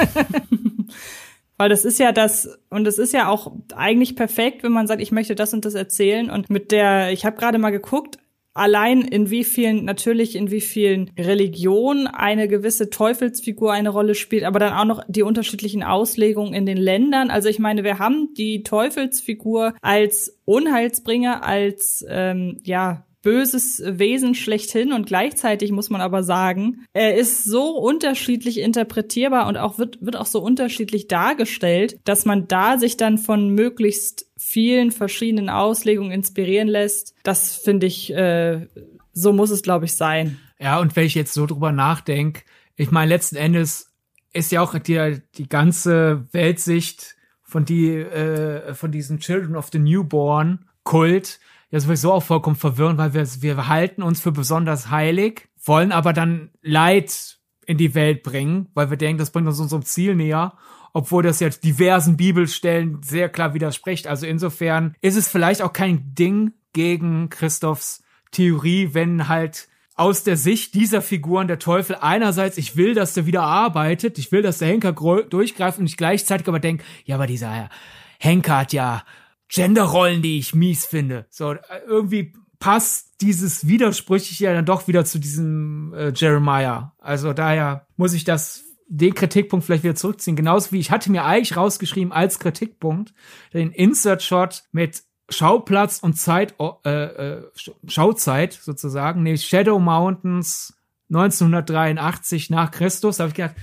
Weil 1.59 1.69
das 1.69 1.85
ist 1.85 1.99
ja 1.99 2.13
das, 2.13 2.59
und 2.71 2.87
es 2.87 2.99
ist 2.99 3.13
ja 3.13 3.29
auch 3.29 3.53
eigentlich 3.75 4.17
perfekt, 4.17 4.63
wenn 4.63 4.73
man 4.73 4.87
sagt, 4.87 5.03
ich 5.03 5.13
möchte 5.13 5.35
das 5.35 5.53
und 5.53 5.65
das 5.65 5.75
erzählen. 5.75 6.31
Und 6.31 6.51
mit 6.51 6.73
der, 6.73 7.13
ich 7.13 7.25
habe 7.25 7.37
gerade 7.37 7.59
mal 7.59 7.71
geguckt, 7.71 8.19
allein 8.55 9.03
in 9.03 9.31
wie 9.31 9.45
vielen, 9.45 9.85
natürlich 9.85 10.37
in 10.37 10.51
wie 10.51 10.61
vielen 10.61 11.11
Religionen 11.19 12.07
eine 12.07 12.49
gewisse 12.49 12.91
Teufelsfigur 12.91 13.73
eine 13.73 13.89
Rolle 13.89 14.15
spielt, 14.15 14.45
aber 14.45 14.59
dann 14.59 14.75
auch 14.75 14.85
noch 14.85 15.05
die 15.09 15.23
unterschiedlichen 15.23 15.83
Auslegungen 15.83 16.53
in 16.53 16.67
den 16.67 16.77
Ländern. 16.77 17.31
Also 17.31 17.49
ich 17.49 17.59
meine, 17.59 17.83
wir 17.85 17.99
haben 17.99 18.35
die 18.35 18.63
Teufelsfigur 18.63 19.75
als 19.81 20.39
Unheilsbringer, 20.45 21.45
als 21.45 22.05
ähm, 22.09 22.61
ja 22.63 23.07
böses 23.23 23.83
Wesen 23.85 24.35
schlechthin 24.35 24.93
und 24.93 25.07
gleichzeitig 25.07 25.73
muss 25.73 25.91
man 25.91 26.01
aber 26.01 26.23
sagen, 26.23 26.85
er 26.93 27.17
ist 27.17 27.45
so 27.45 27.79
unterschiedlich 27.79 28.59
interpretierbar 28.59 29.47
und 29.47 29.57
auch 29.57 29.79
wird, 29.79 29.99
wird 30.01 30.17
auch 30.17 30.27
so 30.27 30.41
unterschiedlich 30.41 31.09
dargestellt, 31.09 31.99
dass 32.05 32.25
man 32.25 32.49
da 32.49 32.79
sich 32.79 32.97
dann 32.97 33.19
von 33.19 33.51
möglichst 33.51 34.27
vielen 34.37 34.91
verschiedenen 34.91 35.49
Auslegungen 35.49 36.11
inspirieren 36.11 36.69
lässt. 36.69 37.15
Das 37.23 37.55
finde 37.55 37.87
ich, 37.87 38.13
äh, 38.13 38.67
so 39.13 39.33
muss 39.33 39.51
es, 39.51 39.63
glaube 39.63 39.85
ich, 39.85 39.95
sein. 39.95 40.39
Ja, 40.59 40.81
und 40.81 40.97
wenn 40.97 41.07
ich 41.07 41.15
jetzt 41.15 41.35
so 41.35 41.47
drüber 41.47 41.73
nachdenke, 41.73 42.43
ich 42.77 42.91
meine, 42.91 43.09
letzten 43.09 43.37
Endes 43.37 43.93
ist 44.33 44.51
ja 44.51 44.63
auch 44.63 44.77
die, 44.79 45.21
die 45.37 45.49
ganze 45.49 46.27
Weltsicht 46.33 47.17
von 47.43 47.65
die, 47.65 47.91
äh, 47.91 48.75
von 48.75 48.91
diesem 48.91 49.21
Children 49.21 49.57
of 49.57 49.69
the 49.73 49.79
Newborn 49.79 50.67
Kult 50.85 51.39
ja 51.73 51.81
sowieso 51.81 52.13
auch 52.13 52.23
vollkommen 52.23 52.55
verwirrend, 52.55 52.99
weil 52.99 53.15
wir, 53.15 53.27
wir 53.41 53.69
halten 53.69 54.03
uns 54.03 54.21
für 54.21 54.31
besonders 54.31 54.91
heilig, 54.91 55.49
wollen 55.65 55.91
aber 55.91 56.13
dann 56.13 56.51
Leid 56.61 57.39
in 57.67 57.79
die 57.79 57.95
Welt 57.95 58.23
bringen, 58.23 58.69
weil 58.75 58.91
wir 58.91 58.99
denken, 58.99 59.19
das 59.19 59.31
bringt 59.31 59.49
uns 59.49 59.59
unserem 59.59 59.83
Ziel 59.83 60.15
näher, 60.15 60.55
obwohl 60.93 61.23
das 61.23 61.41
jetzt 61.41 61.65
diversen 61.65 62.17
Bibelstellen 62.19 63.03
sehr 63.03 63.31
klar 63.31 63.55
widerspricht. 63.55 64.07
Also 64.07 64.27
insofern 64.27 64.95
ist 65.01 65.17
es 65.17 65.29
vielleicht 65.29 65.63
auch 65.63 65.73
kein 65.73 66.15
Ding 66.15 66.53
gegen 66.75 67.31
Christophs 67.31 68.05
Theorie, 68.33 68.91
wenn 68.93 69.29
halt 69.29 69.69
aus 69.95 70.25
der 70.25 70.37
Sicht 70.37 70.75
dieser 70.75 71.01
Figuren 71.01 71.49
der 71.49 71.59
Teufel 71.59 71.97
einerseits, 71.97 72.59
ich 72.59 72.77
will, 72.77 72.95
dass 72.95 73.15
der 73.15 73.27
wieder 73.27 73.43
arbeitet, 73.43 74.19
ich 74.19 74.33
will, 74.33 74.43
dass 74.43 74.59
der 74.59 74.69
Henker 74.69 74.93
durchgreift 74.93 75.79
und 75.79 75.87
ich 75.87 75.97
gleichzeitig 75.97 76.49
aber 76.49 76.61
denke, 76.61 76.85
ja, 77.05 77.17
aber 77.17 77.27
dieser 77.27 77.71
Henker 78.19 78.59
hat 78.59 78.73
ja 78.73 79.05
Genderrollen, 79.53 80.23
die 80.23 80.39
ich 80.39 80.55
mies 80.55 80.87
finde. 80.87 81.27
So, 81.29 81.55
irgendwie 81.87 82.33
passt 82.59 83.21
dieses 83.21 83.67
Widersprüchliche 83.67 84.45
ja 84.45 84.55
dann 84.55 84.65
doch 84.65 84.89
wieder 84.89 85.05
zu 85.05 85.19
diesem 85.19 85.93
äh, 85.95 86.13
Jeremiah. 86.15 86.95
Also 86.99 87.33
daher 87.33 87.87
muss 87.97 88.15
ich 88.15 88.25
das 88.25 88.65
den 88.87 89.15
Kritikpunkt 89.15 89.65
vielleicht 89.65 89.85
wieder 89.85 89.95
zurückziehen. 89.95 90.37
Genauso 90.37 90.73
wie 90.73 90.79
ich 90.79 90.91
hatte 90.91 91.11
mir 91.11 91.25
eigentlich 91.25 91.57
rausgeschrieben 91.57 92.13
als 92.13 92.39
Kritikpunkt 92.39 93.15
den 93.53 93.73
Insert-Shot 93.73 94.65
mit 94.71 95.03
Schauplatz 95.31 95.99
und 95.99 96.15
Zeit, 96.15 96.55
äh, 96.85 96.91
äh, 96.91 97.43
Schauzeit 97.89 98.53
sozusagen, 98.53 99.23
nämlich 99.23 99.45
Shadow 99.45 99.79
Mountains 99.79 100.75
1983 101.09 102.51
nach 102.51 102.71
Christus. 102.71 103.17
Da 103.17 103.25
habe 103.25 103.31
ich 103.31 103.37
gedacht, 103.37 103.57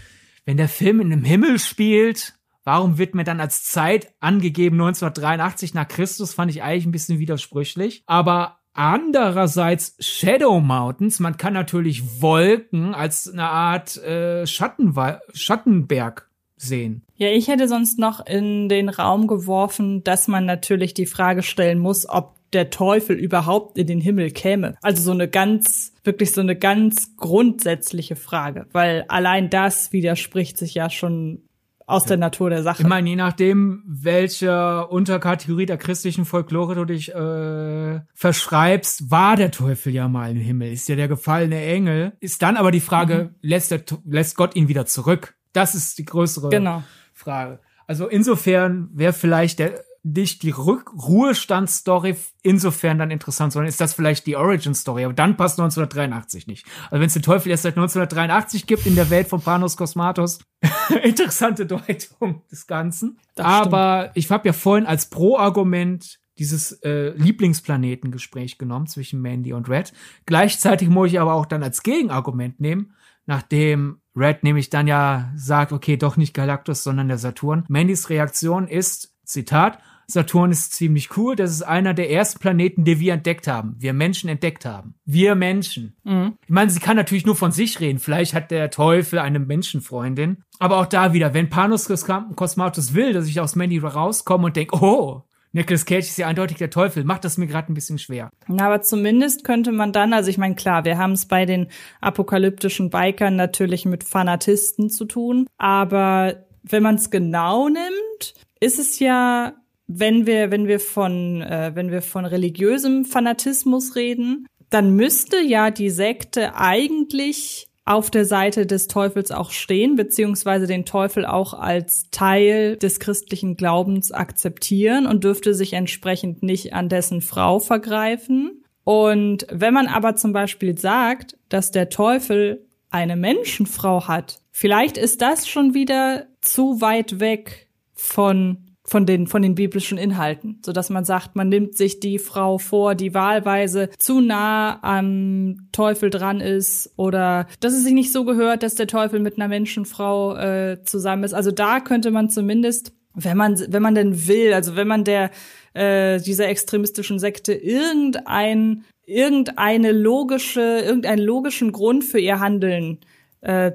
wenn 0.45 0.58
der 0.58 0.69
Film 0.69 0.99
in 0.99 1.13
einem 1.13 1.23
Himmel 1.23 1.60
spielt, 1.60 2.38
Warum 2.72 3.00
wird 3.00 3.16
mir 3.16 3.24
dann 3.24 3.40
als 3.40 3.64
Zeit 3.64 4.14
angegeben 4.20 4.80
1983 4.80 5.74
nach 5.74 5.88
Christus? 5.88 6.36
Fand 6.36 6.52
ich 6.52 6.62
eigentlich 6.62 6.86
ein 6.86 6.92
bisschen 6.92 7.18
widersprüchlich. 7.18 8.04
Aber 8.06 8.60
andererseits 8.74 9.96
Shadow 10.00 10.60
Mountains, 10.60 11.20
man 11.20 11.38
kann 11.38 11.54
natürlich 11.54 12.22
Wolken 12.22 12.94
als 12.94 13.28
eine 13.28 13.50
Art 13.50 13.98
äh, 13.98 14.46
Schattenwa 14.46 15.20
Schattenberg 15.34 16.30
sehen. 16.58 17.02
Ja, 17.16 17.30
ich 17.30 17.48
hätte 17.48 17.68
sonst 17.68 17.98
noch 17.98 18.24
in 18.24 18.70
den 18.70 18.90
Raum 18.90 19.26
geworfen, 19.26 20.04
dass 20.04 20.28
man 20.28 20.46
natürlich 20.46 20.94
die 20.94 21.08
Frage 21.08 21.42
stellen 21.42 21.80
muss, 21.80 22.08
ob 22.08 22.36
der 22.54 22.70
Teufel 22.70 23.16
überhaupt 23.16 23.80
in 23.80 23.88
den 23.88 24.00
Himmel 24.00 24.30
käme. 24.30 24.78
Also 24.84 25.02
so 25.02 25.12
eine 25.12 25.28
ganz, 25.28 25.94
wirklich 26.04 26.34
so 26.34 26.42
eine 26.42 26.56
ganz 26.56 27.16
grundsätzliche 27.18 28.16
Frage, 28.16 28.68
weil 28.74 29.06
allein 29.08 29.50
das 29.50 29.92
widerspricht 29.92 30.60
sich 30.60 30.76
ja 30.76 30.92
schon 30.92 31.49
aus 31.89 32.04
der 32.04 32.17
Natur 32.17 32.49
der 32.49 32.63
Sache. 32.63 32.84
Ich 32.84 32.88
meine, 32.88 33.10
je 33.10 33.15
nachdem, 33.15 33.84
welche 33.88 34.88
Unterkategorie 34.88 35.65
der 35.65 35.78
christlichen 35.78 36.25
Folklore 36.25 36.75
du 36.75 36.86
dich 36.86 37.13
äh, 37.13 37.99
verschreibst, 38.13 39.10
war 39.10 39.36
der 39.36 39.52
Teufel 39.52 39.93
ja 39.93 40.08
mal 40.08 40.32
im 40.32 40.38
Himmel, 40.38 40.71
ist 40.71 40.88
ja 40.88 40.95
der 40.95 41.08
gefallene 41.08 41.62
Engel. 41.62 42.13
Ist 42.19 42.41
dann 42.41 42.58
aber 42.58 42.71
die 42.71 42.80
Frage, 42.80 43.32
mhm. 43.32 43.36
lässt, 43.41 43.71
der, 43.71 43.82
lässt 44.06 44.36
Gott 44.36 44.56
ihn 44.56 44.67
wieder 44.67 44.86
zurück? 44.86 45.36
Das 45.52 45.73
ist 45.73 45.97
die 45.97 46.06
größere 46.06 46.49
genau. 46.49 46.84
Frage. 47.13 47.60
Also 47.88 48.08
insofern 48.08 48.89
wäre 48.93 49.13
vielleicht 49.13 49.58
der 49.58 49.84
nicht 50.04 50.44
die 50.44 50.52
Rück 50.52 50.92
Ruhestandsstory 50.94 52.16
insofern 52.42 53.00
dann 53.00 53.12
interessant, 53.12 53.54
sondern 53.54 53.68
ist 53.68 53.82
das 53.82 53.94
vielleicht 53.94 54.26
die 54.28 54.36
Origin-Story. 54.36 55.06
Aber 55.06 55.14
dann 55.14 55.38
passt 55.38 55.60
1983 55.60 56.48
nicht. 56.48 56.66
Also 56.86 57.02
wenn 57.02 57.08
es 57.08 57.14
den 57.14 57.22
Teufel 57.22 57.50
erst 57.50 57.64
seit 57.64 57.78
1983 57.78 58.66
gibt 58.66 58.86
in 58.86 58.96
der 58.96 59.10
Welt 59.10 59.28
von 59.28 59.42
Panos 59.42 59.78
Cosmatos, 59.78 60.40
interessante 61.04 61.66
Deutung 61.66 62.44
des 62.52 62.68
Ganzen. 62.68 63.20
Das 63.36 63.46
Aber 63.46 64.02
stimmt. 64.02 64.18
ich 64.18 64.32
habe 64.32 64.48
ja 64.48 64.54
vorhin 64.54 64.86
als 64.86 65.10
Pro-Argument 65.10 66.20
dieses 66.40 66.71
äh, 66.84 67.10
Lieblingsplanetengespräch 67.10 68.58
genommen 68.58 68.88
zwischen 68.88 69.21
Mandy 69.21 69.52
und 69.52 69.67
Red. 69.69 69.92
Gleichzeitig 70.26 70.88
muss 70.88 71.10
ich 71.10 71.19
aber 71.19 71.34
auch 71.34 71.46
dann 71.46 71.63
als 71.63 71.84
Gegenargument 71.84 72.62
nehmen, 72.62 72.94
nachdem 73.26 74.00
Red 74.15 74.44
nämlich 74.44 74.69
dann 74.69 74.88
ja 74.88 75.32
sagt, 75.36 75.73
okay, 75.73 75.98
doch 75.98 76.15
nicht 76.15 76.34
Galactus, 76.34 76.84
sondern 76.84 77.10
der 77.10 77.17
Saturn. 77.17 77.65
Mandys 77.67 78.10
Reaktion 78.10 78.67
ist, 78.67 79.13
Zitat, 79.26 79.80
Saturn 80.10 80.52
ist 80.52 80.74
ziemlich 80.74 81.16
cool. 81.18 81.36
Das 81.36 81.52
ist 81.52 81.62
einer 81.62 81.94
der 81.94 82.10
ersten 82.12 82.40
Planeten, 82.40 82.84
die 82.84 83.00
wir 83.00 83.14
entdeckt 83.14 83.48
haben. 83.48 83.76
Wir 83.78 83.94
Menschen 83.94 84.30
entdeckt 84.30 84.66
haben. 84.66 84.96
Wir 85.06 85.36
Menschen. 85.36 85.96
Mhm. 86.04 86.36
Ich 86.44 86.50
meine, 86.50 86.72
sie 86.72 86.80
kann 86.80 86.98
natürlich 86.98 87.26
nur 87.26 87.36
von 87.36 87.52
sich 87.52 87.80
reden. 87.80 88.00
Vielleicht 88.00 88.34
hat 88.34 88.52
der 88.52 88.72
Teufel 88.72 89.20
eine 89.20 89.40
Menschenfreundin. 89.40 90.44
Aber 90.58 90.78
auch 90.78 90.88
da 90.88 91.14
wieder, 91.14 91.34
wenn 91.34 91.50
Panos 91.50 91.88
Cosmatus 91.88 92.94
will, 92.94 93.14
dass 93.14 93.28
ich 93.28 93.40
aus 93.40 93.56
Mandy 93.56 93.78
rauskomme 93.78 94.48
und 94.48 94.56
denke, 94.56 94.76
oh, 94.76 95.24
Nicolas 95.52 95.86
Cage 95.86 96.06
ist 96.06 96.18
ja 96.18 96.28
eindeutig 96.28 96.58
der 96.58 96.70
Teufel, 96.70 97.04
macht 97.04 97.26
das 97.26 97.38
mir 97.38 97.48
gerade 97.48 97.72
ein 97.72 97.74
bisschen 97.74 97.98
schwer. 97.98 98.30
Na, 98.48 98.68
aber 98.68 98.82
zumindest 98.82 99.44
könnte 99.44 99.72
man 99.72 99.92
dann, 99.92 100.14
also 100.14 100.30
ich 100.30 100.38
meine, 100.38 100.56
klar, 100.56 100.86
wir 100.86 100.98
haben 100.98 101.14
es 101.14 101.28
bei 101.28 101.46
den 101.46 101.68
apokalyptischen 102.02 102.90
Bikern 102.90 103.36
natürlich 103.36 103.86
mit 103.86 104.04
Fanatisten 104.04 104.90
zu 104.90 105.06
tun, 105.06 105.48
aber 105.58 106.46
wenn 106.62 106.84
man 106.84 106.96
es 106.96 107.10
genau 107.10 107.68
nimmt, 107.68 108.34
ist 108.60 108.78
es 108.78 109.00
ja 109.00 109.54
wenn 109.92 110.27
wir, 110.27 110.52
wenn 110.52 110.67
wir 110.67 110.79
von, 110.79 111.42
äh, 111.42 111.71
wenn 111.73 111.92
wir 111.92 112.04
von 112.04 112.23
religiösem 112.25 113.06
Fanatismus 113.06 113.96
reden, 113.96 114.46
dann 114.69 114.96
müsste 114.96 115.42
ja 115.42 115.71
die 115.71 115.90
Sekte 115.90 116.56
eigentlich 116.56 117.67
auf 117.85 118.12
der 118.12 118.25
Seite 118.25 118.67
des 118.67 118.85
Teufels 118.85 119.31
auch 119.31 119.50
stehen, 119.50 119.96
beziehungsweise 119.96 120.67
den 120.67 120.85
Teufel 120.85 121.25
auch 121.25 121.56
als 121.56 122.12
Teil 122.12 122.77
des 122.77 123.00
christlichen 123.00 123.58
Glaubens 123.58 124.12
akzeptieren 124.12 125.08
und 125.08 125.23
dürfte 125.23 125.56
sich 125.56 125.73
entsprechend 125.73 126.44
nicht 126.44 126.73
an 126.73 126.87
dessen 126.87 127.21
Frau 127.21 127.58
vergreifen. 127.58 128.63
Und 128.83 129.48
wenn 129.50 129.73
man 129.73 129.87
aber 129.87 130.15
zum 130.15 130.33
Beispiel 130.33 130.77
sagt, 130.77 131.35
dass 131.50 131.71
der 131.71 131.90
Teufel 131.90 132.67
eine 132.92 133.15
Menschenfrau 133.15 134.08
hat, 134.08 134.42
vielleicht 134.52 135.00
ist 135.00 135.23
das 135.23 135.48
schon 135.48 135.73
wieder 135.73 136.27
zu 136.42 136.81
weit 136.81 137.19
weg 137.19 137.69
von 137.96 138.69
von 138.90 139.06
den, 139.06 139.27
von 139.27 139.42
den 139.42 139.56
biblischen 139.56 139.98
Inhalten, 139.98 140.60
so 140.65 140.71
dass 140.71 140.90
man 140.90 141.06
sagt, 141.06 141.35
man 141.35 141.48
nimmt 141.48 141.77
sich 141.77 142.00
die 142.00 142.17
Frau 142.17 142.58
vor, 142.58 142.96
die 142.96 143.13
wahlweise 143.13 143.90
zu 143.98 144.19
nah 144.19 144.79
am 144.81 145.67
Teufel 145.71 146.10
dran 146.10 146.42
ist 146.42 146.92
oder 146.98 147.48
dass 147.60 147.73
es 147.73 147.83
sich 147.83 147.94
nicht 147.94 148.12
so 148.12 148.25
gehört, 148.25 148.63
dass 148.63 148.75
der 148.75 148.87
Teufel 148.87 149.19
mit 149.19 149.37
einer 149.37 149.48
Menschenfrau 149.48 150.35
äh, 150.35 150.83
zusammen 150.83 151.23
ist. 151.23 151.33
Also 151.33 151.52
da 151.52 151.79
könnte 151.79 152.10
man 152.10 152.29
zumindest, 152.29 152.94
wenn 153.13 153.37
man, 153.37 153.60
wenn 153.67 153.83
man 153.83 153.96
denn 153.96 154.27
will, 154.27 154.54
also 154.54 154.75
wenn 154.75 154.87
man 154.87 155.04
der, 155.04 155.29
äh, 155.73 156.19
dieser 156.19 156.48
extremistischen 156.50 157.19
Sekte 157.19 157.54
irgendein, 157.54 158.85
irgendeine 159.06 159.92
logische, 159.92 160.62
irgendeinen 160.62 161.23
logischen 161.23 161.71
Grund 161.71 162.04
für 162.04 162.19
ihr 162.19 162.40
Handeln 162.40 163.00
äh, 163.42 163.71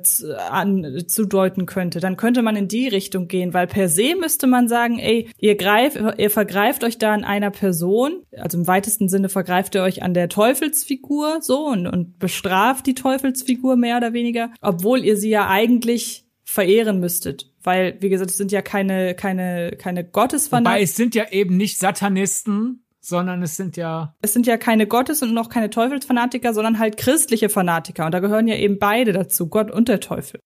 an, 0.50 1.04
zudeuten 1.06 1.66
könnte, 1.66 2.00
dann 2.00 2.16
könnte 2.16 2.42
man 2.42 2.56
in 2.56 2.68
die 2.68 2.88
Richtung 2.88 3.28
gehen, 3.28 3.54
weil 3.54 3.66
per 3.66 3.88
se 3.88 4.14
müsste 4.14 4.46
man 4.46 4.68
sagen, 4.68 4.98
ey, 4.98 5.28
ihr 5.38 5.56
greift, 5.56 5.98
ihr 6.18 6.30
vergreift 6.30 6.84
euch 6.84 6.98
da 6.98 7.12
an 7.14 7.24
einer 7.24 7.50
Person, 7.50 8.22
also 8.36 8.58
im 8.58 8.66
weitesten 8.66 9.08
Sinne 9.08 9.28
vergreift 9.28 9.74
ihr 9.74 9.82
euch 9.82 10.02
an 10.02 10.14
der 10.14 10.28
Teufelsfigur 10.28 11.38
so 11.40 11.66
und, 11.66 11.86
und 11.86 12.18
bestraft 12.18 12.86
die 12.86 12.94
Teufelsfigur 12.94 13.76
mehr 13.76 13.96
oder 13.96 14.12
weniger, 14.12 14.50
obwohl 14.60 15.04
ihr 15.04 15.16
sie 15.16 15.30
ja 15.30 15.48
eigentlich 15.48 16.26
verehren 16.44 17.00
müsstet. 17.00 17.50
Weil, 17.62 17.96
wie 18.00 18.10
gesagt, 18.10 18.30
es 18.30 18.36
sind 18.36 18.52
ja 18.52 18.60
keine, 18.60 19.14
keine, 19.14 19.72
keine 19.78 20.04
Gottesfanatiker. 20.04 20.74
Wobei 20.74 20.82
es 20.82 20.96
sind 20.96 21.14
ja 21.14 21.30
eben 21.30 21.56
nicht 21.56 21.78
Satanisten, 21.78 22.83
sondern 23.06 23.42
es 23.42 23.56
sind 23.56 23.76
ja. 23.76 24.14
Es 24.22 24.32
sind 24.32 24.46
ja 24.46 24.56
keine 24.56 24.86
Gottes- 24.86 25.22
und 25.22 25.34
noch 25.34 25.48
keine 25.48 25.70
Teufelsfanatiker, 25.70 26.54
sondern 26.54 26.78
halt 26.78 26.96
christliche 26.96 27.48
Fanatiker. 27.48 28.06
Und 28.06 28.12
da 28.12 28.20
gehören 28.20 28.48
ja 28.48 28.56
eben 28.56 28.78
beide 28.78 29.12
dazu, 29.12 29.48
Gott 29.48 29.70
und 29.70 29.88
der 29.88 30.00
Teufel. 30.00 30.40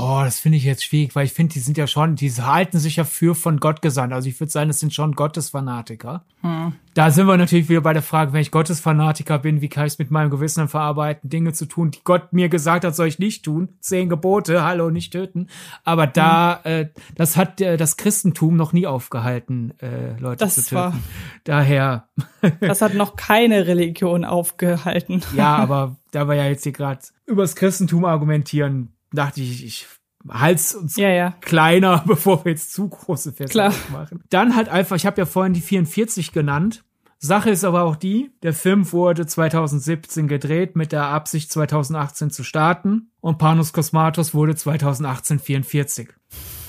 Oh, 0.00 0.20
das 0.22 0.38
finde 0.38 0.58
ich 0.58 0.64
jetzt 0.64 0.84
schwierig, 0.84 1.16
weil 1.16 1.26
ich 1.26 1.32
finde, 1.32 1.54
die 1.54 1.58
sind 1.58 1.76
ja 1.76 1.88
schon, 1.88 2.14
die 2.14 2.30
halten 2.30 2.78
sich 2.78 2.96
ja 2.96 3.04
für 3.04 3.34
von 3.34 3.58
Gott 3.58 3.82
gesandt. 3.82 4.12
Also 4.12 4.28
ich 4.28 4.38
würde 4.38 4.52
sagen, 4.52 4.68
das 4.68 4.78
sind 4.78 4.94
schon 4.94 5.16
Gottesfanatiker. 5.16 6.24
Hm. 6.42 6.74
Da 6.94 7.10
sind 7.10 7.26
wir 7.26 7.36
natürlich 7.36 7.68
wieder 7.68 7.80
bei 7.80 7.92
der 7.92 8.02
Frage, 8.02 8.32
wenn 8.32 8.40
ich 8.40 8.52
Gottesfanatiker 8.52 9.40
bin, 9.40 9.60
wie 9.60 9.68
kann 9.68 9.86
ich 9.86 9.94
es 9.94 9.98
mit 9.98 10.12
meinem 10.12 10.30
Gewissen 10.30 10.68
verarbeiten, 10.68 11.30
Dinge 11.30 11.52
zu 11.52 11.66
tun, 11.66 11.90
die 11.90 11.98
Gott 12.04 12.32
mir 12.32 12.48
gesagt 12.48 12.84
hat, 12.84 12.94
soll 12.94 13.08
ich 13.08 13.18
nicht 13.18 13.44
tun. 13.44 13.70
Zehn 13.80 14.08
Gebote, 14.08 14.62
hallo, 14.64 14.90
nicht 14.90 15.12
töten. 15.12 15.48
Aber 15.82 16.06
da, 16.06 16.60
hm. 16.62 16.72
äh, 16.72 16.88
das 17.16 17.36
hat 17.36 17.60
äh, 17.60 17.76
das 17.76 17.96
Christentum 17.96 18.56
noch 18.56 18.72
nie 18.72 18.86
aufgehalten, 18.86 19.74
äh, 19.80 20.16
Leute 20.20 20.44
das 20.44 20.54
zu 20.54 20.62
töten. 20.62 20.74
War, 20.76 20.94
Daher. 21.42 22.08
das 22.60 22.82
hat 22.82 22.94
noch 22.94 23.16
keine 23.16 23.66
Religion 23.66 24.24
aufgehalten. 24.24 25.22
ja, 25.34 25.56
aber 25.56 25.96
da 26.12 26.28
wir 26.28 26.34
ja 26.36 26.46
jetzt 26.46 26.62
hier 26.62 26.72
gerade 26.72 27.00
übers 27.26 27.56
Christentum 27.56 28.04
argumentieren, 28.04 28.92
dachte 29.12 29.40
ich, 29.40 29.64
ich 29.64 29.86
Hals 30.28 30.74
uns 30.74 30.96
ja, 30.96 31.08
ja. 31.10 31.34
kleiner, 31.40 32.04
bevor 32.06 32.44
wir 32.44 32.52
jetzt 32.52 32.72
zu 32.72 32.88
große 32.88 33.32
Feste 33.32 33.72
machen. 33.92 34.22
Dann 34.30 34.56
halt 34.56 34.68
einfach, 34.68 34.96
ich 34.96 35.06
habe 35.06 35.20
ja 35.20 35.26
vorhin 35.26 35.52
die 35.52 35.60
44 35.60 36.32
genannt. 36.32 36.84
Sache 37.20 37.50
ist 37.50 37.64
aber 37.64 37.82
auch 37.82 37.96
die, 37.96 38.30
der 38.44 38.52
Film 38.52 38.92
wurde 38.92 39.26
2017 39.26 40.28
gedreht 40.28 40.76
mit 40.76 40.92
der 40.92 41.06
Absicht 41.06 41.50
2018 41.50 42.30
zu 42.30 42.44
starten 42.44 43.10
und 43.20 43.38
Panos 43.38 43.72
Cosmatos 43.72 44.34
wurde 44.34 44.54
2018 44.54 45.40
44. 45.40 46.10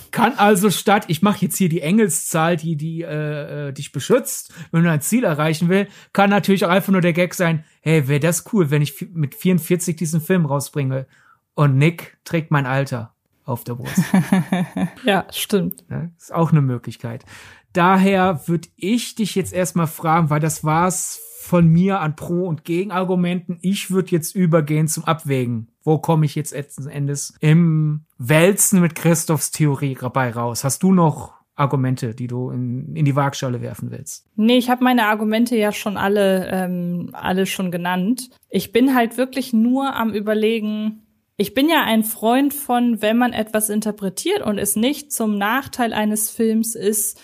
Kann 0.09 0.33
also 0.37 0.71
statt, 0.71 1.05
ich 1.07 1.21
mache 1.21 1.45
jetzt 1.45 1.57
hier 1.57 1.69
die 1.69 1.81
Engelszahl, 1.81 2.57
die 2.57 2.75
die 2.75 3.03
äh, 3.03 3.67
äh 3.67 3.73
dich 3.73 3.91
beschützt, 3.91 4.51
wenn 4.71 4.83
du 4.83 4.89
ein 4.89 5.01
Ziel 5.01 5.23
erreichen 5.23 5.69
will, 5.69 5.87
kann 6.13 6.31
natürlich 6.31 6.65
auch 6.65 6.69
einfach 6.69 6.91
nur 6.91 7.01
der 7.01 7.13
Gag 7.13 7.35
sein, 7.35 7.63
hey, 7.81 8.07
wäre 8.07 8.19
das 8.19 8.51
cool, 8.51 8.71
wenn 8.71 8.81
ich 8.81 9.07
mit 9.13 9.35
44 9.35 9.95
diesen 9.95 10.19
Film 10.19 10.47
rausbringe 10.47 11.05
und 11.59 11.77
Nick 11.77 12.17
trägt 12.23 12.51
mein 12.51 12.65
Alter 12.65 13.13
auf 13.43 13.65
der 13.65 13.75
Brust. 13.75 14.01
ja, 15.03 15.25
stimmt. 15.29 15.83
Ja, 15.89 16.09
ist 16.17 16.33
auch 16.33 16.53
eine 16.53 16.61
Möglichkeit. 16.61 17.25
Daher 17.73 18.47
würde 18.47 18.69
ich 18.77 19.15
dich 19.15 19.35
jetzt 19.35 19.51
erstmal 19.51 19.87
fragen, 19.87 20.29
weil 20.29 20.39
das 20.39 20.63
war's 20.63 21.19
von 21.41 21.67
mir 21.67 21.99
an 21.99 22.15
Pro- 22.15 22.47
und 22.47 22.63
Gegenargumenten. 22.63 23.57
Ich 23.61 23.91
würde 23.91 24.11
jetzt 24.11 24.35
übergehen 24.35 24.87
zum 24.87 25.03
Abwägen. 25.03 25.67
Wo 25.83 25.97
komme 25.97 26.25
ich 26.25 26.33
jetzt 26.33 26.53
letzten 26.53 26.87
Endes 26.87 27.33
im 27.41 28.05
Wälzen 28.17 28.79
mit 28.79 28.95
Christophs 28.95 29.51
Theorie 29.51 29.97
dabei 29.99 30.31
raus? 30.31 30.63
Hast 30.63 30.81
du 30.81 30.93
noch 30.93 31.33
Argumente, 31.55 32.15
die 32.15 32.27
du 32.27 32.51
in, 32.51 32.95
in 32.95 33.03
die 33.03 33.17
Waagschale 33.17 33.61
werfen 33.61 33.91
willst? 33.91 34.25
Nee, 34.37 34.57
ich 34.57 34.69
habe 34.69 34.81
meine 34.81 35.07
Argumente 35.07 35.57
ja 35.57 35.73
schon 35.73 35.97
alle, 35.97 36.47
ähm, 36.53 37.09
alle 37.11 37.45
schon 37.45 37.69
genannt. 37.69 38.29
Ich 38.49 38.71
bin 38.71 38.95
halt 38.95 39.17
wirklich 39.17 39.51
nur 39.51 39.93
am 39.93 40.13
überlegen, 40.13 41.03
ich 41.39 41.53
bin 41.53 41.69
ja 41.69 41.83
ein 41.85 42.03
Freund 42.03 42.53
von, 42.53 43.01
wenn 43.01 43.17
man 43.17 43.31
etwas 43.31 43.69
interpretiert 43.69 44.41
und 44.41 44.57
es 44.57 44.75
nicht 44.75 45.13
zum 45.13 45.37
Nachteil 45.37 45.93
eines 45.93 46.29
Films 46.29 46.75
ist, 46.75 47.19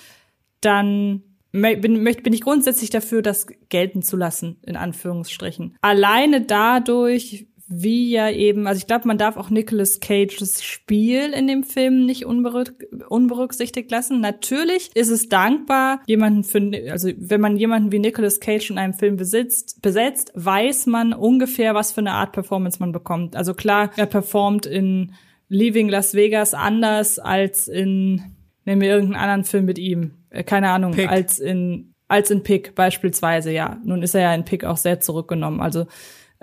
dann 0.62 1.22
bin, 1.52 2.08
ich 2.08 2.42
grundsätzlich 2.42 2.90
dafür, 2.90 3.22
das 3.22 3.46
gelten 3.68 4.02
zu 4.02 4.16
lassen, 4.16 4.58
in 4.66 4.78
Anführungsstrichen. 4.78 5.76
Alleine 5.82 6.42
dadurch, 6.42 7.48
wie 7.68 8.12
ja 8.12 8.30
eben, 8.30 8.68
also 8.68 8.78
ich 8.78 8.88
glaube, 8.88 9.08
man 9.08 9.18
darf 9.18 9.38
auch 9.38 9.50
Nicolas 9.50 10.00
Cages 10.00 10.64
Spiel 10.64 11.32
in 11.34 11.48
dem 11.48 11.64
Film 11.64 12.06
nicht 12.06 12.26
unberück 12.26 12.86
unberücksichtigt 13.10 13.90
lassen. 13.90 14.20
Natürlich 14.20 14.92
ist 14.94 15.10
es 15.10 15.30
dankbar, 15.30 16.02
jemanden 16.06 16.44
für, 16.44 16.92
also 16.92 17.10
wenn 17.18 17.42
man 17.42 17.58
jemanden 17.58 17.92
wie 17.92 18.00
Nicolas 18.00 18.40
Cage 18.40 18.70
in 18.70 18.78
einem 18.78 18.94
Film 18.94 19.16
besitzt, 19.16 19.82
besetzt, 19.82 20.32
weiß 20.36 20.86
man 20.86 21.14
ungefähr, 21.14 21.74
was 21.74 21.92
für 21.92 22.02
eine 22.02 22.14
Art 22.14 22.34
Performance 22.34 22.78
man 22.80 22.92
bekommt. 22.92 23.36
Also 23.36 23.54
klar, 23.54 23.92
er 23.96 24.06
performt 24.06 24.66
in 24.66 25.14
Leaving 25.50 25.90
Las 25.90 26.14
Vegas 26.14 26.54
anders 26.54 27.20
als 27.20 27.68
in, 27.68 28.22
nehmen 28.66 28.82
wir 28.82 28.90
irgendeinen 28.90 29.22
anderen 29.22 29.44
Film 29.44 29.66
mit 29.66 29.80
ihm. 29.80 30.12
Äh, 30.30 30.44
keine 30.44 30.70
Ahnung, 30.70 30.92
Pick. 30.92 31.10
als 31.10 31.40
in, 31.40 31.94
als 32.08 32.30
in 32.30 32.44
Pick 32.44 32.76
beispielsweise, 32.76 33.52
ja. 33.52 33.80
Nun 33.84 34.04
ist 34.04 34.14
er 34.14 34.22
ja 34.22 34.34
in 34.36 34.46
Pick 34.46 34.66
auch 34.66 34.78
sehr 34.78 35.00
zurückgenommen. 35.00 35.62
Also 35.62 35.86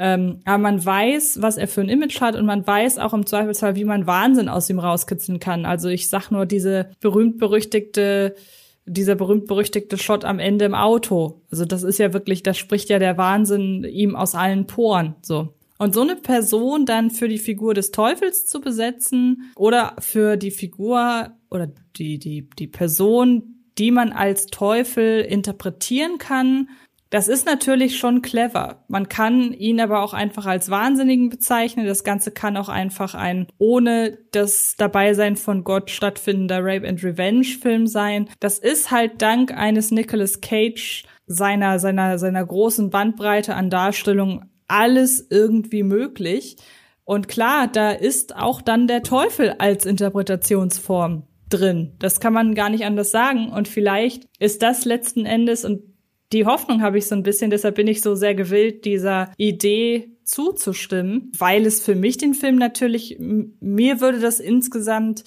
ähm, 0.05 0.41
aber 0.45 0.59
man 0.59 0.85
weiß, 0.85 1.41
was 1.43 1.59
er 1.59 1.69
für 1.69 1.81
ein 1.81 1.89
Image 1.89 2.21
hat 2.21 2.35
und 2.35 2.45
man 2.45 2.67
weiß 2.67 2.99
auch 2.99 3.15
im 3.15 3.25
Zweifelsfall, 3.25 3.77
wie 3.77 3.85
man 3.85 4.09
Wahnsinn 4.09 4.49
aus 4.49 4.69
ihm 4.69 4.81
rauskitzeln 4.81 5.39
kann. 5.39 5.65
Also 5.65 5.89
ich 5.89 6.09
sag 6.09 6.31
nur 6.33 6.45
diese 6.45 6.91
berühmt-berüchtigte 7.01 8.35
dieser 8.85 9.15
berühmt-berüchtigte 9.15 9.97
Shot 9.97 10.25
am 10.25 10.41
Ende 10.41 10.65
im 10.65 10.75
Auto. 10.75 11.43
Also 11.53 11.65
das 11.65 11.85
ist 11.85 12.01
ja 12.01 12.13
wirklich, 12.13 12.43
das 12.43 12.59
spricht 12.59 12.89
ja 12.89 12.99
der 12.99 13.17
Wahnsinn 13.17 13.85
ihm 13.85 14.17
aus 14.17 14.35
allen 14.35 14.67
Poren, 14.67 15.15
so. 15.23 15.55
Und 15.79 15.95
so 15.95 16.01
eine 16.01 16.17
Person 16.17 16.85
dann 16.85 17.11
für 17.11 17.29
die 17.29 17.39
Figur 17.39 17.73
des 17.73 17.93
Teufels 17.93 18.47
zu 18.47 18.61
besetzen 18.61 19.53
oder 19.55 19.95
für 20.01 20.37
die 20.37 20.51
Figur 20.51 21.31
oder 21.49 21.69
die, 21.97 22.19
die, 22.19 22.49
die 22.59 22.67
Person, 22.67 23.63
die 23.79 23.93
man 23.93 24.11
als 24.11 24.47
Teufel 24.47 25.21
interpretieren 25.21 26.19
kann, 26.19 26.69
das 27.13 27.29
ist 27.29 27.45
natürlich 27.45 27.99
schon 27.99 28.23
clever. 28.23 28.85
Man 28.89 29.07
kann 29.07 29.53
ihn 29.53 29.81
aber 29.83 30.01
auch 30.01 30.15
einfach 30.15 30.47
als 30.47 30.71
Wahnsinnigen 30.71 31.29
bezeichnen. 31.29 31.85
Das 31.87 32.05
Ganze 32.05 32.31
kann 32.31 32.57
auch 32.57 32.71
einfach 32.71 33.15
ein 33.15 33.49
ohne 33.59 34.17
das 34.31 34.77
Dabeisein 34.79 35.37
von 35.37 35.63
Gott 35.63 35.91
stattfindender 35.91 36.61
Rape 36.63 36.89
and 36.89 37.05
Revenge 37.05 37.45
Film 37.45 37.87
sein. 37.87 38.31
Das 38.41 38.59
ist 38.59 38.91
halt 38.91 39.21
dank 39.21 39.53
eines 39.53 39.91
Nicolas 39.91 40.41
Cage 40.41 41.05
seiner, 41.27 41.79
seiner, 41.79 42.19
seiner 42.19 42.47
großen 42.47 42.89
Bandbreite 42.89 43.57
an 43.57 43.69
Darstellung 43.69 44.47
alles 44.67 45.27
irgendwie 45.29 45.83
möglich. 45.83 46.57
Und 47.05 47.29
klar, 47.29 47.69
da 47.69 47.91
ist 47.91 48.35
auch 48.35 48.63
dann 48.63 48.87
der 48.87 49.03
Teufel 49.03 49.51
als 49.59 49.85
Interpretationsform 49.85 51.25
drin. 51.51 51.93
Das 51.99 52.21
kann 52.21 52.33
man 52.33 52.55
gar 52.55 52.71
nicht 52.71 52.87
anders 52.87 53.11
sagen. 53.11 53.51
Und 53.51 53.69
vielleicht 53.69 54.25
ist 54.39 54.63
das 54.63 54.87
letzten 54.87 55.27
Endes, 55.27 55.67
und 55.67 55.92
die 56.33 56.47
Hoffnung 56.47 56.83
habe 56.83 56.99
ich 56.99 57.07
so 57.07 57.15
ein 57.15 57.23
bisschen, 57.23 57.51
deshalb 57.51 57.75
bin 57.75 57.87
ich 57.87 58.01
so 58.01 58.15
sehr 58.15 58.35
gewillt, 58.35 58.85
dieser 58.85 59.33
Idee 59.37 60.11
zuzustimmen, 60.25 61.31
weil 61.37 61.67
es 61.67 61.83
für 61.83 61.95
mich 61.95 62.17
den 62.17 62.35
Film 62.35 62.57
natürlich, 62.57 63.19
mir 63.19 64.01
würde 64.01 64.21
das 64.21 64.41
insgesamt 64.41 65.25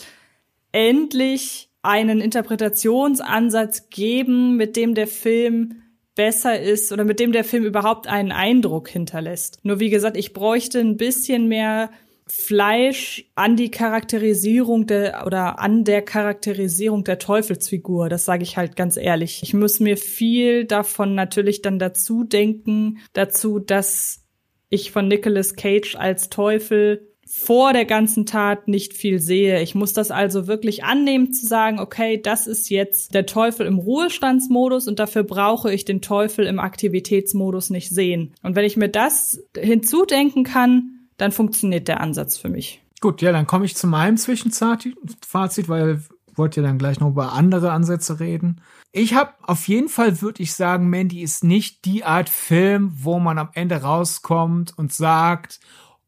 endlich 0.71 1.69
einen 1.81 2.21
Interpretationsansatz 2.21 3.89
geben, 3.89 4.55
mit 4.55 4.75
dem 4.75 4.95
der 4.95 5.07
Film 5.07 5.81
besser 6.15 6.59
ist 6.59 6.91
oder 6.91 7.03
mit 7.03 7.19
dem 7.19 7.31
der 7.31 7.43
Film 7.43 7.65
überhaupt 7.65 8.07
einen 8.07 8.31
Eindruck 8.31 8.89
hinterlässt. 8.89 9.59
Nur 9.63 9.79
wie 9.79 9.89
gesagt, 9.89 10.17
ich 10.17 10.33
bräuchte 10.33 10.79
ein 10.79 10.97
bisschen 10.97 11.47
mehr 11.47 11.91
Fleisch 12.27 13.29
an 13.35 13.55
die 13.55 13.69
Charakterisierung 13.69 14.87
der 14.87 15.25
oder 15.27 15.59
an 15.59 15.83
der 15.83 16.01
Charakterisierung 16.01 17.03
der 17.03 17.19
Teufelsfigur. 17.19 18.09
Das 18.09 18.25
sage 18.25 18.43
ich 18.43 18.57
halt 18.57 18.75
ganz 18.75 18.97
ehrlich. 18.97 19.41
Ich 19.43 19.53
muss 19.53 19.79
mir 19.79 19.95
viel 19.95 20.65
davon 20.65 21.13
natürlich 21.13 21.61
dann 21.61 21.77
dazu 21.77 22.23
denken, 22.23 22.97
dazu, 23.13 23.59
dass 23.59 24.23
ich 24.69 24.91
von 24.91 25.07
Nicolas 25.07 25.55
Cage 25.55 25.95
als 25.95 26.29
Teufel 26.29 27.07
vor 27.27 27.73
der 27.73 27.85
ganzen 27.85 28.25
Tat 28.25 28.67
nicht 28.67 28.93
viel 28.93 29.19
sehe. 29.19 29.61
Ich 29.61 29.73
muss 29.73 29.93
das 29.93 30.11
also 30.11 30.47
wirklich 30.47 30.83
annehmen 30.83 31.33
zu 31.33 31.45
sagen, 31.45 31.79
okay, 31.79 32.21
das 32.21 32.45
ist 32.45 32.69
jetzt 32.69 33.15
der 33.15 33.25
Teufel 33.25 33.65
im 33.65 33.79
Ruhestandsmodus 33.79 34.87
und 34.87 34.99
dafür 34.99 35.23
brauche 35.23 35.73
ich 35.73 35.85
den 35.85 36.01
Teufel 36.01 36.45
im 36.45 36.59
Aktivitätsmodus 36.59 37.71
nicht 37.71 37.89
sehen. 37.89 38.33
Und 38.43 38.55
wenn 38.55 38.65
ich 38.65 38.77
mir 38.77 38.89
das 38.89 39.43
hinzudenken 39.57 40.43
kann, 40.43 40.94
dann 41.17 41.31
funktioniert 41.31 41.87
der 41.87 42.01
Ansatz 42.01 42.37
für 42.37 42.49
mich. 42.49 42.81
Gut, 43.01 43.21
ja, 43.21 43.31
dann 43.31 43.47
komme 43.47 43.65
ich 43.65 43.75
zu 43.75 43.87
meinem 43.87 44.17
Zwischenfazit, 44.17 45.69
weil 45.69 46.01
wollte 46.37 46.61
ja 46.61 46.67
dann 46.67 46.77
gleich 46.77 46.99
noch 46.99 47.09
über 47.09 47.33
andere 47.33 47.71
Ansätze 47.71 48.19
reden. 48.19 48.61
Ich 48.91 49.13
habe 49.13 49.33
auf 49.41 49.67
jeden 49.67 49.89
Fall, 49.89 50.21
würde 50.21 50.43
ich 50.43 50.53
sagen, 50.53 50.89
Mandy 50.89 51.21
ist 51.21 51.43
nicht 51.43 51.85
die 51.85 52.03
Art 52.03 52.29
Film, 52.29 52.91
wo 52.95 53.19
man 53.19 53.37
am 53.37 53.49
Ende 53.53 53.81
rauskommt 53.81 54.77
und 54.77 54.93
sagt, 54.93 55.59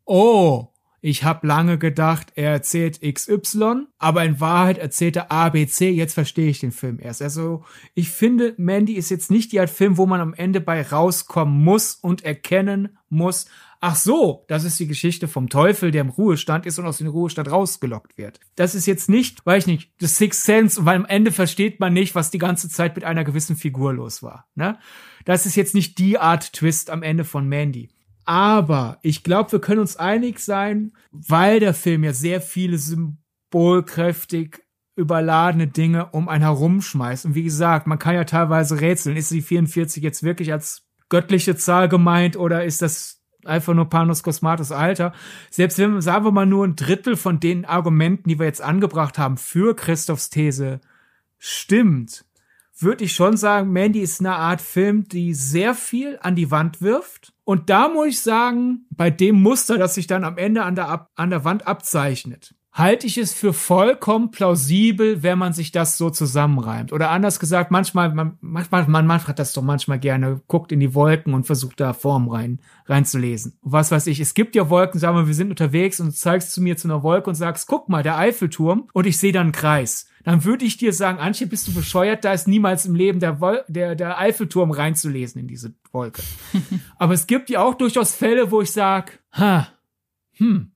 oh, 0.06 0.68
ich 1.00 1.24
habe 1.24 1.48
lange 1.48 1.78
gedacht, 1.78 2.34
er 2.36 2.52
erzählt 2.52 3.02
XY, 3.02 3.86
aber 4.00 4.26
in 4.26 4.40
Wahrheit 4.40 4.78
erzählt 4.78 5.16
er 5.16 5.32
ABC, 5.32 5.90
jetzt 5.92 6.16
verstehe 6.16 6.50
ich 6.50 6.60
den 6.60 6.72
Film 6.72 7.00
erst. 7.00 7.22
Also 7.22 7.64
ich 7.94 8.10
finde, 8.10 8.56
Mandy 8.58 8.94
ist 8.94 9.10
jetzt 9.10 9.30
nicht 9.30 9.52
die 9.52 9.60
Art 9.60 9.70
Film, 9.70 9.98
wo 9.98 10.06
man 10.06 10.22
am 10.22 10.34
Ende 10.34 10.60
bei 10.60 10.82
rauskommen 10.82 11.64
muss 11.64 11.96
und 11.96 12.26
erkennen 12.26 12.98
muss, 13.10 13.46
ach 13.80 13.96
so, 13.96 14.46
das 14.48 14.64
ist 14.64 14.80
die 14.80 14.88
Geschichte 14.88 15.28
vom 15.28 15.50
Teufel, 15.50 15.92
der 15.92 16.02
im 16.02 16.10
Ruhestand 16.10 16.66
ist 16.66 16.80
und 16.80 16.86
aus 16.86 16.98
dem 16.98 17.08
Ruhestand 17.08 17.52
rausgelockt 17.52 18.18
wird. 18.18 18.40
Das 18.56 18.76
ist 18.76 18.86
jetzt 18.86 19.10
nicht, 19.10 19.46
weiß 19.46 19.64
ich 19.64 19.68
nicht, 19.68 19.92
The 20.00 20.08
Sixth 20.08 20.44
Sense, 20.44 20.86
weil 20.86 20.96
am 20.96 21.06
Ende 21.06 21.32
versteht 21.32 21.80
man 21.80 21.94
nicht, 21.94 22.16
was 22.16 22.32
die 22.32 22.38
ganze 22.38 22.70
Zeit 22.70 22.96
mit 22.96 23.06
einer 23.06 23.24
gewissen 23.24 23.56
Figur 23.56 23.94
los 23.94 24.24
war. 24.24 24.48
Ne? 24.56 24.78
Das 25.26 25.46
ist 25.46 25.56
jetzt 25.56 25.76
nicht 25.76 25.98
die 26.00 26.18
Art 26.18 26.54
Twist 26.54 26.90
am 26.90 27.04
Ende 27.04 27.24
von 27.24 27.48
Mandy. 27.48 27.90
Aber 28.26 29.00
ich 29.04 29.24
glaube, 29.24 29.54
wir 29.54 29.60
können 29.60 29.80
uns 29.80 29.96
einig 29.96 30.40
sein, 30.40 30.92
weil 31.12 31.60
der 31.60 31.74
Film 31.74 32.04
ja 32.04 32.14
sehr 32.14 32.42
viele 32.42 32.78
symbolkräftig 32.78 34.64
überladene 34.98 35.68
Dinge 35.68 36.08
um 36.08 36.28
einen 36.28 36.44
herumschmeißt. 36.44 37.26
Und 37.26 37.36
wie 37.36 37.44
gesagt, 37.44 37.88
man 37.88 38.00
kann 38.00 38.16
ja 38.16 38.26
teilweise 38.26 38.82
rätseln, 38.82 39.16
ist 39.16 39.32
die 39.32 39.42
44 39.42 40.04
jetzt 40.04 40.24
wirklich 40.24 40.52
als 40.52 40.88
göttliche 41.08 41.56
Zahl 41.56 41.88
gemeint 41.88 42.36
oder 42.36 42.66
ist 42.66 42.82
das 42.82 43.17
einfach 43.46 43.74
nur 43.74 43.90
Panos 43.90 44.24
Cosmatos 44.24 44.72
Alter. 44.72 45.14
Selbst 45.50 45.78
wenn, 45.80 46.02
sagen 46.02 46.26
wir 46.26 46.32
mal, 46.32 46.46
nur 46.46 46.66
ein 46.66 46.76
Drittel 46.76 47.16
von 47.16 47.40
den 47.40 47.66
Argumenten, 47.66 48.30
die 48.30 48.40
wir 48.40 48.46
jetzt 48.46 48.62
angebracht 48.62 49.18
haben 49.18 49.38
für 49.38 49.76
Christophs 49.76 50.30
These 50.30 50.82
stimmt, 51.38 52.26
würde 52.80 53.06
ich 53.06 53.14
schon 53.14 53.38
sagen, 53.38 53.72
Mandy 53.72 54.02
ist 54.02 54.20
eine 54.20 54.36
Art 54.36 54.62
Film, 54.62 55.08
die 55.08 55.34
sehr 55.34 55.74
viel 55.74 56.20
an 56.22 56.36
die 56.36 56.52
Wand 56.52 56.82
wirft. 56.82 57.34
Und 57.44 57.70
da 57.70 57.90
muss 57.90 58.08
ich 58.08 58.22
sagen, 58.22 58.86
bei 58.90 59.10
dem 59.10 59.42
Muster, 59.42 59.78
das 59.78 59.96
sich 59.96 60.08
dann 60.08 60.24
am 60.24 60.38
Ende 60.38 60.64
an 60.64 60.76
der, 60.76 61.10
an 61.16 61.30
der 61.30 61.44
Wand 61.44 61.66
abzeichnet, 61.66 62.54
halte 62.78 63.08
ich 63.08 63.18
es 63.18 63.34
für 63.34 63.54
vollkommen 63.54 64.30
plausibel, 64.30 65.24
wenn 65.24 65.40
man 65.40 65.52
sich 65.52 65.72
das 65.72 65.98
so 65.98 66.12
zusammenreimt. 66.12 66.94
Oder 66.94 67.10
anders 67.10 67.40
gesagt, 67.40 67.72
manchmal, 67.72 68.14
man, 68.14 68.38
manchmal, 68.40 68.88
man 68.88 69.08
macht 69.08 69.40
das 69.40 69.54
doch 69.54 69.64
manchmal 69.64 69.98
gerne, 69.98 70.42
guckt 70.48 70.72
in 70.72 70.80
die 70.80 70.94
Wolken 70.94 71.34
und 71.34 71.46
versucht 71.46 71.80
da 71.80 71.94
Formen 71.94 72.30
rein, 72.30 72.60
reinzulesen. 72.86 73.58
Was 73.64 73.90
weiß 73.90 74.06
ich, 74.08 74.20
es 74.20 74.36
gibt 74.36 74.56
ja 74.56 74.70
Wolken, 74.70 75.00
sagen 75.00 75.18
wir, 75.18 75.26
wir 75.26 75.34
sind 75.34 75.50
unterwegs 75.50 76.00
und 76.00 76.08
du 76.08 76.14
zeigst 76.14 76.52
zu 76.52 76.62
mir 76.62 76.78
zu 76.78 76.88
einer 76.88 77.02
Wolke 77.02 77.30
und 77.30 77.36
sagst, 77.36 77.68
guck 77.68 77.90
mal, 77.90 78.04
der 78.04 78.18
Eiffelturm 78.18 78.90
und 78.94 79.08
ich 79.08 79.18
sehe 79.18 79.32
da 79.32 79.42
einen 79.42 79.52
Kreis. 79.52 80.08
Dann 80.24 80.44
würde 80.44 80.66
ich 80.66 80.78
dir 80.78 80.94
sagen, 80.94 81.20
Antje, 81.20 81.48
bist 81.48 81.68
du 81.68 81.74
bescheuert, 81.74 82.26
da 82.26 82.34
ist 82.34 82.48
niemals 82.48 82.86
im 82.86 82.94
Leben 82.94 83.20
der, 83.20 83.42
Wol 83.42 83.64
der, 83.70 83.96
der 83.96 84.20
Eiffelturm 84.20 84.70
reinzulesen 84.70 85.42
in 85.42 85.48
diese 85.48 85.74
Wolke. 85.92 86.22
Aber 86.98 87.14
es 87.14 87.26
gibt 87.26 87.50
ja 87.50 87.62
auch 87.64 87.74
durchaus 87.74 88.14
Fälle, 88.14 88.52
wo 88.52 88.62
ich 88.62 88.72
sag, 88.72 89.20
ha, 89.32 89.68
hm, 90.34 90.74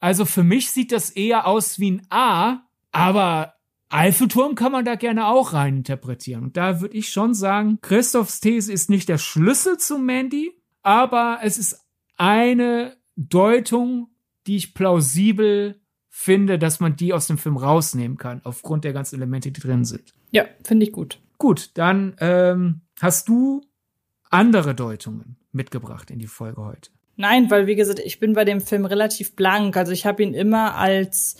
also 0.00 0.24
für 0.24 0.42
mich 0.42 0.70
sieht 0.70 0.92
das 0.92 1.10
eher 1.10 1.46
aus 1.46 1.78
wie 1.78 1.92
ein 1.92 2.06
A, 2.10 2.62
aber 2.92 3.54
Eiffelturm 3.88 4.54
kann 4.54 4.72
man 4.72 4.84
da 4.84 4.96
gerne 4.96 5.26
auch 5.26 5.52
rein 5.52 5.76
interpretieren. 5.76 6.44
Und 6.44 6.56
da 6.56 6.80
würde 6.80 6.96
ich 6.96 7.10
schon 7.10 7.34
sagen, 7.34 7.78
Christophs 7.80 8.40
These 8.40 8.72
ist 8.72 8.90
nicht 8.90 9.08
der 9.08 9.18
Schlüssel 9.18 9.78
zu 9.78 9.98
Mandy, 9.98 10.52
aber 10.82 11.38
es 11.42 11.58
ist 11.58 11.80
eine 12.16 12.96
Deutung, 13.16 14.08
die 14.46 14.56
ich 14.56 14.74
plausibel 14.74 15.80
finde, 16.08 16.58
dass 16.58 16.80
man 16.80 16.96
die 16.96 17.12
aus 17.12 17.26
dem 17.26 17.38
Film 17.38 17.56
rausnehmen 17.56 18.18
kann, 18.18 18.40
aufgrund 18.44 18.84
der 18.84 18.92
ganzen 18.92 19.16
Elemente, 19.16 19.50
die 19.50 19.60
drin 19.60 19.84
sind. 19.84 20.14
Ja, 20.30 20.44
finde 20.64 20.86
ich 20.86 20.92
gut. 20.92 21.20
Gut, 21.38 21.70
dann 21.74 22.16
ähm, 22.18 22.82
hast 23.00 23.28
du 23.28 23.62
andere 24.30 24.74
Deutungen 24.74 25.36
mitgebracht 25.52 26.10
in 26.10 26.18
die 26.18 26.26
Folge 26.26 26.64
heute. 26.64 26.90
Nein, 27.16 27.50
weil 27.50 27.66
wie 27.66 27.76
gesagt, 27.76 28.00
ich 28.00 28.18
bin 28.18 28.32
bei 28.32 28.44
dem 28.44 28.60
Film 28.60 28.84
relativ 28.84 29.36
blank. 29.36 29.76
Also 29.76 29.92
ich 29.92 30.06
habe 30.06 30.22
ihn 30.22 30.34
immer 30.34 30.76
als 30.76 31.36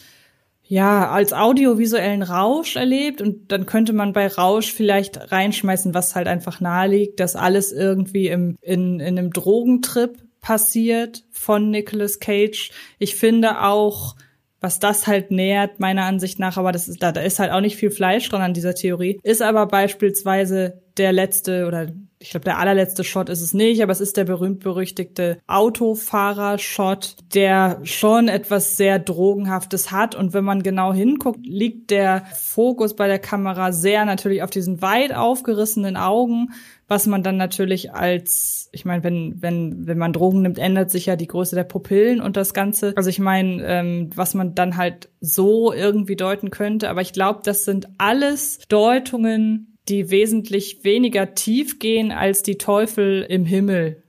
ja, 0.67 1.11
als 1.11 1.35
audiovisuellen 1.35 2.23
Rausch 2.23 2.77
erlebt 2.77 3.21
und 3.21 3.53
dann 3.53 3.67
könnte 3.67 3.93
man 3.93 4.15
bei 4.15 4.27
Rausch 4.27 4.73
vielleicht 4.73 5.31
reinschmeißen, 5.31 5.93
was 5.93 6.15
halt 6.15 6.27
einfach 6.27 6.61
naheliegt, 6.61 7.21
dass 7.21 7.37
alles 7.37 7.71
irgendwie 7.71 8.29
im, 8.29 8.57
in, 8.63 8.99
in 8.99 9.19
einem 9.19 9.31
Drogentrip 9.31 10.17
passiert 10.41 11.25
von 11.31 11.71
Nicolas 11.71 12.19
Cage. 12.19 12.71
Ich 12.99 13.17
finde 13.17 13.63
auch, 13.63 14.17
was 14.61 14.79
das 14.79 15.07
halt 15.07 15.31
nähert, 15.31 15.81
meiner 15.81 16.05
Ansicht 16.05 16.39
nach, 16.39 16.57
aber 16.57 16.73
das 16.73 16.89
ist, 16.89 17.03
da, 17.03 17.13
da 17.13 17.21
ist 17.21 17.39
halt 17.39 17.53
auch 17.53 17.61
nicht 17.61 17.77
viel 17.77 17.91
Fleisch 17.91 18.27
dran 18.31 18.41
an 18.41 18.55
dieser 18.55 18.75
Theorie, 18.75 19.21
ist 19.23 19.43
aber 19.43 19.67
beispielsweise 19.67 20.83
der 20.97 21.13
letzte 21.13 21.67
oder 21.67 21.89
ich 22.25 22.31
glaube, 22.31 22.45
der 22.45 22.59
allerletzte 22.59 23.05
Shot 23.05 23.29
ist 23.29 23.43
es 23.43 23.53
nicht, 23.53 23.83
aber 23.83 23.93
es 23.93 24.01
ist 24.01 24.17
der 24.17 24.25
berühmt-berüchtigte 24.25 25.39
Autofahrer-Shot, 25.47 27.17
der 27.35 27.81
schon 27.83 28.29
etwas 28.29 28.79
sehr 28.79 28.99
Drogenhaftes 28.99 29.91
hat. 29.91 30.15
Und 30.15 30.33
wenn 30.33 30.45
man 30.45 30.63
genau 30.63 30.95
hinguckt, 30.95 31.45
liegt 31.45 31.91
der 31.91 32.25
Fokus 32.35 32.97
bei 32.97 33.09
der 33.09 33.19
Kamera 33.19 33.73
sehr 33.73 34.07
natürlich 34.07 34.43
auf 34.43 34.49
diesen 34.49 34.81
weit 34.81 35.15
aufgerissenen 35.15 35.99
Augen, 35.99 36.49
was 36.89 37.07
man 37.07 37.23
dann 37.23 37.37
natürlich 37.37 37.93
als, 37.93 38.71
ich 38.73 38.87
meine, 38.87 39.05
wenn, 39.05 39.43
wenn, 39.43 39.87
wenn 39.87 39.99
man 39.99 40.15
Drogen 40.15 40.41
nimmt, 40.41 40.59
ändert 40.59 40.91
sich 40.91 41.05
ja 41.05 41.17
die 41.17 41.27
Größe 41.27 41.55
der 41.55 41.65
Pupillen 41.65 42.23
und 42.23 42.39
das 42.39 42.55
Ganze. 42.55 42.95
Also 42.97 43.11
ich 43.11 43.19
meine, 43.19 43.63
ähm, 43.65 44.11
was 44.15 44.33
man 44.33 44.55
dann 44.55 44.79
halt 44.79 45.11
so 45.21 45.75
irgendwie 45.75 46.17
deuten 46.17 46.51
könnte. 46.51 46.89
Aber 46.89 47.03
ich 47.03 47.13
glaube, 47.13 47.41
das 47.45 47.65
sind 47.65 47.89
alles 47.99 48.61
Deutungen, 48.69 49.74
die 49.89 50.11
wesentlich 50.11 50.85
weniger 50.85 51.35
tief 51.35 51.79
gehen 51.79 52.13
als 52.13 52.43
die 52.43 52.59
Teufel 52.59 53.23
im 53.29 53.45
Himmel 53.45 54.03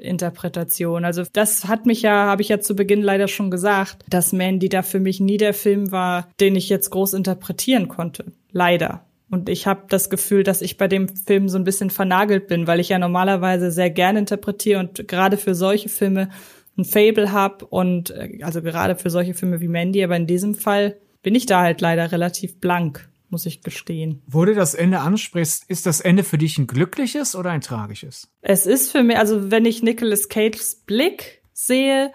Interpretation. 0.00 1.04
Also 1.04 1.24
das 1.32 1.66
hat 1.66 1.86
mich 1.86 2.02
ja, 2.02 2.26
habe 2.26 2.42
ich 2.42 2.48
ja 2.48 2.60
zu 2.60 2.74
Beginn 2.74 3.02
leider 3.02 3.28
schon 3.28 3.50
gesagt, 3.50 4.04
dass 4.08 4.32
Mandy 4.32 4.68
da 4.68 4.82
für 4.82 5.00
mich 5.00 5.20
nie 5.20 5.36
der 5.36 5.54
Film 5.54 5.92
war, 5.92 6.28
den 6.40 6.56
ich 6.56 6.68
jetzt 6.68 6.90
groß 6.90 7.14
interpretieren 7.14 7.88
konnte. 7.88 8.32
Leider. 8.50 9.04
Und 9.30 9.48
ich 9.48 9.66
habe 9.66 9.82
das 9.88 10.10
Gefühl, 10.10 10.42
dass 10.42 10.60
ich 10.60 10.76
bei 10.76 10.88
dem 10.88 11.08
Film 11.08 11.48
so 11.48 11.56
ein 11.56 11.64
bisschen 11.64 11.90
vernagelt 11.90 12.48
bin, 12.48 12.66
weil 12.66 12.80
ich 12.80 12.88
ja 12.88 12.98
normalerweise 12.98 13.70
sehr 13.70 13.90
gerne 13.90 14.20
interpretiere 14.20 14.80
und 14.80 15.06
gerade 15.06 15.36
für 15.36 15.54
solche 15.54 15.88
Filme 15.88 16.30
ein 16.76 16.84
Fable 16.84 17.30
hab 17.32 17.62
und 17.62 18.10
äh, 18.10 18.40
also 18.42 18.62
gerade 18.62 18.96
für 18.96 19.10
solche 19.10 19.34
Filme 19.34 19.60
wie 19.60 19.68
Mandy, 19.68 20.02
aber 20.02 20.16
in 20.16 20.26
diesem 20.26 20.54
Fall 20.54 20.96
bin 21.22 21.34
ich 21.34 21.46
da 21.46 21.60
halt 21.60 21.80
leider 21.80 22.10
relativ 22.10 22.58
blank 22.58 23.09
muss 23.30 23.46
ich 23.46 23.62
gestehen. 23.62 24.22
Wo 24.26 24.44
du 24.44 24.54
das 24.54 24.74
Ende 24.74 25.00
ansprichst, 25.00 25.64
ist 25.68 25.86
das 25.86 26.00
Ende 26.00 26.24
für 26.24 26.38
dich 26.38 26.58
ein 26.58 26.66
glückliches 26.66 27.34
oder 27.34 27.50
ein 27.50 27.60
tragisches? 27.60 28.28
Es 28.40 28.66
ist 28.66 28.90
für 28.90 29.02
mich, 29.02 29.16
also 29.16 29.50
wenn 29.50 29.64
ich 29.64 29.82
Nicolas 29.82 30.28
Cages 30.28 30.82
Blick 30.86 31.42
sehe, 31.52 32.12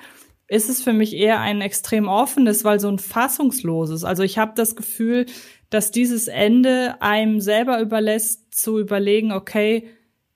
ist 0.48 0.70
es 0.70 0.82
für 0.82 0.94
mich 0.94 1.14
eher 1.14 1.40
ein 1.40 1.62
extrem 1.62 2.08
offenes, 2.08 2.64
weil 2.64 2.80
so 2.80 2.88
ein 2.88 3.00
fassungsloses. 3.00 4.04
Also 4.04 4.24
ich 4.24 4.38
habe 4.38 4.54
das 4.56 4.76
Gefühl, 4.76 5.26
dass 5.70 5.92
dieses 5.92 6.28
Ende 6.28 7.02
einem 7.02 7.40
selber 7.42 7.80
überlässt 7.80 8.54
zu 8.54 8.80
überlegen, 8.80 9.32
okay, 9.32 9.88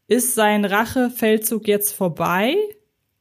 ist 0.08 0.34
sein 0.34 0.66
Rachefeldzug 0.66 1.68
jetzt 1.68 1.94
vorbei 1.94 2.56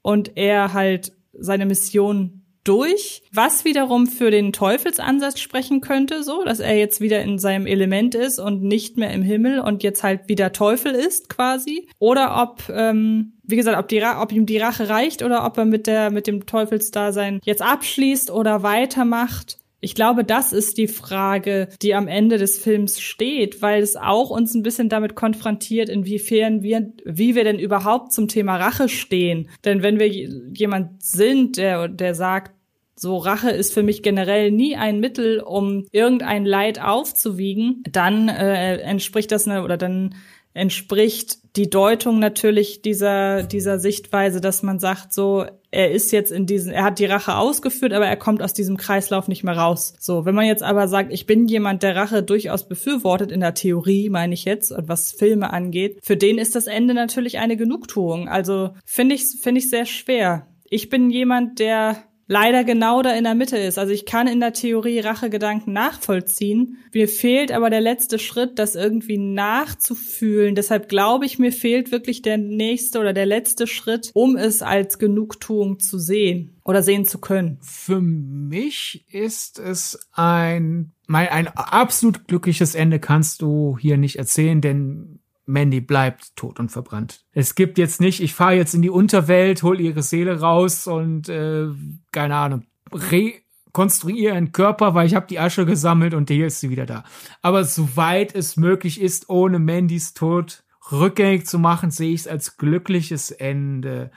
und 0.01 0.37
er 0.37 0.73
halt 0.73 1.13
seine 1.33 1.67
Mission 1.67 2.38
durch, 2.65 3.23
was 3.33 3.65
wiederum 3.65 4.07
für 4.07 4.31
den 4.31 4.53
Teufelsansatz 4.53 5.41
sprechen 5.41 5.81
könnte, 5.81 6.23
so, 6.23 6.45
dass 6.45 6.61
er 6.61 6.77
jetzt 6.77 7.01
wieder 7.01 7.23
in 7.23 7.39
seinem 7.39 7.67
Element 7.67 8.15
ist 8.15 8.39
und 8.39 8.63
nicht 8.63 8.97
mehr 8.97 9.11
im 9.13 9.23
Himmel 9.23 9.61
und 9.61 9.83
jetzt 9.83 10.03
halt 10.03 10.29
wieder 10.29 10.53
Teufel 10.53 10.95
ist, 10.95 11.29
quasi. 11.29 11.89
Oder 11.99 12.41
ob, 12.43 12.69
ähm, 12.69 13.35
wie 13.43 13.57
gesagt, 13.57 13.79
ob, 13.79 13.89
die, 13.89 14.03
ob 14.03 14.33
ihm 14.33 14.47
die 14.47 14.59
Rache 14.59 14.89
reicht 14.89 15.23
oder 15.23 15.45
ob 15.45 15.57
er 15.57 15.65
mit 15.65 15.87
der, 15.87 16.11
mit 16.11 16.27
dem 16.27 16.47
Teufelsdasein 16.47 17.41
jetzt 17.45 17.63
abschließt 17.63 18.31
oder 18.31 18.63
weitermacht. 18.63 19.59
Ich 19.81 19.95
glaube, 19.95 20.25
das 20.25 20.53
ist 20.53 20.77
die 20.77 20.89
Frage, 20.89 21.69
die 21.83 21.95
am 21.95 22.09
Ende 22.09 22.37
des 22.39 22.59
Films 22.59 23.01
steht, 23.01 23.63
weil 23.63 23.81
es 23.81 23.95
auch 23.95 24.31
uns 24.31 24.55
ein 24.55 24.65
bisschen 24.65 24.89
damit 24.89 25.15
konfrontiert, 25.15 25.89
inwiefern 25.89 26.63
wir, 26.63 26.93
wie 27.05 27.37
wir 27.37 27.45
denn 27.45 27.61
überhaupt 27.61 28.13
zum 28.13 28.27
Thema 28.27 28.57
Rache 28.57 28.89
stehen. 28.89 29.49
Denn 29.65 29.83
wenn 29.83 30.01
wir 30.01 30.09
jemand 30.09 31.03
sind, 31.03 31.59
der, 31.59 31.87
der 31.87 32.17
sagt, 32.17 32.58
so 32.99 33.17
Rache 33.17 33.51
ist 33.51 33.73
für 33.73 33.83
mich 33.83 34.03
generell 34.03 34.51
nie 34.51 34.77
ein 34.77 35.01
Mittel, 35.01 35.41
um 35.41 35.87
irgendein 35.93 36.45
Leid 36.45 36.81
aufzuwiegen, 36.81 37.83
dann 37.91 38.29
äh, 38.29 38.79
entspricht 38.79 39.33
das 39.33 39.47
ne, 39.47 39.63
oder 39.63 39.77
dann 39.77 40.15
entspricht 40.55 41.57
die 41.57 41.71
Deutung 41.71 42.19
natürlich 42.19 42.83
dieser, 42.83 43.43
dieser 43.45 43.79
Sichtweise, 43.79 44.41
dass 44.41 44.63
man 44.63 44.79
sagt, 44.79 45.13
so, 45.13 45.45
er 45.71 45.91
ist 45.91 46.11
jetzt 46.13 46.33
in 46.33 46.47
diesen, 46.47 46.73
er 46.73 46.85
hat 46.85 46.99
die 46.99 47.05
Rache 47.05 47.37
ausgeführt, 47.37 47.93
aber 47.93 48.07
er 48.07 48.17
kommt 48.17 48.43
aus 48.43 48.55
diesem 48.55 48.77
Kreislauf 48.77 49.29
nicht 49.29 49.45
mehr 49.45 49.57
raus. 49.57 49.95
So, 50.01 50.25
wenn 50.25 50.35
man 50.35 50.47
jetzt 50.47 50.63
aber 50.63 50.89
sagt, 50.89 51.13
ich 51.13 51.27
bin 51.27 51.47
jemand, 51.47 51.83
der 51.83 51.95
Rache 51.95 52.23
durchaus 52.23 52.69
befürwortet, 52.69 53.31
in 53.31 53.41
der 53.41 53.55
Theorie 53.55 54.09
meine 54.09 54.35
ich 54.35 54.45
jetzt, 54.45 54.73
und 54.73 54.89
was 54.89 55.13
Filme 55.13 55.53
angeht, 55.53 55.99
für 56.03 56.17
den 56.17 56.39
ist 56.39 56.57
das 56.57 56.67
Ende 56.67 56.95
natürlich 56.95 57.39
eine 57.39 57.57
Genugtuung. 57.57 58.29
Also 58.29 58.71
finde 58.85 59.15
ich, 59.15 59.25
finde 59.41 59.61
ich 59.61 59.71
sehr 59.71 59.87
schwer. 59.87 60.47
Ich 60.65 60.89
bin 60.89 61.11
jemand, 61.11 61.61
der 61.61 61.97
leider 62.29 62.63
genau 62.63 63.03
da 63.03 63.13
in 63.15 63.25
der 63.25 63.35
Mitte 63.35 63.57
ist. 63.57 63.79
Also 63.79 63.93
ich 63.93 64.07
kann 64.07 64.29
in 64.29 64.39
der 64.39 64.53
Theorie 64.53 65.01
Rachegedanken 65.01 65.73
nachvollziehen. 65.73 66.77
Mir 66.95 67.09
fehlt 67.09 67.51
aber 67.51 67.71
der 67.71 67.81
letzte 67.81 68.19
Schritt, 68.19 68.59
das 68.59 68.77
irgendwie 68.77 69.19
nachzufühlen. 69.19 70.55
Deshalb 70.55 70.89
glaube 70.89 71.27
ich, 71.27 71.39
mir 71.39 71.53
fehlt 71.53 71.91
wirklich 71.91 72.23
der 72.23 72.39
nächste 72.39 73.01
oder 73.01 73.13
der 73.13 73.27
letzte 73.27 73.67
Schritt, 73.67 74.11
um 74.15 74.37
es 74.37 74.63
als 74.63 74.99
Genugtuung 74.99 75.81
zu 75.81 75.99
sehen 75.99 76.61
oder 76.65 76.83
sehen 76.83 77.07
zu 77.07 77.19
können. 77.19 77.59
Für 77.63 78.01
mich 78.01 79.07
ist 79.09 79.59
es 79.59 79.99
ein 80.13 80.93
mein, 81.11 81.29
ein 81.29 81.49
absolut 81.49 82.29
glückliches 82.29 82.75
Ende 82.75 83.01
kannst 83.01 83.41
du 83.41 83.79
hier 83.81 83.97
nicht 83.97 84.17
erzählen, 84.17 84.61
denn 84.61 85.21
Mandy 85.49 85.81
bleibt 85.81 86.37
tot 86.37 86.61
und 86.61 86.71
verbrannt. 86.71 87.25
Es 87.33 87.55
gibt 87.55 87.79
jetzt 87.79 88.01
nicht, 88.01 88.21
ich 88.21 88.35
fahre 88.35 88.55
jetzt 88.55 88.75
in 88.75 88.83
die 88.83 88.91
Unterwelt, 88.91 89.63
hol 89.63 89.81
ihre 89.81 90.03
Seele 90.03 90.41
raus 90.41 90.87
und 90.87 91.29
äh, 91.29 91.69
keine 92.13 92.37
Ahnung, 92.37 92.65
rekonstruiere 92.93 94.35
einen 94.35 94.53
Körper, 94.53 94.95
weil 94.95 95.07
ich 95.07 95.15
habe 95.15 95.27
die 95.27 95.41
Asche 95.41 95.65
gesammelt 95.65 96.15
und 96.15 96.31
hier 96.31 96.47
ist 96.47 96.61
sie 96.61 96.71
wieder 96.71 96.87
da. 96.87 97.05
Aber 97.41 97.65
soweit 97.65 98.35
es 98.35 98.57
möglich 98.57 99.01
ist, 99.01 99.31
ohne 99.31 99.59
Mandys 99.59 100.13
Tod 100.15 100.65
rückgängig 100.93 101.47
zu 101.47 101.59
machen, 101.59 101.91
sehe 101.91 102.13
ich 102.13 102.21
es 102.21 102.29
als 102.29 102.57
glückliches 102.59 103.31
Ende. 103.31 104.11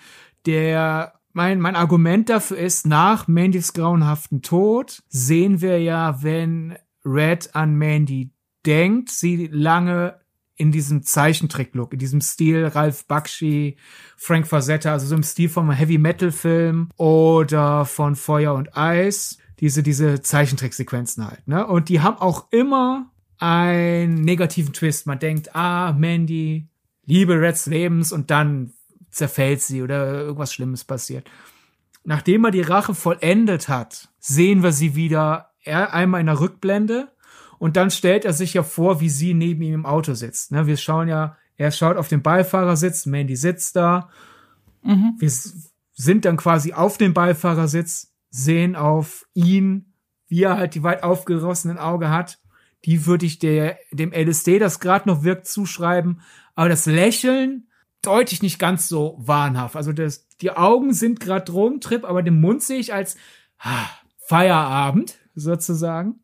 Der 0.46 1.14
mein, 1.34 1.62
mein 1.62 1.78
Argument 1.78 2.30
dafür 2.30 2.58
ist, 2.58 2.86
nach 2.86 3.28
Mandys 3.28 3.72
grauenhaften 3.72 4.42
Tod 4.42 5.02
sehen 5.08 5.62
wir 5.62 5.80
ja, 5.80 6.22
wenn 6.24 6.76
Red 7.06 7.56
an 7.56 7.76
Mandy 7.76 8.32
denkt, 8.66 9.10
sie 9.10 9.48
lange 9.48 10.20
in 10.62 10.72
diesem 10.72 11.02
Zeichentrick-Look, 11.02 11.94
in 11.94 12.00
diesem 12.00 12.22
Stil 12.22 12.68
Ralph 12.68 13.08
Bakshi, 13.08 13.78
Frank 14.16 14.48
Frazetta, 14.48 14.92
also 14.92 15.08
so 15.08 15.16
im 15.16 15.24
Stil 15.24 15.50
vom 15.50 15.72
Heavy-Metal-Film 15.72 16.90
oder 16.98 17.86
von 17.86 18.16
Feuer 18.16 18.54
und 18.54 18.78
Eis. 18.78 19.40
Diese, 19.60 19.82
diese 19.82 20.22
Zeichentricksequenzen 20.22 21.28
halt, 21.28 21.48
ne? 21.48 21.66
Und 21.66 21.90
die 21.90 22.02
haben 22.02 22.18
auch 22.18 22.52
immer 22.52 23.12
einen 23.38 24.22
negativen 24.22 24.74
Twist. 24.74 25.08
Man 25.08 25.20
denkt, 25.20 25.56
ah, 25.56 25.94
Mandy, 25.94 26.68
Liebe 27.06 27.42
Reds 27.42 27.66
Lebens 27.66 28.12
und 28.12 28.30
dann 28.30 28.74
zerfällt 29.10 29.62
sie 29.62 29.82
oder 29.82 30.22
irgendwas 30.22 30.54
Schlimmes 30.54 30.84
passiert. 30.84 31.30
Nachdem 32.04 32.46
er 32.46 32.52
die 32.52 32.62
Rache 32.62 32.94
vollendet 32.94 33.68
hat, 33.68 34.10
sehen 34.20 34.62
wir 34.64 34.72
sie 34.72 34.96
wieder 34.96 35.52
einmal 35.66 36.22
in 36.22 36.28
der 36.28 36.40
Rückblende 36.40 37.10
und 37.62 37.78
dann 37.78 37.92
stellt 37.92 38.26
er 38.26 38.34
sich 38.34 38.56
ja 38.56 38.64
vor, 38.64 39.02
wie 39.02 39.10
sie 39.10 39.36
neben 39.36 39.62
ihm 39.62 39.76
im 39.76 39.86
Auto 39.86 40.16
sitzt. 40.16 40.52
Ne? 40.52 40.66
Wir 40.66 40.78
schauen 40.78 41.08
ja, 41.08 41.38
er 41.58 41.70
schaut 41.70 41.96
auf 41.96 42.08
den 42.08 42.24
Beifahrersitz, 42.24 43.06
Mandy 43.06 43.36
sitzt 43.36 43.76
da. 43.76 44.10
Mhm. 44.82 45.14
Wir 45.20 45.32
sind 45.94 46.26
dann 46.26 46.38
quasi 46.38 46.74
auf 46.74 46.98
dem 46.98 47.14
Beifahrersitz, 47.14 48.16
sehen 48.32 48.76
auf 48.76 49.28
ihn, 49.36 49.94
wie 50.28 50.42
er 50.42 50.58
halt 50.58 50.74
die 50.74 50.82
weit 50.82 51.04
aufgerossenen 51.04 51.78
Auge 51.78 52.10
hat. 52.10 52.40
Die 52.86 53.06
würde 53.06 53.28
ich 53.28 53.38
der, 53.38 53.78
dem 53.92 54.12
LSD, 54.12 54.58
das 54.58 54.80
gerade 54.80 55.08
noch 55.08 55.22
wirkt, 55.22 55.46
zuschreiben. 55.46 56.22
Aber 56.56 56.68
das 56.68 56.88
Lächeln 56.88 57.68
deutlich 58.02 58.42
nicht 58.42 58.58
ganz 58.58 58.88
so 58.88 59.18
wahnhaft. 59.20 59.76
Also 59.76 59.94
das, 59.94 60.28
die 60.42 60.50
Augen 60.50 60.96
sind 60.96 61.20
gerade 61.20 61.46
Drogentrip, 61.46 62.06
aber 62.06 62.24
den 62.24 62.42
Mund 62.42 62.64
sehe 62.64 62.80
ich 62.80 62.92
als 62.92 63.18
ah, 63.60 63.86
Feierabend 64.18 65.21
sozusagen. 65.36 66.20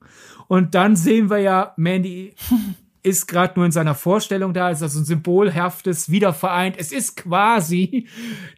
Und 0.47 0.75
dann 0.75 0.95
sehen 0.95 1.29
wir 1.29 1.39
ja, 1.39 1.73
Mandy 1.77 2.35
ist 3.03 3.27
gerade 3.27 3.53
nur 3.55 3.65
in 3.65 3.71
seiner 3.71 3.95
Vorstellung 3.95 4.53
da, 4.53 4.69
ist 4.69 4.83
also 4.83 4.99
ein 4.99 5.05
symbolhaftes 5.05 6.09
Wiedervereint. 6.09 6.75
Es 6.77 6.91
ist 6.91 7.15
quasi 7.15 8.07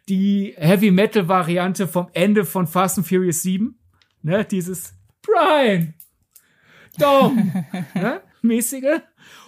die 0.08 0.54
Heavy 0.56 0.90
Metal 0.90 1.28
Variante 1.28 1.86
vom 1.86 2.08
Ende 2.12 2.44
von 2.44 2.66
Fast 2.66 2.98
and 2.98 3.06
Furious 3.06 3.42
7. 3.42 3.76
Ne, 4.22 4.44
dieses 4.44 4.94
Brian, 5.22 5.94
Dom, 6.98 7.52
ne, 7.94 8.20
mäßige. 8.42 9.00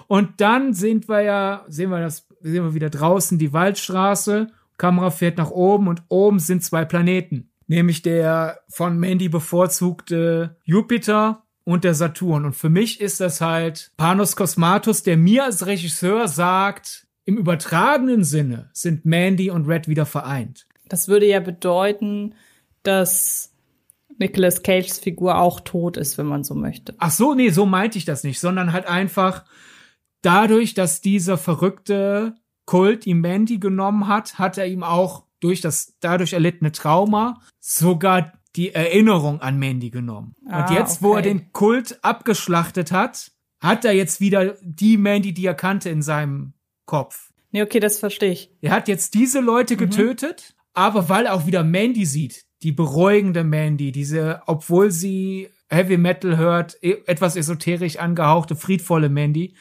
Und 0.06 0.40
dann 0.40 0.72
sind 0.72 1.08
wir 1.08 1.22
ja, 1.22 1.64
sehen 1.68 1.90
wir 1.90 2.00
das, 2.00 2.26
sehen 2.40 2.64
wir 2.64 2.74
wieder 2.74 2.90
draußen 2.90 3.38
die 3.38 3.52
Waldstraße. 3.52 4.48
Kamera 4.78 5.10
fährt 5.10 5.38
nach 5.38 5.50
oben 5.50 5.88
und 5.88 6.02
oben 6.08 6.38
sind 6.38 6.62
zwei 6.62 6.84
Planeten. 6.84 7.51
Nämlich 7.72 8.02
der 8.02 8.60
von 8.68 8.98
Mandy 8.98 9.30
bevorzugte 9.30 10.56
Jupiter 10.62 11.44
und 11.64 11.84
der 11.84 11.94
Saturn. 11.94 12.44
Und 12.44 12.52
für 12.54 12.68
mich 12.68 13.00
ist 13.00 13.18
das 13.18 13.40
halt 13.40 13.92
Panos 13.96 14.36
Cosmatos, 14.36 15.04
der 15.04 15.16
mir 15.16 15.44
als 15.44 15.64
Regisseur 15.64 16.28
sagt, 16.28 17.06
im 17.24 17.38
übertragenen 17.38 18.24
Sinne 18.24 18.68
sind 18.74 19.06
Mandy 19.06 19.48
und 19.48 19.66
Red 19.66 19.88
wieder 19.88 20.04
vereint. 20.04 20.66
Das 20.90 21.08
würde 21.08 21.24
ja 21.24 21.40
bedeuten, 21.40 22.34
dass 22.82 23.54
Nicolas 24.18 24.62
Cages 24.62 24.98
Figur 24.98 25.38
auch 25.38 25.58
tot 25.60 25.96
ist, 25.96 26.18
wenn 26.18 26.26
man 26.26 26.44
so 26.44 26.54
möchte. 26.54 26.94
Ach 26.98 27.10
so, 27.10 27.32
nee, 27.32 27.48
so 27.48 27.64
meinte 27.64 27.96
ich 27.96 28.04
das 28.04 28.22
nicht, 28.22 28.38
sondern 28.38 28.74
halt 28.74 28.86
einfach 28.86 29.46
dadurch, 30.20 30.74
dass 30.74 31.00
dieser 31.00 31.38
verrückte 31.38 32.34
Kult 32.66 33.06
ihm 33.06 33.22
Mandy 33.22 33.56
genommen 33.56 34.08
hat, 34.08 34.38
hat 34.38 34.58
er 34.58 34.66
ihm 34.66 34.82
auch 34.82 35.24
durch 35.42 35.60
das 35.60 35.96
dadurch 36.00 36.32
erlittene 36.32 36.72
Trauma 36.72 37.40
sogar 37.60 38.32
die 38.56 38.74
Erinnerung 38.74 39.40
an 39.40 39.58
Mandy 39.58 39.90
genommen. 39.90 40.34
Ah, 40.46 40.62
und 40.62 40.74
jetzt, 40.74 40.96
okay. 40.96 41.04
wo 41.04 41.14
er 41.14 41.22
den 41.22 41.52
Kult 41.52 41.98
abgeschlachtet 42.02 42.92
hat, 42.92 43.32
hat 43.60 43.84
er 43.84 43.92
jetzt 43.92 44.20
wieder 44.20 44.56
die 44.62 44.96
Mandy, 44.96 45.32
die 45.32 45.46
er 45.46 45.54
kannte, 45.54 45.88
in 45.88 46.02
seinem 46.02 46.52
Kopf. 46.84 47.30
Nee, 47.50 47.62
okay, 47.62 47.80
das 47.80 47.98
verstehe 47.98 48.32
ich. 48.32 48.50
Er 48.60 48.72
hat 48.72 48.88
jetzt 48.88 49.14
diese 49.14 49.40
Leute 49.40 49.74
mhm. 49.74 49.78
getötet, 49.78 50.54
mhm. 50.56 50.62
aber 50.74 51.08
weil 51.08 51.26
er 51.26 51.34
auch 51.34 51.46
wieder 51.46 51.64
Mandy 51.64 52.06
sieht, 52.06 52.44
die 52.62 52.72
beruhigende 52.72 53.44
Mandy, 53.44 53.92
diese, 53.92 54.42
obwohl 54.46 54.90
sie 54.90 55.48
Heavy 55.68 55.96
Metal 55.96 56.36
hört, 56.36 56.76
e, 56.82 57.02
etwas 57.06 57.36
esoterisch 57.36 57.96
angehauchte, 57.96 58.56
friedvolle 58.56 59.08
Mandy, 59.08 59.54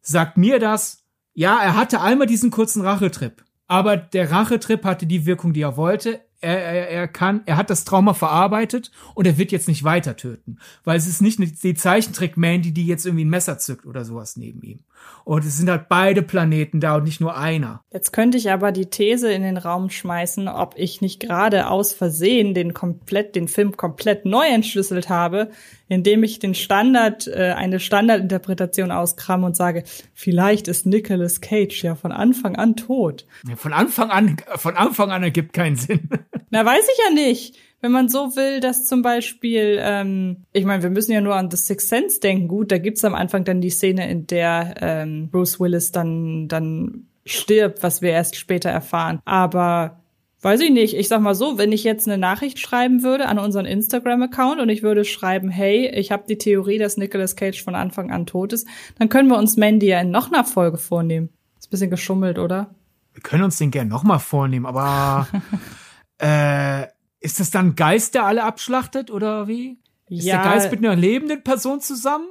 sagt 0.00 0.36
mir 0.36 0.58
das, 0.58 1.04
ja, 1.34 1.58
er 1.60 1.76
hatte 1.76 2.00
einmal 2.00 2.26
diesen 2.26 2.50
kurzen 2.50 2.82
Rachetrip. 2.82 3.44
Aber 3.68 3.96
der 3.96 4.30
Rachetrip 4.30 4.84
hatte 4.84 5.06
die 5.06 5.26
Wirkung, 5.26 5.52
die 5.52 5.62
er 5.62 5.76
wollte 5.76 6.20
er, 6.40 6.58
er, 6.58 6.88
er 6.88 7.08
kann, 7.08 7.42
er 7.46 7.56
hat 7.56 7.70
das 7.70 7.84
Trauma 7.84 8.14
verarbeitet 8.14 8.90
und 9.14 9.26
er 9.26 9.38
wird 9.38 9.52
jetzt 9.52 9.68
nicht 9.68 9.84
weiter 9.84 10.16
töten. 10.16 10.58
Weil 10.84 10.96
es 10.96 11.06
ist 11.06 11.20
nicht 11.20 11.40
die 11.62 11.74
Zeichentrick-Mandy, 11.74 12.72
die 12.72 12.86
jetzt 12.86 13.06
irgendwie 13.06 13.24
ein 13.24 13.30
Messer 13.30 13.58
zückt 13.58 13.86
oder 13.86 14.04
sowas 14.04 14.36
neben 14.36 14.62
ihm. 14.62 14.80
Und 15.24 15.44
es 15.44 15.58
sind 15.58 15.68
halt 15.68 15.88
beide 15.88 16.22
Planeten 16.22 16.80
da 16.80 16.96
und 16.96 17.04
nicht 17.04 17.20
nur 17.20 17.36
einer. 17.36 17.82
Jetzt 17.92 18.12
könnte 18.12 18.38
ich 18.38 18.50
aber 18.50 18.72
die 18.72 18.86
These 18.86 19.30
in 19.30 19.42
den 19.42 19.56
Raum 19.56 19.90
schmeißen, 19.90 20.48
ob 20.48 20.74
ich 20.76 21.00
nicht 21.00 21.20
gerade 21.20 21.68
aus 21.68 21.92
Versehen 21.92 22.54
den 22.54 22.72
komplett, 22.72 23.36
den 23.36 23.48
Film 23.48 23.76
komplett 23.76 24.24
neu 24.24 24.46
entschlüsselt 24.46 25.08
habe, 25.08 25.50
indem 25.88 26.22
ich 26.22 26.38
den 26.38 26.54
Standard, 26.54 27.26
äh, 27.26 27.54
eine 27.56 27.80
Standardinterpretation 27.80 28.90
auskram 28.90 29.44
und 29.44 29.56
sage, 29.56 29.84
vielleicht 30.14 30.68
ist 30.68 30.86
Nicolas 30.86 31.40
Cage 31.40 31.82
ja 31.82 31.94
von 31.94 32.12
Anfang 32.12 32.56
an 32.56 32.76
tot. 32.76 33.26
Ja, 33.46 33.56
von 33.56 33.72
Anfang 33.72 34.10
an, 34.10 34.36
von 34.56 34.76
Anfang 34.76 35.10
an 35.10 35.22
ergibt 35.22 35.52
keinen 35.52 35.76
Sinn. 35.76 36.08
Na, 36.50 36.64
weiß 36.64 36.86
ich 36.92 36.98
ja 37.06 37.14
nicht. 37.14 37.56
Wenn 37.80 37.92
man 37.92 38.08
so 38.08 38.34
will, 38.34 38.60
dass 38.60 38.84
zum 38.84 39.02
Beispiel, 39.02 39.78
ähm, 39.80 40.44
ich 40.52 40.64
meine, 40.64 40.82
wir 40.82 40.90
müssen 40.90 41.12
ja 41.12 41.20
nur 41.20 41.36
an 41.36 41.50
The 41.50 41.56
Sixth 41.56 41.88
Sense 41.88 42.18
denken. 42.20 42.48
Gut, 42.48 42.72
da 42.72 42.78
gibt's 42.78 43.04
am 43.04 43.14
Anfang 43.14 43.44
dann 43.44 43.60
die 43.60 43.70
Szene, 43.70 44.10
in 44.10 44.26
der 44.26 44.74
ähm, 44.80 45.30
Bruce 45.30 45.60
Willis 45.60 45.92
dann 45.92 46.48
dann 46.48 47.06
stirbt, 47.24 47.82
was 47.82 48.02
wir 48.02 48.10
erst 48.10 48.36
später 48.36 48.70
erfahren. 48.70 49.20
Aber 49.24 50.00
Weiß 50.40 50.60
ich 50.60 50.70
nicht. 50.70 50.94
Ich 50.94 51.08
sag 51.08 51.20
mal 51.20 51.34
so, 51.34 51.58
wenn 51.58 51.72
ich 51.72 51.82
jetzt 51.82 52.06
eine 52.06 52.16
Nachricht 52.16 52.60
schreiben 52.60 53.02
würde 53.02 53.26
an 53.26 53.40
unseren 53.40 53.66
Instagram-Account 53.66 54.60
und 54.60 54.68
ich 54.68 54.84
würde 54.84 55.04
schreiben, 55.04 55.48
hey, 55.50 55.88
ich 55.88 56.12
habe 56.12 56.24
die 56.28 56.38
Theorie, 56.38 56.78
dass 56.78 56.96
Nicolas 56.96 57.34
Cage 57.34 57.62
von 57.62 57.74
Anfang 57.74 58.12
an 58.12 58.24
tot 58.24 58.52
ist, 58.52 58.68
dann 58.98 59.08
können 59.08 59.28
wir 59.28 59.36
uns 59.36 59.56
Mandy 59.56 59.88
ja 59.88 60.00
in 60.00 60.12
noch 60.12 60.30
einer 60.30 60.44
Folge 60.44 60.78
vornehmen. 60.78 61.30
Ist 61.58 61.66
ein 61.66 61.70
bisschen 61.70 61.90
geschummelt, 61.90 62.38
oder? 62.38 62.72
Wir 63.14 63.22
können 63.22 63.42
uns 63.42 63.58
den 63.58 63.72
gern 63.72 63.88
noch 63.88 64.04
mal 64.04 64.20
vornehmen, 64.20 64.66
aber 64.66 65.26
äh, 66.20 66.86
ist 67.20 67.40
das 67.40 67.50
dann 67.50 67.68
ein 67.68 67.74
Geist, 67.76 68.14
der 68.14 68.24
alle 68.24 68.44
abschlachtet 68.44 69.10
oder 69.10 69.48
wie? 69.48 69.78
Ist 70.08 70.24
Ja. 70.24 70.42
der 70.42 70.52
Geist 70.52 70.70
mit 70.70 70.84
einer 70.84 70.96
lebenden 70.96 71.42
Person 71.42 71.80
zusammen? 71.80 72.26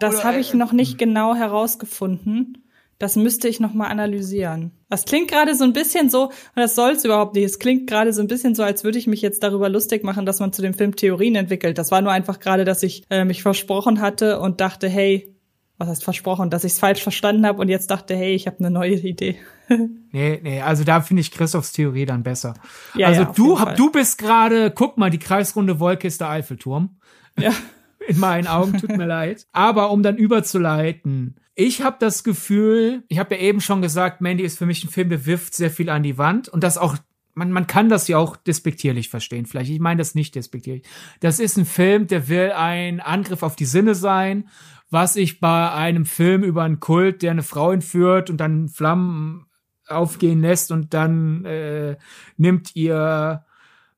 Das 0.00 0.24
habe 0.24 0.38
ich 0.38 0.54
äh, 0.54 0.56
noch 0.56 0.72
nicht 0.72 0.98
genau 0.98 1.34
herausgefunden. 1.34 2.58
Das 2.98 3.16
müsste 3.16 3.48
ich 3.48 3.58
noch 3.58 3.74
mal 3.74 3.88
analysieren. 3.88 4.70
Das 4.88 5.04
klingt 5.04 5.28
gerade 5.28 5.56
so 5.56 5.64
ein 5.64 5.72
bisschen 5.72 6.08
so, 6.08 6.26
und 6.26 6.32
das 6.54 6.76
soll's 6.76 7.04
überhaupt 7.04 7.34
nicht. 7.34 7.44
Es 7.44 7.58
klingt 7.58 7.88
gerade 7.88 8.12
so 8.12 8.20
ein 8.20 8.28
bisschen 8.28 8.54
so, 8.54 8.62
als 8.62 8.84
würde 8.84 8.96
ich 8.98 9.08
mich 9.08 9.22
jetzt 9.22 9.42
darüber 9.42 9.68
lustig 9.68 10.04
machen, 10.04 10.24
dass 10.24 10.38
man 10.38 10.52
zu 10.52 10.62
dem 10.62 10.72
Film 10.72 10.94
Theorien 10.94 11.34
entwickelt. 11.34 11.78
Das 11.78 11.90
war 11.90 12.00
nur 12.00 12.12
einfach 12.12 12.38
gerade, 12.38 12.64
dass 12.64 12.82
ich 12.84 13.02
äh, 13.10 13.24
mich 13.24 13.42
versprochen 13.42 14.00
hatte 14.00 14.38
und 14.38 14.60
dachte, 14.60 14.88
hey, 14.88 15.34
was 15.82 15.88
heißt 15.88 16.04
versprochen, 16.04 16.48
dass 16.48 16.62
ich 16.62 16.72
es 16.72 16.78
falsch 16.78 17.02
verstanden 17.02 17.44
habe 17.44 17.60
und 17.60 17.68
jetzt 17.68 17.90
dachte, 17.90 18.14
hey, 18.14 18.34
ich 18.34 18.46
habe 18.46 18.58
eine 18.60 18.70
neue 18.70 18.94
Idee. 18.94 19.36
Nee, 20.14 20.38
nee, 20.42 20.60
also 20.60 20.84
da 20.84 21.00
finde 21.00 21.22
ich 21.22 21.30
Christophs 21.30 21.72
Theorie 21.72 22.04
dann 22.04 22.22
besser. 22.22 22.52
Ja, 22.94 23.06
also 23.06 23.22
ja, 23.22 23.32
du, 23.34 23.58
hab, 23.58 23.74
du 23.76 23.90
bist 23.90 24.18
gerade, 24.18 24.70
guck 24.70 24.98
mal, 24.98 25.08
die 25.08 25.18
kreisrunde 25.18 25.80
Wolke 25.80 26.06
ist 26.06 26.20
der 26.20 26.28
Eiffelturm. 26.28 26.98
Ja. 27.38 27.52
In 28.06 28.18
meinen 28.18 28.46
Augen, 28.46 28.76
tut 28.76 28.94
mir 28.94 29.06
leid. 29.06 29.46
Aber 29.52 29.90
um 29.90 30.02
dann 30.02 30.18
überzuleiten, 30.18 31.36
ich 31.54 31.80
habe 31.80 31.96
das 31.98 32.22
Gefühl, 32.22 33.04
ich 33.08 33.18
habe 33.18 33.34
ja 33.34 33.40
eben 33.40 33.62
schon 33.62 33.80
gesagt, 33.80 34.20
Mandy 34.20 34.44
ist 34.44 34.58
für 34.58 34.66
mich 34.66 34.84
ein 34.84 34.90
Film, 34.90 35.08
der 35.08 35.24
wirft 35.24 35.54
sehr 35.54 35.70
viel 35.70 35.88
an 35.88 36.02
die 36.02 36.18
Wand 36.18 36.50
und 36.50 36.62
das 36.62 36.76
auch 36.76 36.98
man, 37.34 37.50
man 37.50 37.66
kann 37.66 37.88
das 37.88 38.08
ja 38.08 38.18
auch 38.18 38.36
despektierlich 38.36 39.08
verstehen. 39.08 39.46
Vielleicht, 39.46 39.70
ich 39.70 39.80
meine 39.80 39.98
das 39.98 40.14
nicht 40.14 40.34
despektierlich. 40.34 40.82
Das 41.20 41.38
ist 41.38 41.56
ein 41.56 41.64
Film, 41.64 42.06
der 42.06 42.28
will 42.28 42.52
ein 42.52 43.00
Angriff 43.00 43.42
auf 43.42 43.56
die 43.56 43.64
Sinne 43.64 43.94
sein, 43.94 44.50
was 44.92 45.16
ich 45.16 45.40
bei 45.40 45.72
einem 45.72 46.04
Film 46.04 46.42
über 46.42 46.62
einen 46.62 46.78
Kult, 46.78 47.22
der 47.22 47.30
eine 47.30 47.42
Frau 47.42 47.72
entführt 47.72 48.28
und 48.28 48.36
dann 48.36 48.68
Flammen 48.68 49.46
aufgehen 49.86 50.42
lässt 50.42 50.70
und 50.70 50.94
dann 50.94 51.44
äh, 51.44 51.96
nimmt 52.36 52.76
ihr 52.76 53.44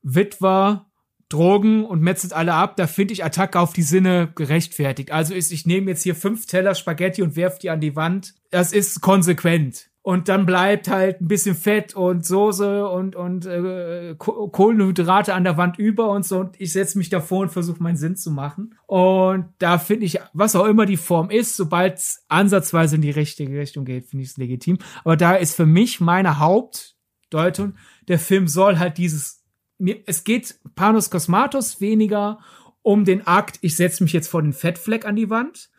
Witwer 0.02 0.86
Drogen 1.28 1.84
und 1.84 2.00
metzelt 2.00 2.32
alle 2.32 2.54
ab, 2.54 2.76
da 2.76 2.86
finde 2.86 3.12
ich 3.12 3.24
Attacke 3.24 3.58
auf 3.58 3.72
die 3.72 3.82
Sinne 3.82 4.30
gerechtfertigt. 4.34 5.10
Also 5.10 5.34
ist, 5.34 5.50
ich 5.50 5.66
nehme 5.66 5.90
jetzt 5.90 6.02
hier 6.02 6.14
fünf 6.14 6.46
Teller 6.46 6.74
Spaghetti 6.76 7.22
und 7.22 7.34
werf 7.34 7.58
die 7.58 7.70
an 7.70 7.80
die 7.80 7.96
Wand. 7.96 8.34
Das 8.50 8.72
ist 8.72 9.00
konsequent. 9.00 9.90
Und 10.06 10.28
dann 10.28 10.44
bleibt 10.44 10.88
halt 10.88 11.22
ein 11.22 11.28
bisschen 11.28 11.54
Fett 11.54 11.96
und 11.96 12.26
Soße 12.26 12.86
und, 12.86 13.16
und 13.16 13.46
äh, 13.46 14.14
Ko- 14.18 14.48
Kohlenhydrate 14.48 15.32
an 15.32 15.44
der 15.44 15.56
Wand 15.56 15.78
über 15.78 16.10
und 16.10 16.26
so. 16.26 16.40
Und 16.40 16.60
ich 16.60 16.74
setze 16.74 16.98
mich 16.98 17.08
davor 17.08 17.40
und 17.40 17.48
versuche 17.48 17.82
meinen 17.82 17.96
Sinn 17.96 18.14
zu 18.14 18.30
machen. 18.30 18.74
Und 18.86 19.46
da 19.60 19.78
finde 19.78 20.04
ich, 20.04 20.20
was 20.34 20.56
auch 20.56 20.66
immer 20.66 20.84
die 20.84 20.98
Form 20.98 21.30
ist, 21.30 21.56
sobald 21.56 21.94
es 21.96 22.22
ansatzweise 22.28 22.96
in 22.96 23.00
die 23.00 23.12
richtige 23.12 23.58
Richtung 23.58 23.86
geht, 23.86 24.04
finde 24.04 24.24
ich 24.24 24.32
es 24.32 24.36
legitim. 24.36 24.76
Aber 25.04 25.16
da 25.16 25.36
ist 25.36 25.56
für 25.56 25.64
mich 25.64 26.02
meine 26.02 26.38
Hauptdeutung, 26.38 27.76
der 28.06 28.18
Film 28.18 28.46
soll 28.46 28.78
halt 28.78 28.98
dieses 28.98 29.42
es 30.06 30.24
geht 30.24 30.54
Panos 30.74 31.08
Kosmatos 31.08 31.80
weniger 31.80 32.40
um 32.82 33.06
den 33.06 33.26
Akt, 33.26 33.58
ich 33.62 33.74
setze 33.76 34.02
mich 34.04 34.12
jetzt 34.12 34.28
vor 34.28 34.42
den 34.42 34.52
Fettfleck 34.52 35.06
an 35.06 35.16
die 35.16 35.30
Wand, 35.30 35.70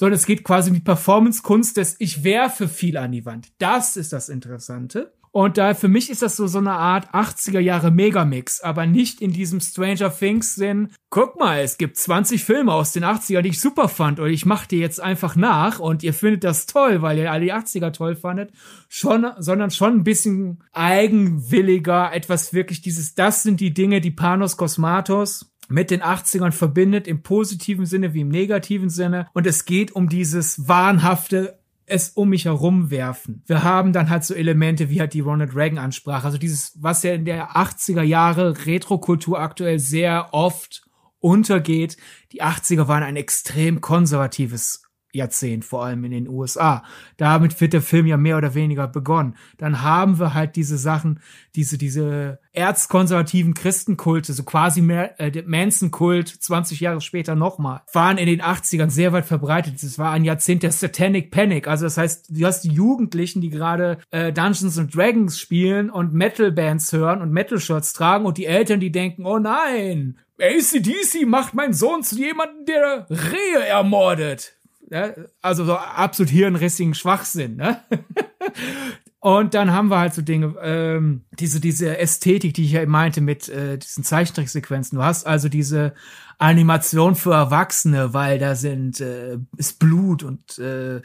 sondern 0.00 0.16
es 0.16 0.24
geht 0.24 0.44
quasi 0.44 0.70
um 0.70 0.76
die 0.76 0.80
Performance-Kunst 0.80 1.76
des 1.76 1.96
Ich 1.98 2.24
werfe 2.24 2.68
viel 2.68 2.96
an 2.96 3.12
die 3.12 3.26
Wand. 3.26 3.48
Das 3.58 3.98
ist 3.98 4.14
das 4.14 4.30
Interessante. 4.30 5.12
Und 5.32 5.58
da 5.58 5.74
für 5.74 5.86
mich 5.86 6.10
ist 6.10 6.22
das 6.22 6.36
so 6.36 6.48
so 6.48 6.58
eine 6.58 6.72
Art 6.72 7.14
80er 7.14 7.60
Jahre 7.60 7.92
Megamix, 7.92 8.60
aber 8.60 8.86
nicht 8.86 9.20
in 9.20 9.32
diesem 9.32 9.60
Stranger 9.60 10.12
Things 10.12 10.56
Sinn. 10.56 10.88
Guck 11.08 11.38
mal, 11.38 11.60
es 11.60 11.78
gibt 11.78 11.96
20 11.96 12.42
Filme 12.42 12.72
aus 12.72 12.90
den 12.92 13.04
80er, 13.04 13.40
die 13.42 13.50
ich 13.50 13.60
super 13.60 13.88
fand 13.88 14.18
und 14.18 14.28
ich 14.30 14.44
mache 14.44 14.66
die 14.66 14.78
jetzt 14.78 15.00
einfach 15.00 15.36
nach 15.36 15.78
und 15.78 16.02
ihr 16.02 16.14
findet 16.14 16.42
das 16.42 16.66
toll, 16.66 17.00
weil 17.02 17.18
ihr 17.18 17.30
alle 17.30 17.44
die 17.44 17.52
80er 17.52 17.92
toll 17.92 18.16
fandet. 18.16 18.50
Schon, 18.88 19.24
sondern 19.38 19.70
schon 19.70 19.98
ein 19.98 20.04
bisschen 20.04 20.64
eigenwilliger, 20.72 22.12
etwas 22.12 22.52
wirklich 22.52 22.82
dieses, 22.82 23.14
das 23.14 23.44
sind 23.44 23.60
die 23.60 23.72
Dinge, 23.72 24.00
die 24.00 24.10
Panos 24.10 24.56
Kosmatos 24.56 25.52
mit 25.68 25.92
den 25.92 26.02
80ern 26.02 26.50
verbindet, 26.50 27.06
im 27.06 27.22
positiven 27.22 27.86
Sinne 27.86 28.12
wie 28.12 28.22
im 28.22 28.28
negativen 28.28 28.90
Sinne. 28.90 29.28
Und 29.32 29.46
es 29.46 29.64
geht 29.64 29.92
um 29.92 30.08
dieses 30.08 30.66
wahnhafte 30.66 31.59
es 31.90 32.10
um 32.10 32.30
mich 32.30 32.44
herum 32.44 32.90
werfen. 32.90 33.42
Wir 33.46 33.62
haben 33.62 33.92
dann 33.92 34.10
halt 34.10 34.24
so 34.24 34.34
Elemente 34.34 34.90
wie 34.90 35.00
halt 35.00 35.12
die 35.12 35.20
Ronald 35.20 35.54
Reagan 35.54 35.78
Ansprache, 35.78 36.24
also 36.24 36.38
dieses, 36.38 36.72
was 36.80 37.02
ja 37.02 37.12
in 37.12 37.24
der 37.24 37.56
80er 37.56 38.02
Jahre 38.02 38.66
Retrokultur 38.66 39.40
aktuell 39.40 39.78
sehr 39.78 40.28
oft 40.32 40.82
untergeht. 41.18 41.96
Die 42.32 42.42
80er 42.42 42.88
waren 42.88 43.02
ein 43.02 43.16
extrem 43.16 43.80
konservatives 43.80 44.89
Jahrzehnt, 45.12 45.64
vor 45.64 45.84
allem 45.84 46.04
in 46.04 46.12
den 46.12 46.28
USA. 46.28 46.82
Damit 47.16 47.60
wird 47.60 47.72
der 47.72 47.82
Film 47.82 48.06
ja 48.06 48.16
mehr 48.16 48.36
oder 48.36 48.54
weniger 48.54 48.86
begonnen. 48.88 49.36
Dann 49.58 49.82
haben 49.82 50.18
wir 50.18 50.34
halt 50.34 50.56
diese 50.56 50.78
Sachen, 50.78 51.20
diese, 51.54 51.78
diese 51.78 52.38
erzkonservativen 52.52 53.54
Christenkulte, 53.54 54.32
so 54.32 54.42
quasi 54.42 54.80
mehr, 54.80 55.20
äh, 55.20 55.42
Manson-Kult 55.46 56.28
20 56.28 56.80
Jahre 56.80 57.00
später 57.00 57.34
nochmal, 57.34 57.82
waren 57.92 58.18
in 58.18 58.26
den 58.26 58.42
80ern 58.42 58.90
sehr 58.90 59.12
weit 59.12 59.26
verbreitet. 59.26 59.82
Es 59.82 59.98
war 59.98 60.12
ein 60.12 60.24
Jahrzehnt 60.24 60.62
der 60.62 60.72
Satanic 60.72 61.30
Panic. 61.30 61.68
Also 61.68 61.86
das 61.86 61.96
heißt, 61.96 62.26
du 62.30 62.46
hast 62.46 62.62
die 62.62 62.72
Jugendlichen, 62.72 63.40
die 63.40 63.50
gerade 63.50 63.98
äh, 64.10 64.32
Dungeons 64.32 64.78
and 64.78 64.94
Dragons 64.94 65.38
spielen 65.38 65.90
und 65.90 66.12
Metal-Bands 66.12 66.92
hören 66.92 67.22
und 67.22 67.32
Metal-Shirts 67.32 67.92
tragen 67.92 68.26
und 68.26 68.38
die 68.38 68.46
Eltern, 68.46 68.80
die 68.80 68.92
denken, 68.92 69.26
oh 69.26 69.38
nein, 69.38 70.18
ACDC 70.40 71.26
macht 71.26 71.54
meinen 71.54 71.74
Sohn 71.74 72.02
zu 72.02 72.16
jemandem, 72.16 72.64
der 72.64 73.06
Rehe 73.10 73.66
ermordet. 73.66 74.56
Ja, 74.90 75.14
also 75.40 75.64
so 75.64 75.76
absolut 75.76 76.30
hirnrissigen 76.30 76.94
Schwachsinn, 76.94 77.56
ne? 77.56 77.80
Und 79.20 79.52
dann 79.52 79.72
haben 79.72 79.88
wir 79.88 79.98
halt 79.98 80.14
so 80.14 80.22
Dinge, 80.22 80.54
ähm, 80.62 81.24
diese, 81.38 81.60
diese 81.60 81.98
Ästhetik, 81.98 82.54
die 82.54 82.64
ich 82.64 82.72
ja 82.72 82.86
meinte 82.86 83.20
mit 83.20 83.50
äh, 83.50 83.76
diesen 83.76 84.02
Zeichentricksequenzen. 84.02 84.96
Du 84.96 85.04
hast 85.04 85.26
also 85.26 85.50
diese 85.50 85.92
Animation 86.38 87.14
für 87.14 87.34
Erwachsene, 87.34 88.14
weil 88.14 88.38
da 88.38 88.54
sind 88.54 89.00
äh, 89.00 89.38
ist 89.58 89.78
Blut 89.78 90.22
und 90.22 90.58
äh, 90.58 91.02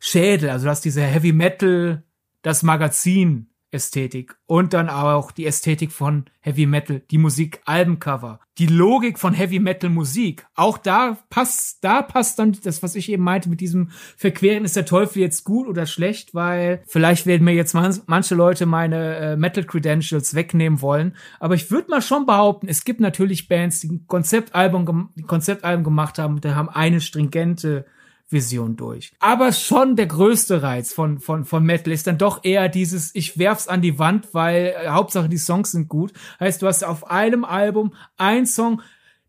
Schädel. 0.00 0.48
Also 0.48 0.64
du 0.64 0.70
hast 0.70 0.86
diese 0.86 1.02
Heavy 1.02 1.32
Metal, 1.32 2.02
das 2.40 2.62
Magazin 2.62 3.49
Ästhetik 3.72 4.36
und 4.46 4.72
dann 4.72 4.88
auch 4.88 5.30
die 5.30 5.46
Ästhetik 5.46 5.92
von 5.92 6.24
Heavy 6.40 6.66
Metal, 6.66 7.02
die 7.10 7.18
Musik, 7.18 7.60
Albencover, 7.66 8.40
die 8.58 8.66
Logik 8.66 9.18
von 9.18 9.32
Heavy 9.32 9.58
Metal 9.58 9.90
Musik. 9.90 10.46
Auch 10.54 10.78
da 10.78 11.18
passt, 11.30 11.84
da 11.84 12.02
passt 12.02 12.38
dann 12.38 12.56
das, 12.64 12.82
was 12.82 12.96
ich 12.96 13.10
eben 13.10 13.22
meinte 13.22 13.48
mit 13.48 13.60
diesem 13.60 13.90
Verqueren, 14.16 14.64
ist 14.64 14.76
der 14.76 14.86
Teufel 14.86 15.20
jetzt 15.20 15.44
gut 15.44 15.68
oder 15.68 15.86
schlecht, 15.86 16.34
weil 16.34 16.82
vielleicht 16.86 17.26
werden 17.26 17.44
mir 17.44 17.54
jetzt 17.54 17.74
man, 17.74 17.96
manche 18.06 18.34
Leute 18.34 18.66
meine 18.66 19.16
äh, 19.16 19.36
Metal 19.36 19.64
Credentials 19.64 20.34
wegnehmen 20.34 20.80
wollen. 20.80 21.14
Aber 21.38 21.54
ich 21.54 21.70
würde 21.70 21.90
mal 21.90 22.02
schon 22.02 22.26
behaupten, 22.26 22.68
es 22.68 22.84
gibt 22.84 23.00
natürlich 23.00 23.48
Bands, 23.48 23.80
die 23.80 23.88
ein 23.88 24.06
Konzeptalbum, 24.06 25.10
Konzeptalbum 25.26 25.84
gemacht 25.84 26.18
haben, 26.18 26.40
die 26.40 26.48
haben 26.48 26.68
eine 26.68 27.00
stringente 27.00 27.86
Vision 28.30 28.76
durch. 28.76 29.12
Aber 29.18 29.52
schon 29.52 29.96
der 29.96 30.06
größte 30.06 30.62
Reiz 30.62 30.92
von, 30.92 31.18
von, 31.18 31.44
von 31.44 31.64
Metal 31.64 31.92
ist 31.92 32.06
dann 32.06 32.18
doch 32.18 32.44
eher 32.44 32.68
dieses, 32.68 33.14
ich 33.14 33.38
werf's 33.38 33.68
an 33.68 33.82
die 33.82 33.98
Wand, 33.98 34.28
weil 34.32 34.74
äh, 34.76 34.88
Hauptsache 34.88 35.28
die 35.28 35.38
Songs 35.38 35.72
sind 35.72 35.88
gut. 35.88 36.12
Heißt, 36.38 36.62
du 36.62 36.66
hast 36.66 36.84
auf 36.84 37.10
einem 37.10 37.44
Album 37.44 37.94
ein 38.16 38.46
Song, 38.46 38.82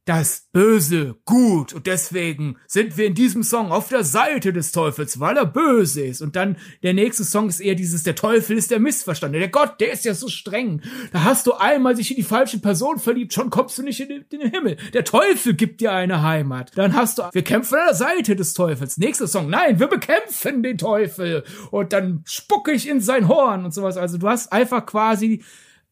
das 0.06 0.48
Böse 0.52 1.16
gut 1.26 1.74
und 1.74 1.86
deswegen 1.86 2.58
sind 2.66 2.98
wir 2.98 3.06
in 3.06 3.14
diesem 3.14 3.44
Song 3.44 3.72
auf 3.72 3.90
der 3.90 4.04
Seite 4.04 4.52
des 4.52 4.72
Teufels, 4.72 5.20
weil 5.20 5.38
er 5.38 5.46
böse 5.46 6.04
ist. 6.04 6.22
Und 6.22 6.36
dann 6.36 6.58
der 6.82 6.96
nächste 6.96 7.24
Song 7.24 7.50
ist 7.50 7.60
eher 7.60 7.76
dieses, 7.76 8.02
der 8.02 8.16
Teufel 8.16 8.58
ist 8.58 8.72
der 8.72 8.80
Missverstandene, 8.80 9.42
der 9.42 9.52
Gott, 9.52 9.80
der 9.80 9.92
ist 9.92 10.04
ja 10.04 10.16
so 10.16 10.28
streng. 10.28 10.82
Da 11.14 11.24
hast 11.24 11.46
du 11.46 11.54
einmal 11.54 11.96
sich 11.96 12.10
in 12.10 12.18
die 12.18 12.24
falsche 12.24 12.60
Person 12.60 12.98
verliebt, 12.98 13.34
schon 13.34 13.52
kommst 13.52 13.78
du 13.78 13.84
nicht 13.84 14.00
in 14.00 14.26
den, 14.32 14.52
Himmel. 14.52 14.78
Der 14.94 15.04
Teufel 15.04 15.54
gibt 15.54 15.82
dir 15.82 15.92
eine 15.92 16.24
Heimat. 16.24 16.72
Dann 16.76 16.96
hast 16.96 17.20
du, 17.20 17.24
wir 17.32 17.44
kämpfen 17.44 17.76
an 17.76 17.86
der 17.90 17.96
Seite 17.96 18.36
des 18.36 18.56
Teufels. 18.56 18.98
Nächster 18.98 19.28
Song, 19.28 19.50
nein, 19.50 19.80
wir 19.80 19.88
bekämpfen 19.88 20.64
den 20.64 20.80
Teufel. 20.80 21.44
Und 21.70 21.94
dann 21.94 22.24
spucke 22.26 22.72
ich 22.72 22.90
in 22.90 23.02
sein 23.02 23.28
Horn 23.28 23.66
und 23.66 23.74
sowas. 23.74 23.98
Also 23.98 24.18
du 24.18 24.28
hast 24.28 24.52
einfach 24.52 24.84
quasi, 24.88 25.44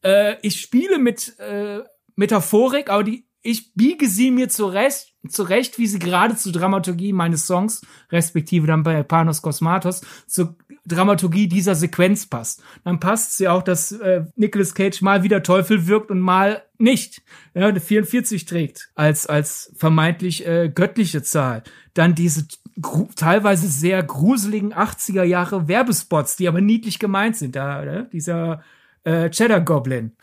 äh, 0.02 0.36
ich 0.42 0.60
spiele 0.60 0.98
mit 0.98 1.38
äh, 1.38 1.82
Metaphorik, 2.16 2.90
aber 2.90 3.04
die 3.04 3.29
ich 3.42 3.74
biege 3.74 4.08
sie 4.08 4.32
mir 4.32 4.50
zurecht, 4.50 5.14
zurecht, 5.28 5.78
wie 5.78 5.88
sie 5.88 6.00
gerade 6.00 6.36
zur 6.36 6.52
Dramaturgie 6.52 7.14
meines 7.14 7.48
Songs, 7.48 7.82
respektive 8.12 8.68
dann 8.68 8.84
bei 8.84 9.02
Panos 9.04 9.42
Kosmatos, 9.42 10.02
zur 10.28 10.56
Dramaturgie 10.86 11.48
dieser 11.48 11.76
Sequenz 11.76 12.26
passt. 12.26 12.64
Dann 12.84 13.00
passt 13.00 13.38
sie 13.38 13.48
auch, 13.48 13.62
dass 13.62 13.92
äh, 13.92 14.26
Nicolas 14.36 14.74
Cage 14.74 15.02
mal 15.02 15.24
wieder 15.24 15.44
Teufel 15.44 15.88
wirkt 15.88 16.12
und 16.12 16.20
mal 16.20 16.64
nicht. 16.78 17.22
Ja, 17.54 17.68
eine 17.68 17.80
44 17.80 18.46
trägt 18.46 18.90
als, 18.96 19.28
als 19.28 19.72
vermeintlich 19.76 20.46
äh, 20.48 20.70
göttliche 20.74 21.22
Zahl. 21.22 21.64
Dann 21.94 22.16
diese 22.16 22.48
teilweise 23.16 23.68
sehr 23.68 24.02
gruseligen 24.04 24.74
80er 24.74 25.24
Jahre 25.24 25.68
Werbespots, 25.68 26.38
die 26.38 26.48
aber 26.48 26.62
niedlich 26.62 27.00
gemeint 27.00 27.36
sind. 27.36 27.56
Da, 27.56 27.84
ne? 27.84 28.10
dieser 28.12 28.64
äh, 29.10 29.30
Cheddar 29.30 29.62
Goblin. 29.62 30.14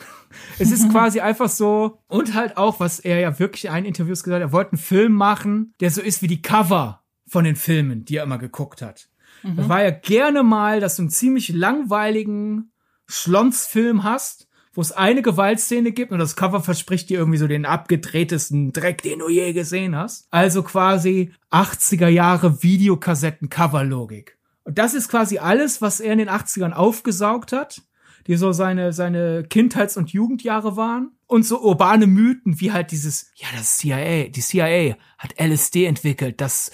Es 0.59 0.71
ist 0.71 0.91
quasi 0.91 1.21
einfach 1.21 1.49
so, 1.49 2.03
und 2.09 2.35
halt 2.35 2.59
auch, 2.59 2.79
was 2.79 3.01
er 3.01 3.21
ja 3.21 3.39
wirklich 3.39 3.65
in 3.65 3.71
einem 3.71 3.87
Interviews 3.87 4.23
gesagt 4.23 4.43
hat, 4.43 4.49
er 4.51 4.53
wollte 4.53 4.73
einen 4.73 4.79
Film 4.79 5.13
machen, 5.13 5.73
der 5.81 5.91
so 5.91 6.03
ist 6.03 6.21
wie 6.21 6.27
die 6.27 6.43
Cover 6.43 7.03
von 7.27 7.45
den 7.45 7.57
Filmen, 7.57 8.05
die 8.05 8.17
er 8.17 8.25
immer 8.25 8.37
geguckt 8.37 8.83
hat. 8.83 9.09
Mhm. 9.43 9.57
Das 9.57 9.69
war 9.71 9.83
ja 9.83 9.91
gerne 9.91 10.43
mal, 10.43 10.81
dass 10.81 10.97
du 10.97 11.03
einen 11.03 11.11
ziemlich 11.11 11.49
langweiligen 11.49 12.71
Schlonsfilm 13.07 14.05
hast, 14.05 14.47
wo 14.75 14.83
es 14.83 14.93
eine 14.93 15.23
Gewaltszene 15.23 15.93
gibt 15.93 16.13
und 16.13 16.19
das 16.19 16.37
Cover 16.37 16.61
verspricht 16.61 17.09
dir 17.09 17.19
irgendwie 17.19 17.39
so 17.39 17.47
den 17.47 17.65
abgedrehtesten 17.65 18.73
Dreck, 18.73 19.01
den 19.01 19.21
du 19.21 19.31
je 19.31 19.55
gesehen 19.55 19.97
hast. 19.97 20.27
Also 20.31 20.63
quasi 20.63 21.33
80er 21.51 22.09
Jahre 22.09 22.63
Videokassetten-Cover-Logik. 22.63 24.37
Und 24.65 24.77
das 24.77 24.93
ist 24.93 25.09
quasi 25.09 25.39
alles, 25.39 25.81
was 25.81 26.01
er 26.01 26.13
in 26.13 26.19
den 26.19 26.29
80ern 26.29 26.73
aufgesaugt 26.73 27.53
hat, 27.53 27.81
die 28.27 28.37
so 28.37 28.53
seine, 28.53 28.93
seine 28.93 29.45
Kindheits- 29.45 29.97
und 29.97 30.13
Jugendjahre 30.13 30.77
waren. 30.77 31.13
Und 31.27 31.45
so 31.45 31.61
urbane 31.61 32.07
Mythen 32.07 32.61
wie 32.61 32.73
halt 32.73 32.93
dieses, 32.93 33.33
ja, 33.35 33.49
das 33.57 33.79
CIA, 33.79 34.29
die 34.29 34.41
CIA 34.41 34.97
hat 35.19 35.35
LSD 35.41 35.85
entwickelt, 35.87 36.41
das 36.41 36.71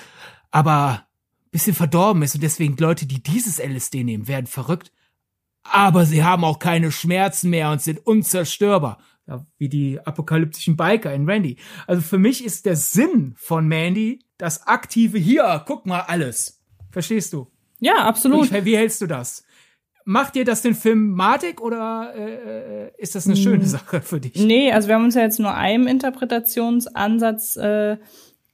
aber 0.51 1.07
bisschen 1.51 1.75
verdorben 1.75 2.23
ist 2.23 2.35
und 2.35 2.43
deswegen 2.43 2.77
Leute, 2.79 3.07
die 3.07 3.23
dieses 3.23 3.59
LSD 3.59 4.05
nehmen, 4.05 4.29
werden 4.29 4.47
verrückt 4.47 4.91
aber 5.63 6.07
sie 6.07 6.25
haben 6.25 6.45
auch 6.45 6.59
keine 6.59 6.93
Schmerzen 6.93 7.51
mehr 7.51 7.71
und 7.71 7.81
sind 7.81 8.05
unzerstörbar. 8.07 8.99
Ja, 9.29 9.47
wie 9.57 9.69
die 9.69 10.01
apokalyptischen 10.01 10.77
Biker 10.77 11.15
in 11.15 11.31
Randy. 11.31 11.57
Also 11.87 12.03
für 12.03 12.19
mich 12.19 12.45
ist 12.45 12.67
der 12.67 12.75
Sinn 12.75 13.35
von 13.37 13.69
Mandy 13.69 14.25
das 14.37 14.67
aktive 14.67 15.17
hier, 15.17 15.63
guck 15.65 15.87
mal 15.87 16.01
alles. 16.01 16.61
Verstehst 16.91 17.33
du? 17.33 17.47
Ja, 17.79 18.05
absolut. 18.05 18.51
Ich, 18.51 18.65
wie 18.65 18.77
hältst 18.77 19.01
du 19.01 19.07
das? 19.07 19.45
Macht 20.05 20.35
dir 20.35 20.45
das 20.45 20.63
den 20.63 20.75
Film 20.75 21.11
madig 21.11 21.61
oder 21.61 22.13
äh, 22.17 22.91
ist 22.99 23.15
das 23.15 23.27
eine 23.27 23.37
hm. 23.37 23.43
schöne 23.43 23.67
Sache 23.67 24.01
für 24.01 24.21
dich? 24.21 24.35
Nee, 24.37 24.73
also 24.73 24.89
wir 24.89 24.97
haben 24.97 25.05
uns 25.05 25.15
ja 25.15 25.23
jetzt 25.23 25.39
nur 25.39 25.55
einen 25.55 25.87
Interpretationsansatz 25.87 27.57
äh, 27.57 27.97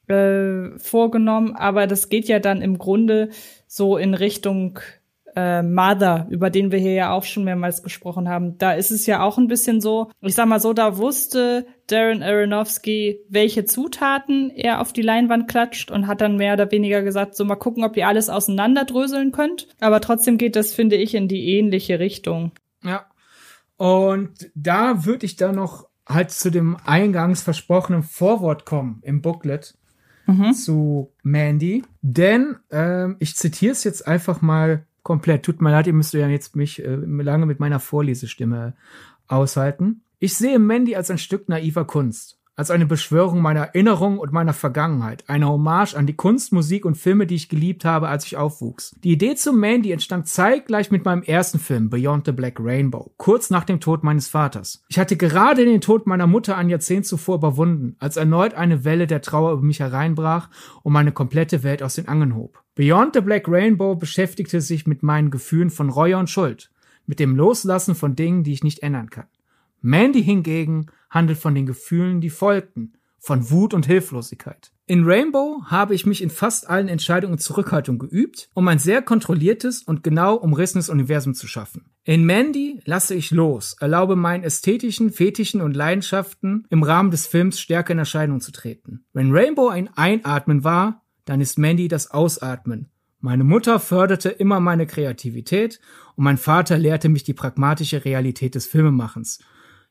äh, 0.08 0.78
vorgenommen, 0.78 1.54
aber 1.54 1.86
das 1.86 2.08
geht 2.08 2.28
ja 2.28 2.38
dann 2.38 2.62
im 2.62 2.78
Grunde 2.78 3.30
so 3.66 3.96
in 3.96 4.14
Richtung 4.14 4.78
äh, 5.38 5.62
Mother, 5.62 6.26
über 6.30 6.50
den 6.50 6.72
wir 6.72 6.80
hier 6.80 6.94
ja 6.94 7.12
auch 7.12 7.22
schon 7.22 7.44
mehrmals 7.44 7.84
gesprochen 7.84 8.28
haben, 8.28 8.58
da 8.58 8.72
ist 8.72 8.90
es 8.90 9.06
ja 9.06 9.22
auch 9.22 9.38
ein 9.38 9.46
bisschen 9.46 9.80
so, 9.80 10.10
ich 10.20 10.34
sag 10.34 10.48
mal 10.48 10.58
so, 10.58 10.72
da 10.72 10.96
wusste 10.96 11.64
Darren 11.86 12.24
Aronofsky, 12.24 13.20
welche 13.28 13.64
Zutaten 13.64 14.50
er 14.50 14.80
auf 14.80 14.92
die 14.92 15.02
Leinwand 15.02 15.46
klatscht 15.46 15.92
und 15.92 16.08
hat 16.08 16.22
dann 16.22 16.38
mehr 16.38 16.54
oder 16.54 16.72
weniger 16.72 17.02
gesagt, 17.02 17.36
so 17.36 17.44
mal 17.44 17.54
gucken, 17.54 17.84
ob 17.84 17.96
ihr 17.96 18.08
alles 18.08 18.28
auseinanderdröseln 18.28 19.30
könnt. 19.30 19.68
Aber 19.78 20.00
trotzdem 20.00 20.38
geht 20.38 20.56
das, 20.56 20.74
finde 20.74 20.96
ich, 20.96 21.14
in 21.14 21.28
die 21.28 21.56
ähnliche 21.56 22.00
Richtung. 22.00 22.50
Ja. 22.82 23.06
Und 23.76 24.50
da 24.56 25.04
würde 25.04 25.24
ich 25.24 25.36
dann 25.36 25.54
noch 25.54 25.86
halt 26.04 26.32
zu 26.32 26.50
dem 26.50 26.76
eingangs 26.84 27.42
versprochenen 27.44 28.02
Vorwort 28.02 28.64
kommen 28.64 29.00
im 29.04 29.22
Booklet 29.22 29.78
mhm. 30.26 30.52
zu 30.52 31.12
Mandy. 31.22 31.84
Denn 32.02 32.56
ähm, 32.72 33.14
ich 33.20 33.36
zitiere 33.36 33.72
es 33.72 33.84
jetzt 33.84 34.04
einfach 34.04 34.42
mal 34.42 34.87
komplett. 35.08 35.42
Tut 35.42 35.62
mir 35.62 35.70
leid, 35.70 35.86
ihr 35.86 35.94
müsst 35.94 36.12
ja 36.12 36.28
jetzt 36.28 36.54
mich 36.54 36.84
äh, 36.84 36.94
lange 36.94 37.46
mit 37.46 37.60
meiner 37.60 37.80
Vorlesestimme 37.80 38.74
aushalten. 39.26 40.02
Ich 40.18 40.34
sehe 40.34 40.58
Mandy 40.58 40.96
als 40.96 41.10
ein 41.10 41.16
Stück 41.16 41.48
naiver 41.48 41.86
Kunst 41.86 42.37
als 42.58 42.72
eine 42.72 42.86
Beschwörung 42.86 43.40
meiner 43.40 43.60
Erinnerung 43.60 44.18
und 44.18 44.32
meiner 44.32 44.52
Vergangenheit, 44.52 45.22
eine 45.28 45.48
Hommage 45.48 45.94
an 45.94 46.08
die 46.08 46.16
Kunst, 46.16 46.52
Musik 46.52 46.84
und 46.84 46.96
Filme, 46.96 47.24
die 47.24 47.36
ich 47.36 47.48
geliebt 47.48 47.84
habe, 47.84 48.08
als 48.08 48.26
ich 48.26 48.36
aufwuchs. 48.36 48.96
Die 49.04 49.12
Idee 49.12 49.36
zu 49.36 49.52
Mandy 49.52 49.92
entstand 49.92 50.26
zeitgleich 50.26 50.90
mit 50.90 51.04
meinem 51.04 51.22
ersten 51.22 51.60
Film, 51.60 51.88
Beyond 51.88 52.26
the 52.26 52.32
Black 52.32 52.58
Rainbow, 52.58 53.12
kurz 53.16 53.50
nach 53.50 53.62
dem 53.62 53.78
Tod 53.78 54.02
meines 54.02 54.26
Vaters. 54.26 54.82
Ich 54.88 54.98
hatte 54.98 55.16
gerade 55.16 55.64
den 55.64 55.80
Tod 55.80 56.08
meiner 56.08 56.26
Mutter 56.26 56.56
ein 56.56 56.68
Jahrzehnt 56.68 57.06
zuvor 57.06 57.36
überwunden, 57.36 57.94
als 58.00 58.16
erneut 58.16 58.54
eine 58.54 58.84
Welle 58.84 59.06
der 59.06 59.22
Trauer 59.22 59.52
über 59.52 59.62
mich 59.62 59.78
hereinbrach 59.78 60.50
und 60.82 60.92
meine 60.92 61.12
komplette 61.12 61.62
Welt 61.62 61.80
aus 61.80 61.94
den 61.94 62.08
Angeln 62.08 62.34
hob. 62.34 62.64
Beyond 62.74 63.14
the 63.14 63.20
Black 63.20 63.46
Rainbow 63.46 63.94
beschäftigte 63.94 64.60
sich 64.60 64.84
mit 64.84 65.04
meinen 65.04 65.30
Gefühlen 65.30 65.70
von 65.70 65.90
Reue 65.90 66.18
und 66.18 66.28
Schuld, 66.28 66.72
mit 67.06 67.20
dem 67.20 67.36
Loslassen 67.36 67.94
von 67.94 68.16
Dingen, 68.16 68.42
die 68.42 68.52
ich 68.52 68.64
nicht 68.64 68.82
ändern 68.82 69.10
kann. 69.10 69.26
Mandy 69.80 70.24
hingegen 70.24 70.86
handelt 71.10 71.38
von 71.38 71.54
den 71.54 71.66
Gefühlen, 71.66 72.20
die 72.20 72.30
folgten, 72.30 72.94
von 73.18 73.50
Wut 73.50 73.74
und 73.74 73.86
Hilflosigkeit. 73.86 74.72
In 74.86 75.04
Rainbow 75.04 75.62
habe 75.66 75.94
ich 75.94 76.06
mich 76.06 76.22
in 76.22 76.30
fast 76.30 76.70
allen 76.70 76.88
Entscheidungen 76.88 77.36
Zurückhaltung 77.36 77.98
geübt, 77.98 78.48
um 78.54 78.66
ein 78.68 78.78
sehr 78.78 79.02
kontrolliertes 79.02 79.82
und 79.82 80.02
genau 80.02 80.36
umrissenes 80.36 80.88
Universum 80.88 81.34
zu 81.34 81.46
schaffen. 81.46 81.90
In 82.04 82.24
Mandy 82.24 82.80
lasse 82.86 83.14
ich 83.14 83.30
los, 83.30 83.76
erlaube 83.80 84.16
meinen 84.16 84.44
ästhetischen, 84.44 85.10
fetischen 85.10 85.60
und 85.60 85.76
Leidenschaften 85.76 86.66
im 86.70 86.82
Rahmen 86.82 87.10
des 87.10 87.26
Films 87.26 87.60
stärker 87.60 87.92
in 87.92 87.98
Erscheinung 87.98 88.40
zu 88.40 88.50
treten. 88.50 89.04
Wenn 89.12 89.30
Rainbow 89.30 89.68
ein 89.68 89.90
Einatmen 89.94 90.64
war, 90.64 91.04
dann 91.26 91.42
ist 91.42 91.58
Mandy 91.58 91.88
das 91.88 92.10
Ausatmen. 92.10 92.88
Meine 93.20 93.44
Mutter 93.44 93.80
förderte 93.80 94.30
immer 94.30 94.58
meine 94.60 94.86
Kreativität 94.86 95.80
und 96.16 96.24
mein 96.24 96.38
Vater 96.38 96.78
lehrte 96.78 97.10
mich 97.10 97.24
die 97.24 97.34
pragmatische 97.34 98.06
Realität 98.06 98.54
des 98.54 98.66
Filmemachens. 98.66 99.40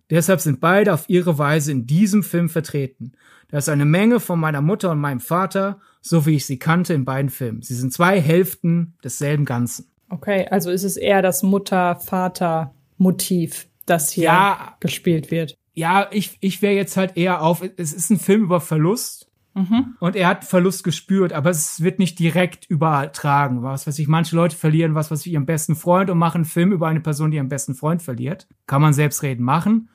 Deshalb 0.10 0.40
sind 0.40 0.60
beide 0.60 0.94
auf 0.94 1.10
ihre 1.10 1.38
Weise 1.38 1.72
in 1.72 1.86
diesem 1.86 2.24
Film 2.24 2.50
vertreten. 2.50 3.12
Da 3.50 3.58
ist 3.58 3.70
eine 3.70 3.86
Menge 3.86 4.20
von 4.20 4.40
meiner 4.40 4.62
Mutter 4.62 4.92
und 4.92 5.00
meinem 5.00 5.20
Vater, 5.20 5.80
so 6.02 6.26
wie 6.26 6.36
ich 6.36 6.46
sie 6.46 6.60
kannte 6.60 6.94
in 6.94 7.06
beiden 7.06 7.30
Filmen. 7.30 7.62
Sie 7.62 7.76
sind 7.76 7.94
zwei 7.94 8.20
Hälften 8.22 8.96
desselben 9.04 9.46
Ganzen. 9.46 9.88
Okay, 10.10 10.48
also 10.50 10.72
ist 10.72 10.84
es 10.84 10.98
eher 10.98 11.22
das 11.22 11.44
Mutter-Vater-Motiv, 11.44 13.68
das 13.86 14.12
hier 14.12 14.24
ja, 14.26 14.76
gespielt 14.80 15.32
wird. 15.32 15.58
Ja, 15.74 16.08
ich, 16.12 16.38
ich 16.40 16.62
wäre 16.62 16.76
jetzt 16.76 16.96
halt 16.98 17.16
eher 17.18 17.42
auf, 17.42 17.62
es 17.78 17.94
ist 17.94 18.10
ein 18.10 18.20
Film 18.20 18.44
über 18.44 18.62
Verlust. 18.62 19.26
Mhm. 19.54 19.96
Und 20.00 20.16
er 20.16 20.28
hat 20.28 20.46
Verlust 20.46 20.84
gespürt, 20.84 21.34
aber 21.34 21.50
es 21.50 21.82
wird 21.82 22.00
nicht 22.00 22.20
direkt 22.20 22.70
übertragen. 22.70 23.64
Was 23.64 23.88
weiß 23.88 23.98
ich, 24.00 24.08
manche 24.08 24.36
Leute 24.36 24.56
verlieren 24.56 24.94
was, 24.94 25.10
was 25.10 25.26
ich 25.26 25.34
ihren 25.34 25.48
besten 25.48 25.76
Freund 25.76 26.12
und 26.12 26.20
machen 26.20 26.38
einen 26.38 26.46
Film 26.46 26.72
über 26.72 26.88
eine 26.88 27.02
Person, 27.02 27.32
die 27.32 27.38
ihren 27.38 27.50
besten 27.50 27.74
Freund 27.74 28.04
verliert. 28.04 28.48
Kann 28.68 28.84
man 28.84 28.94
selbstredend 28.94 29.44
machen. 29.44 29.90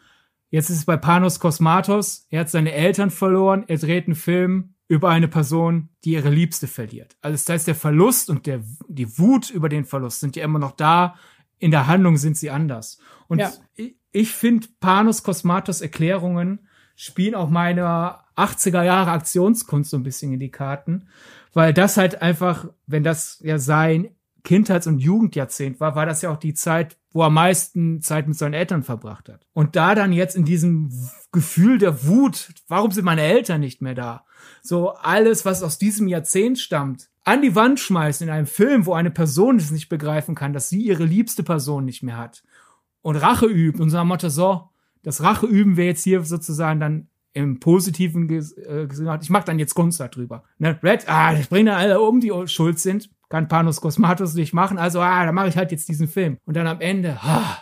Jetzt 0.53 0.69
ist 0.69 0.77
es 0.77 0.85
bei 0.85 0.99
Panos 0.99 1.41
Kosmatos. 1.41 2.27
Er 2.29 2.41
hat 2.41 2.51
seine 2.51 2.73
Eltern 2.73 3.11
verloren. 3.11 3.65
Er 3.69 3.79
dreht 3.79 4.07
einen 4.07 4.15
Film 4.15 4.75
über 4.87 5.09
eine 5.09 5.27
Person, 5.27 5.89
die 6.05 6.13
ihre 6.13 6.29
Liebste 6.29 6.67
verliert. 6.67 7.17
Also 7.23 7.33
das 7.33 7.49
heißt, 7.49 7.67
der 7.69 7.75
Verlust 7.75 8.29
und 8.29 8.45
der, 8.47 8.61
die 8.87 9.19
Wut 9.19 9.49
über 9.49 9.71
den 9.71 9.87
Verlust 9.87 10.21
sind 10.21 10.37
ja 10.37 10.45
immer 10.45 10.59
noch 10.59 10.73
da. 10.73 11.17
In 11.59 11.71
der 11.71 11.87
Handlung 11.87 12.19
sind 12.19 12.37
sie 12.37 12.51
anders. 12.51 12.99
Und 13.29 13.39
ja. 13.39 13.51
ich, 13.77 13.97
ich 14.13 14.31
finde, 14.31 14.69
Panos 14.79 15.23
Kosmatos 15.23 15.81
Erklärungen 15.81 16.69
spielen 16.97 17.35
auch 17.35 17.49
meine 17.49 18.19
80er 18.37 18.83
Jahre 18.83 19.13
Aktionskunst 19.13 19.89
so 19.89 19.97
ein 19.97 20.03
bisschen 20.03 20.35
in 20.35 20.41
die 20.41 20.51
Karten. 20.51 21.09
Weil 21.55 21.73
das 21.73 21.97
halt 21.97 22.21
einfach, 22.21 22.69
wenn 22.87 23.05
das 23.05 23.41
ja 23.43 23.59
sein 23.59 24.15
Kindheits- 24.45 24.87
und 24.87 24.99
Jugendjahrzehnt 24.99 25.81
war, 25.81 25.95
war 25.95 26.05
das 26.05 26.21
ja 26.21 26.31
auch 26.31 26.37
die 26.37 26.53
Zeit, 26.53 26.99
wo 27.13 27.23
er 27.23 27.27
am 27.27 27.35
meisten 27.35 28.01
Zeit 28.01 28.29
mit 28.29 28.37
seinen 28.37 28.55
Eltern 28.55 28.83
verbracht 28.83 29.29
hat. 29.29 29.47
Und 29.53 29.77
da 29.77 29.95
dann 29.95 30.13
jetzt 30.13 30.37
in 30.37 30.45
diesem 30.45 30.91
Gefühl 31.31 31.79
der 31.79 32.07
Wut, 32.07 32.53
warum 32.69 32.91
sind 32.91 33.05
meine 33.05 33.23
Eltern 33.23 33.61
nicht 33.61 33.83
mehr 33.83 33.95
da? 33.95 34.25
So 34.63 34.91
alles, 34.91 35.45
was 35.45 35.63
aus 35.63 35.79
diesem 35.79 36.09
Jahrzehnt 36.09 36.59
stammt, 36.59 37.09
an 37.25 37.43
die 37.43 37.55
Wand 37.55 37.79
schmeißen 37.79 38.27
in 38.27 38.33
einem 38.33 38.47
Film, 38.47 38.87
wo 38.87 38.95
eine 38.95 39.11
Person 39.11 39.57
es 39.57 39.71
nicht 39.71 39.89
begreifen 39.89 40.35
kann, 40.35 40.53
dass 40.53 40.69
sie 40.69 40.81
ihre 40.81 41.05
liebste 41.05 41.43
Person 41.43 41.85
nicht 41.85 42.03
mehr 42.03 42.19
hat. 42.19 42.43
Und 43.01 43.17
Rache 43.17 43.47
übt 43.47 43.81
und 43.81 43.91
sagt 43.91 44.07
Motto, 44.07 44.29
so, 44.29 44.69
das 45.03 45.23
Rache 45.23 45.47
üben 45.47 45.77
wir 45.77 45.87
jetzt 45.87 46.05
hier 46.05 46.23
sozusagen 46.25 46.81
dann 46.81 47.09
im 47.35 47.61
positiven 47.61 48.29
äh, 48.29 48.87
Gesinn 48.87 49.09
Ich 49.23 49.31
mach 49.31 49.45
dann 49.45 49.59
jetzt 49.59 49.75
Kunst 49.75 50.01
darüber. 50.01 50.45
Ne? 50.59 50.79
Red, 50.83 51.09
ah, 51.09 51.35
ich 51.35 51.49
bringe 51.49 51.75
alle 51.75 52.01
um, 52.01 52.21
die 52.21 52.33
schuld 52.47 52.79
sind 52.79 53.11
kann 53.33 53.49
Panos 53.49 53.81
Cosmatos 53.81 54.35
nicht 54.35 54.53
machen, 54.53 54.77
also 54.77 55.01
ah, 55.01 55.25
da 55.25 55.33
mache 55.33 55.49
ich 55.49 55.57
halt 55.57 55.73
jetzt 55.73 55.89
diesen 55.89 56.07
Film. 56.07 56.37
Und 56.45 56.55
dann 56.55 56.67
am 56.67 56.83
Ende, 56.83 57.17
ah, 57.23 57.57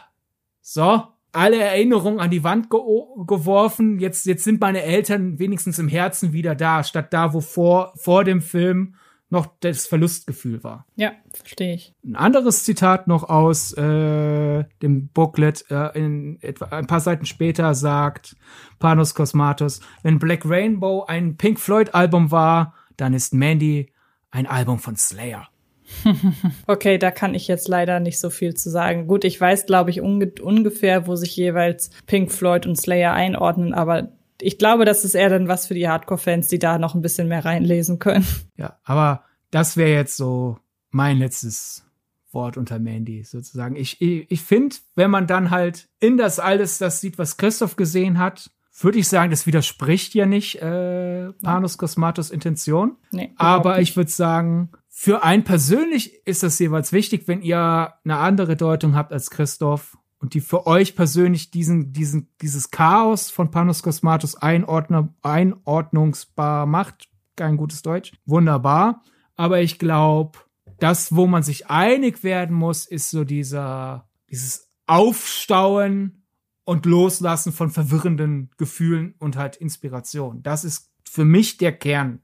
so, 0.61 1.05
alle 1.31 1.63
Erinnerungen 1.63 2.19
an 2.19 2.29
die 2.29 2.43
Wand 2.43 2.71
ge 2.71 2.81
geworfen, 3.25 4.01
jetzt, 4.01 4.27
jetzt 4.27 4.43
sind 4.43 4.61
meine 4.61 4.83
Eltern 4.83 5.39
wenigstens 5.39 5.79
im 5.79 5.87
Herzen 5.87 6.33
wieder 6.33 6.57
da, 6.57 6.83
statt 6.83 7.13
da, 7.13 7.35
wo 7.35 7.41
vor, 7.41 7.93
vor 7.95 8.25
dem 8.25 8.43
Film 8.43 8.97
noch 9.29 9.47
das 9.61 9.87
Verlustgefühl 9.87 10.65
war. 10.65 10.87
Ja, 10.97 11.13
verstehe 11.33 11.75
ich. 11.75 11.95
Ein 12.05 12.17
anderes 12.17 12.65
Zitat 12.65 13.07
noch 13.07 13.29
aus 13.29 13.73
äh, 13.75 14.65
dem 14.83 15.07
Booklet, 15.11 15.71
äh, 15.71 15.97
in 15.97 16.43
etwa 16.43 16.65
ein 16.67 16.89
paar 16.89 16.99
Seiten 16.99 17.27
später 17.27 17.77
sagt 17.77 18.35
Panos 18.81 19.15
Cosmatos, 19.15 19.83
wenn 20.03 20.19
Black 20.19 20.45
Rainbow 20.45 21.05
ein 21.07 21.37
Pink 21.37 21.61
Floyd 21.61 21.95
Album 21.95 22.33
war, 22.33 22.75
dann 22.97 23.15
ist 23.15 23.33
Mandy 23.33 23.93
ein 24.33 24.49
Album 24.49 24.81
von 24.81 24.97
Slayer. 24.97 25.49
okay, 26.67 26.99
da 26.99 27.11
kann 27.11 27.35
ich 27.35 27.49
jetzt 27.49 27.69
leider 27.69 28.01
nicht 28.01 28.19
so 28.19 28.31
viel 28.31 28.55
zu 28.55 28.71
sagen. 28.71 29.07
Gut, 29.07 29.25
ich 29.25 29.41
weiß, 29.41 29.67
glaube 29.67 29.91
ich, 29.91 30.01
unge 30.01 30.33
ungefähr, 30.41 31.07
wo 31.07 31.17
sich 31.17 31.37
jeweils 31.37 31.91
Pink 32.07 32.33
Floyd 32.33 32.67
und 32.67 32.77
Slayer 32.77 33.13
einordnen, 33.13 33.75
aber 33.75 34.13
ich 34.43 34.59
glaube, 34.59 34.85
das 34.85 35.05
ist 35.05 35.15
eher 35.15 35.29
dann 35.29 35.49
was 35.49 35.67
für 35.67 35.75
die 35.75 35.89
Hardcore-Fans, 35.89 36.49
die 36.49 36.59
da 36.59 36.79
noch 36.79 36.95
ein 36.95 37.03
bisschen 37.03 37.29
mehr 37.29 37.45
reinlesen 37.45 37.99
können. 37.99 38.27
Ja, 38.57 38.79
aber 38.85 39.25
das 39.51 39.79
wäre 39.79 39.91
jetzt 39.91 40.19
so 40.19 40.59
mein 40.91 41.17
letztes 41.17 41.87
Wort 42.31 42.59
unter 42.59 42.79
Mandy 42.79 43.25
sozusagen. 43.25 43.75
Ich, 43.75 44.03
ich, 44.03 44.31
ich 44.31 44.43
finde, 44.43 44.77
wenn 44.97 45.11
man 45.11 45.27
dann 45.27 45.51
halt 45.51 45.89
in 45.99 46.19
das 46.19 46.39
alles 46.39 46.77
das 46.77 47.01
sieht, 47.01 47.17
was 47.17 47.39
Christoph 47.39 47.77
gesehen 47.77 48.19
hat, 48.19 48.51
würde 48.83 48.99
ich 48.99 49.09
sagen, 49.09 49.31
das 49.31 49.47
widerspricht 49.47 50.15
ja 50.15 50.27
nicht 50.27 50.57
äh, 50.57 51.33
Panos 51.43 51.79
Cosmatos 51.79 52.31
Intention. 52.31 52.97
Nee, 53.11 53.33
Aber 53.37 53.81
ich 53.81 53.97
würde 53.97 54.11
sagen, 54.11 54.71
für 54.93 55.23
einen 55.23 55.45
persönlich 55.45 56.27
ist 56.27 56.43
das 56.43 56.59
jeweils 56.59 56.93
wichtig, 56.93 57.29
wenn 57.29 57.43
ihr 57.43 57.95
eine 58.05 58.17
andere 58.17 58.57
Deutung 58.57 58.97
habt 58.97 59.13
als 59.13 59.31
Christoph 59.31 59.97
und 60.19 60.35
die 60.35 60.41
für 60.41 60.67
euch 60.67 60.97
persönlich 60.97 61.53
diesen, 61.53 61.93
diesen, 61.93 62.29
dieses 62.43 62.73
Chaos 62.73 63.31
von 63.31 63.53
Panos 63.53 63.85
Cosmatos 63.85 64.35
einordner, 64.35 65.15
einordnungsbar 65.23 66.67
macht. 66.67 67.09
Kein 67.37 67.57
gutes 67.57 67.83
Deutsch. 67.83 68.13
Wunderbar. 68.27 69.03
Aber 69.37 69.63
ich 69.63 69.79
glaube, 69.79 70.41
das, 70.81 71.15
wo 71.15 71.29
man 71.29 71.45
sich 71.45 71.71
einig 71.71 72.25
werden 72.25 72.57
muss, 72.57 72.85
ist 72.85 73.11
so 73.11 73.23
dieser, 73.23 74.09
dieses 74.29 74.71
Aufstauen 74.87 76.25
und 76.65 76.85
Loslassen 76.85 77.53
von 77.53 77.71
verwirrenden 77.71 78.51
Gefühlen 78.59 79.15
und 79.19 79.37
halt 79.37 79.57
Inspiration. 79.57 80.43
Das 80.43 80.65
ist 80.65 80.91
für 81.09 81.25
mich 81.25 81.59
der 81.59 81.73
Kern 81.73 82.21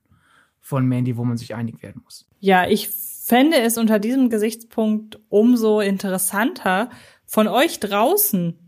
von 0.60 0.84
Mandy, 0.86 1.16
wo 1.16 1.24
man 1.24 1.36
sich 1.36 1.54
einig 1.54 1.80
werden 1.82 2.02
muss. 2.04 2.25
Ja, 2.38 2.68
ich 2.68 2.88
fände 2.88 3.58
es 3.60 3.76
unter 3.78 3.98
diesem 3.98 4.30
Gesichtspunkt 4.30 5.18
umso 5.28 5.80
interessanter, 5.80 6.90
von 7.24 7.48
euch 7.48 7.80
draußen 7.80 8.58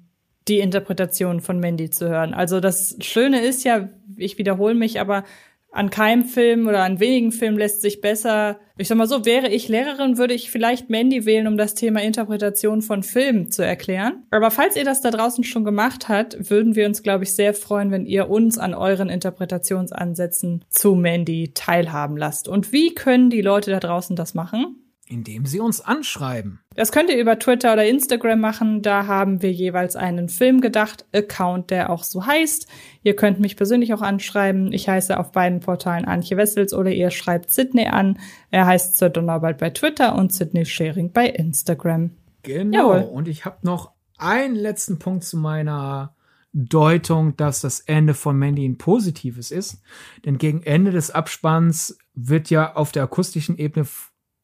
die 0.48 0.58
Interpretation 0.58 1.40
von 1.40 1.60
Mandy 1.60 1.90
zu 1.90 2.08
hören. 2.08 2.34
Also 2.34 2.58
das 2.58 2.96
Schöne 3.00 3.40
ist 3.40 3.64
ja, 3.64 3.88
ich 4.16 4.38
wiederhole 4.38 4.74
mich, 4.74 5.00
aber 5.00 5.24
an 5.70 5.90
keinem 5.90 6.24
Film 6.24 6.66
oder 6.66 6.82
an 6.82 6.98
wenigen 6.98 7.30
Filmen 7.30 7.58
lässt 7.58 7.82
sich 7.82 8.00
besser, 8.00 8.58
ich 8.78 8.88
sag 8.88 8.96
mal 8.96 9.06
so, 9.06 9.24
wäre 9.24 9.48
ich 9.48 9.68
Lehrerin, 9.68 10.18
würde 10.18 10.34
ich 10.34 10.50
vielleicht 10.50 10.88
Mandy 10.88 11.26
wählen, 11.26 11.46
um 11.46 11.56
das 11.56 11.74
Thema 11.74 12.02
Interpretation 12.02 12.80
von 12.80 13.02
Filmen 13.02 13.50
zu 13.50 13.64
erklären. 13.64 14.24
Aber 14.30 14.50
falls 14.50 14.76
ihr 14.76 14.84
das 14.84 15.00
da 15.00 15.10
draußen 15.10 15.44
schon 15.44 15.64
gemacht 15.64 16.08
habt, 16.08 16.50
würden 16.50 16.74
wir 16.74 16.86
uns, 16.86 17.02
glaube 17.02 17.24
ich, 17.24 17.34
sehr 17.34 17.54
freuen, 17.54 17.90
wenn 17.90 18.06
ihr 18.06 18.30
uns 18.30 18.56
an 18.58 18.74
euren 18.74 19.08
Interpretationsansätzen 19.08 20.64
zu 20.70 20.94
Mandy 20.94 21.52
teilhaben 21.54 22.16
lasst. 22.16 22.48
Und 22.48 22.72
wie 22.72 22.94
können 22.94 23.30
die 23.30 23.42
Leute 23.42 23.70
da 23.70 23.80
draußen 23.80 24.16
das 24.16 24.34
machen? 24.34 24.87
Indem 25.08 25.46
Sie 25.46 25.60
uns 25.60 25.80
anschreiben. 25.80 26.60
Das 26.74 26.92
könnt 26.92 27.10
ihr 27.10 27.18
über 27.18 27.38
Twitter 27.38 27.72
oder 27.72 27.86
Instagram 27.86 28.40
machen. 28.40 28.82
Da 28.82 29.06
haben 29.06 29.42
wir 29.42 29.52
jeweils 29.52 29.96
einen 29.96 30.28
Filmgedacht-Account, 30.28 31.70
der 31.70 31.90
auch 31.90 32.04
so 32.04 32.26
heißt. 32.26 32.68
Ihr 33.02 33.16
könnt 33.16 33.40
mich 33.40 33.56
persönlich 33.56 33.94
auch 33.94 34.02
anschreiben. 34.02 34.72
Ich 34.72 34.88
heiße 34.88 35.18
auf 35.18 35.32
beiden 35.32 35.60
Portalen 35.60 36.04
Antje 36.04 36.36
Wessels 36.36 36.74
oder 36.74 36.90
ihr 36.90 37.10
schreibt 37.10 37.50
Sydney 37.50 37.86
an. 37.86 38.18
Er 38.50 38.66
heißt 38.66 38.96
Sir 38.96 39.10
Donnerbald 39.10 39.58
bei 39.58 39.70
Twitter 39.70 40.14
und 40.14 40.32
Sydney 40.32 40.66
Sharing 40.66 41.12
bei 41.12 41.26
Instagram. 41.28 42.10
Genau. 42.42 42.94
Jawohl. 42.94 43.10
Und 43.10 43.28
ich 43.28 43.44
habe 43.44 43.58
noch 43.62 43.92
einen 44.18 44.54
letzten 44.54 44.98
Punkt 44.98 45.24
zu 45.24 45.36
meiner 45.36 46.14
Deutung, 46.52 47.36
dass 47.36 47.60
das 47.60 47.80
Ende 47.80 48.14
von 48.14 48.36
Mandy 48.38 48.66
ein 48.66 48.78
positives 48.78 49.50
ist. 49.50 49.82
Denn 50.24 50.38
gegen 50.38 50.62
Ende 50.62 50.90
des 50.90 51.10
Abspanns 51.10 51.98
wird 52.14 52.50
ja 52.50 52.74
auf 52.74 52.90
der 52.90 53.04
akustischen 53.04 53.58
Ebene 53.58 53.86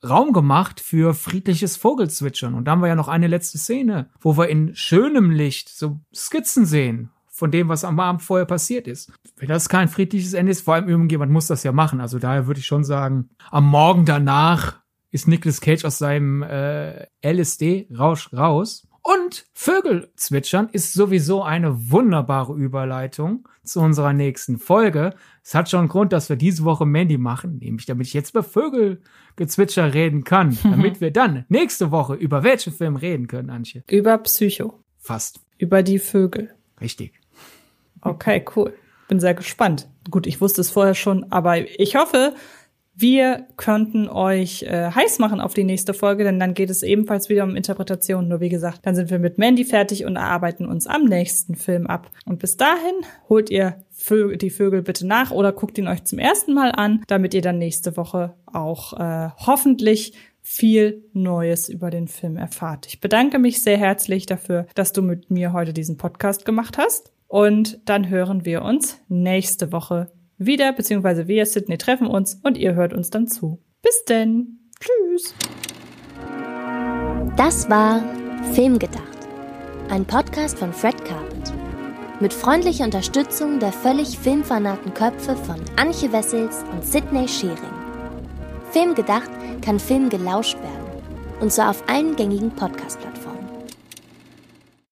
Raum 0.09 0.33
gemacht 0.33 0.81
für 0.81 1.15
friedliches 1.15 1.77
Vogelzwitschern. 1.77 2.55
Und 2.55 2.65
da 2.65 2.73
haben 2.73 2.81
wir 2.81 2.89
ja 2.89 2.95
noch 2.95 3.09
eine 3.09 3.27
letzte 3.27 3.59
Szene, 3.59 4.11
wo 4.21 4.37
wir 4.37 4.49
in 4.49 4.75
schönem 4.75 5.31
Licht 5.31 5.69
so 5.69 6.01
Skizzen 6.15 6.67
sehen 6.67 7.11
von 7.29 7.51
dem, 7.51 7.69
was 7.69 7.85
am 7.85 7.99
Abend 7.99 8.23
vorher 8.23 8.47
passiert 8.47 8.87
ist. 8.87 9.13
Wenn 9.37 9.49
das 9.49 9.69
kein 9.69 9.89
friedliches 9.89 10.35
Ende 10.35 10.53
ist, 10.53 10.61
vor 10.61 10.75
allem 10.75 10.89
irgendjemand 10.89 11.33
muss 11.33 11.49
das 11.49 11.65
ja 11.65 11.73
machen. 11.73 12.01
Also 12.01 12.19
daher 12.19 12.47
würde 12.47 12.61
ich 12.61 12.67
schon 12.67 12.85
sagen, 12.85 13.31
am 13.51 13.67
Morgen 13.67 14.05
danach 14.05 14.81
ist 15.11 15.27
Nicolas 15.27 15.61
Cage 15.61 15.85
aus 15.85 15.99
seinem 15.99 16.43
äh, 16.43 17.07
LSD-Rausch 17.23 18.33
raus 18.33 18.87
und 19.07 19.45
Vögel 19.53 20.11
zwitschern 20.17 20.71
ist 20.73 20.95
sowieso 20.95 21.43
eine 21.43 21.91
wunderbare 21.91 22.55
Überleitung 22.55 23.47
zu 23.63 23.81
unserer 23.81 24.15
nächsten 24.15 24.59
Folge. 24.59 25.15
Es 25.43 25.55
hat 25.55 25.69
schon 25.69 25.81
einen 25.81 25.89
Grund, 25.91 26.15
dass 26.15 26.31
wir 26.31 26.37
diese 26.37 26.65
Woche 26.65 26.87
Mandy 26.87 27.19
machen, 27.19 27.59
nämlich 27.59 27.85
damit 27.85 28.07
ich 28.07 28.15
jetzt 28.15 28.31
über 28.31 28.43
Vögelgezwitscher 28.43 29.93
reden 29.93 30.25
kann, 30.25 30.57
damit 30.63 31.03
wir 31.03 31.11
dann 31.11 31.45
nächste 31.51 31.91
Woche 31.91 32.15
über 32.15 32.45
welchen 32.45 32.73
Film 32.73 32.97
reden 32.97 33.27
können, 33.27 33.51
Antje? 33.51 33.85
Über 33.91 34.17
Psycho. 34.17 34.83
Fast. 34.99 35.41
Über 35.59 35.83
die 35.83 35.99
Vögel. 35.99 36.55
Richtig. 36.81 37.13
Okay, 38.01 38.43
cool. 38.57 38.73
Bin 39.09 39.21
sehr 39.21 39.35
gespannt. 39.35 39.87
Gut, 40.11 40.27
ich 40.27 40.41
wusste 40.41 40.63
es 40.63 40.71
vorher 40.71 40.95
schon, 40.95 41.31
aber 41.31 41.59
ich 41.79 41.97
hoffe, 41.97 42.35
wir 42.97 43.47
könnten 43.57 44.09
euch 44.09 44.63
äh, 44.63 44.91
heiß 44.91 45.19
machen 45.19 45.41
auf 45.41 45.53
die 45.55 45.65
nächste 45.65 45.95
Folge, 45.95 46.23
denn 46.23 46.39
dann 46.39 46.55
geht 46.55 46.71
es 46.71 46.83
ebenfalls 46.83 47.29
wieder 47.29 47.43
um 47.43 47.57
Interpretation. 47.57 48.29
Nur 48.29 48.41
wie 48.41 48.49
gesagt, 48.49 48.81
dann 48.83 48.95
sind 48.95 49.11
wir 49.11 49.19
mit 49.19 49.37
Mandy 49.37 49.65
fertig 49.65 50.05
und 50.05 50.17
erarbeiten 50.17 50.67
uns 50.67 50.87
am 50.87 51.05
nächsten 51.05 51.57
Film 51.57 51.89
ab. 51.89 52.11
Und 52.25 52.39
bis 52.39 52.57
dahin 52.57 52.95
holt 53.29 53.51
ihr 53.51 53.85
Vögel, 53.91 54.37
die 54.37 54.51
Vögel 54.51 54.83
bitte 54.83 55.07
nach 55.07 55.33
oder 55.33 55.53
guckt 55.53 55.77
ihn 55.79 55.89
euch 55.89 56.05
zum 56.05 56.21
ersten 56.21 56.55
Mal 56.55 56.71
an, 56.71 57.03
damit 57.09 57.35
ihr 57.35 57.43
dann 57.43 57.59
nächste 57.59 57.97
Woche 57.97 58.35
auch 58.47 58.93
äh, 58.93 59.31
hoffentlich 59.45 60.15
viel 60.43 61.03
Neues 61.15 61.69
über 61.69 61.91
den 61.91 62.07
Film 62.07 62.37
erfahrt. 62.37 62.87
Ich 62.87 63.01
bedanke 63.01 63.39
mich 63.39 63.63
sehr 63.63 63.79
herzlich 63.79 64.27
dafür, 64.27 64.67
dass 64.75 64.93
du 64.93 65.03
mit 65.03 65.31
mir 65.31 65.53
heute 65.53 65.73
diesen 65.73 65.97
Podcast 65.97 66.45
gemacht 66.45 66.79
hast. 66.79 67.13
Und 67.27 67.81
dann 67.87 68.09
hören 68.09 68.45
wir 68.45 68.63
uns 68.63 69.01
nächste 69.09 69.73
Woche 69.73 70.13
wieder, 70.47 70.73
beziehungsweise 70.73 71.29
wir, 71.29 71.47
Sydney, 71.47 71.79
treffen 71.79 72.07
uns 72.07 72.41
und 72.43 72.57
ihr 72.57 72.75
hört 72.75 72.93
uns 72.93 73.11
dann 73.11 73.27
zu. 73.27 73.63
Bis 73.83 74.05
denn. 74.05 74.59
Tschüss. 74.81 75.35
Das 77.37 77.69
war 77.69 78.03
Filmgedacht, 78.53 79.29
ein 79.89 80.05
Podcast 80.05 80.59
von 80.59 80.73
Fred 80.73 81.05
Carpet. 81.05 81.53
Mit 82.21 82.33
freundlicher 82.33 82.85
Unterstützung 82.85 83.59
der 83.59 83.73
völlig 83.73 84.19
filmfanaten 84.19 84.95
Köpfe 84.95 85.35
von 85.35 85.57
Anche 85.77 86.13
Wessels 86.13 86.65
und 86.73 86.85
Sidney 86.85 87.27
Schering. 87.27 87.57
Filmgedacht 88.71 89.31
kann 89.63 89.81
Film 89.81 90.09
gelauscht 90.09 90.57
werden. 90.57 91.03
Und 91.41 91.53
zwar 91.53 91.71
auf 91.71 91.83
allen 91.89 92.15
gängigen 92.15 92.51
Podcast-Plattformen. 92.51 93.24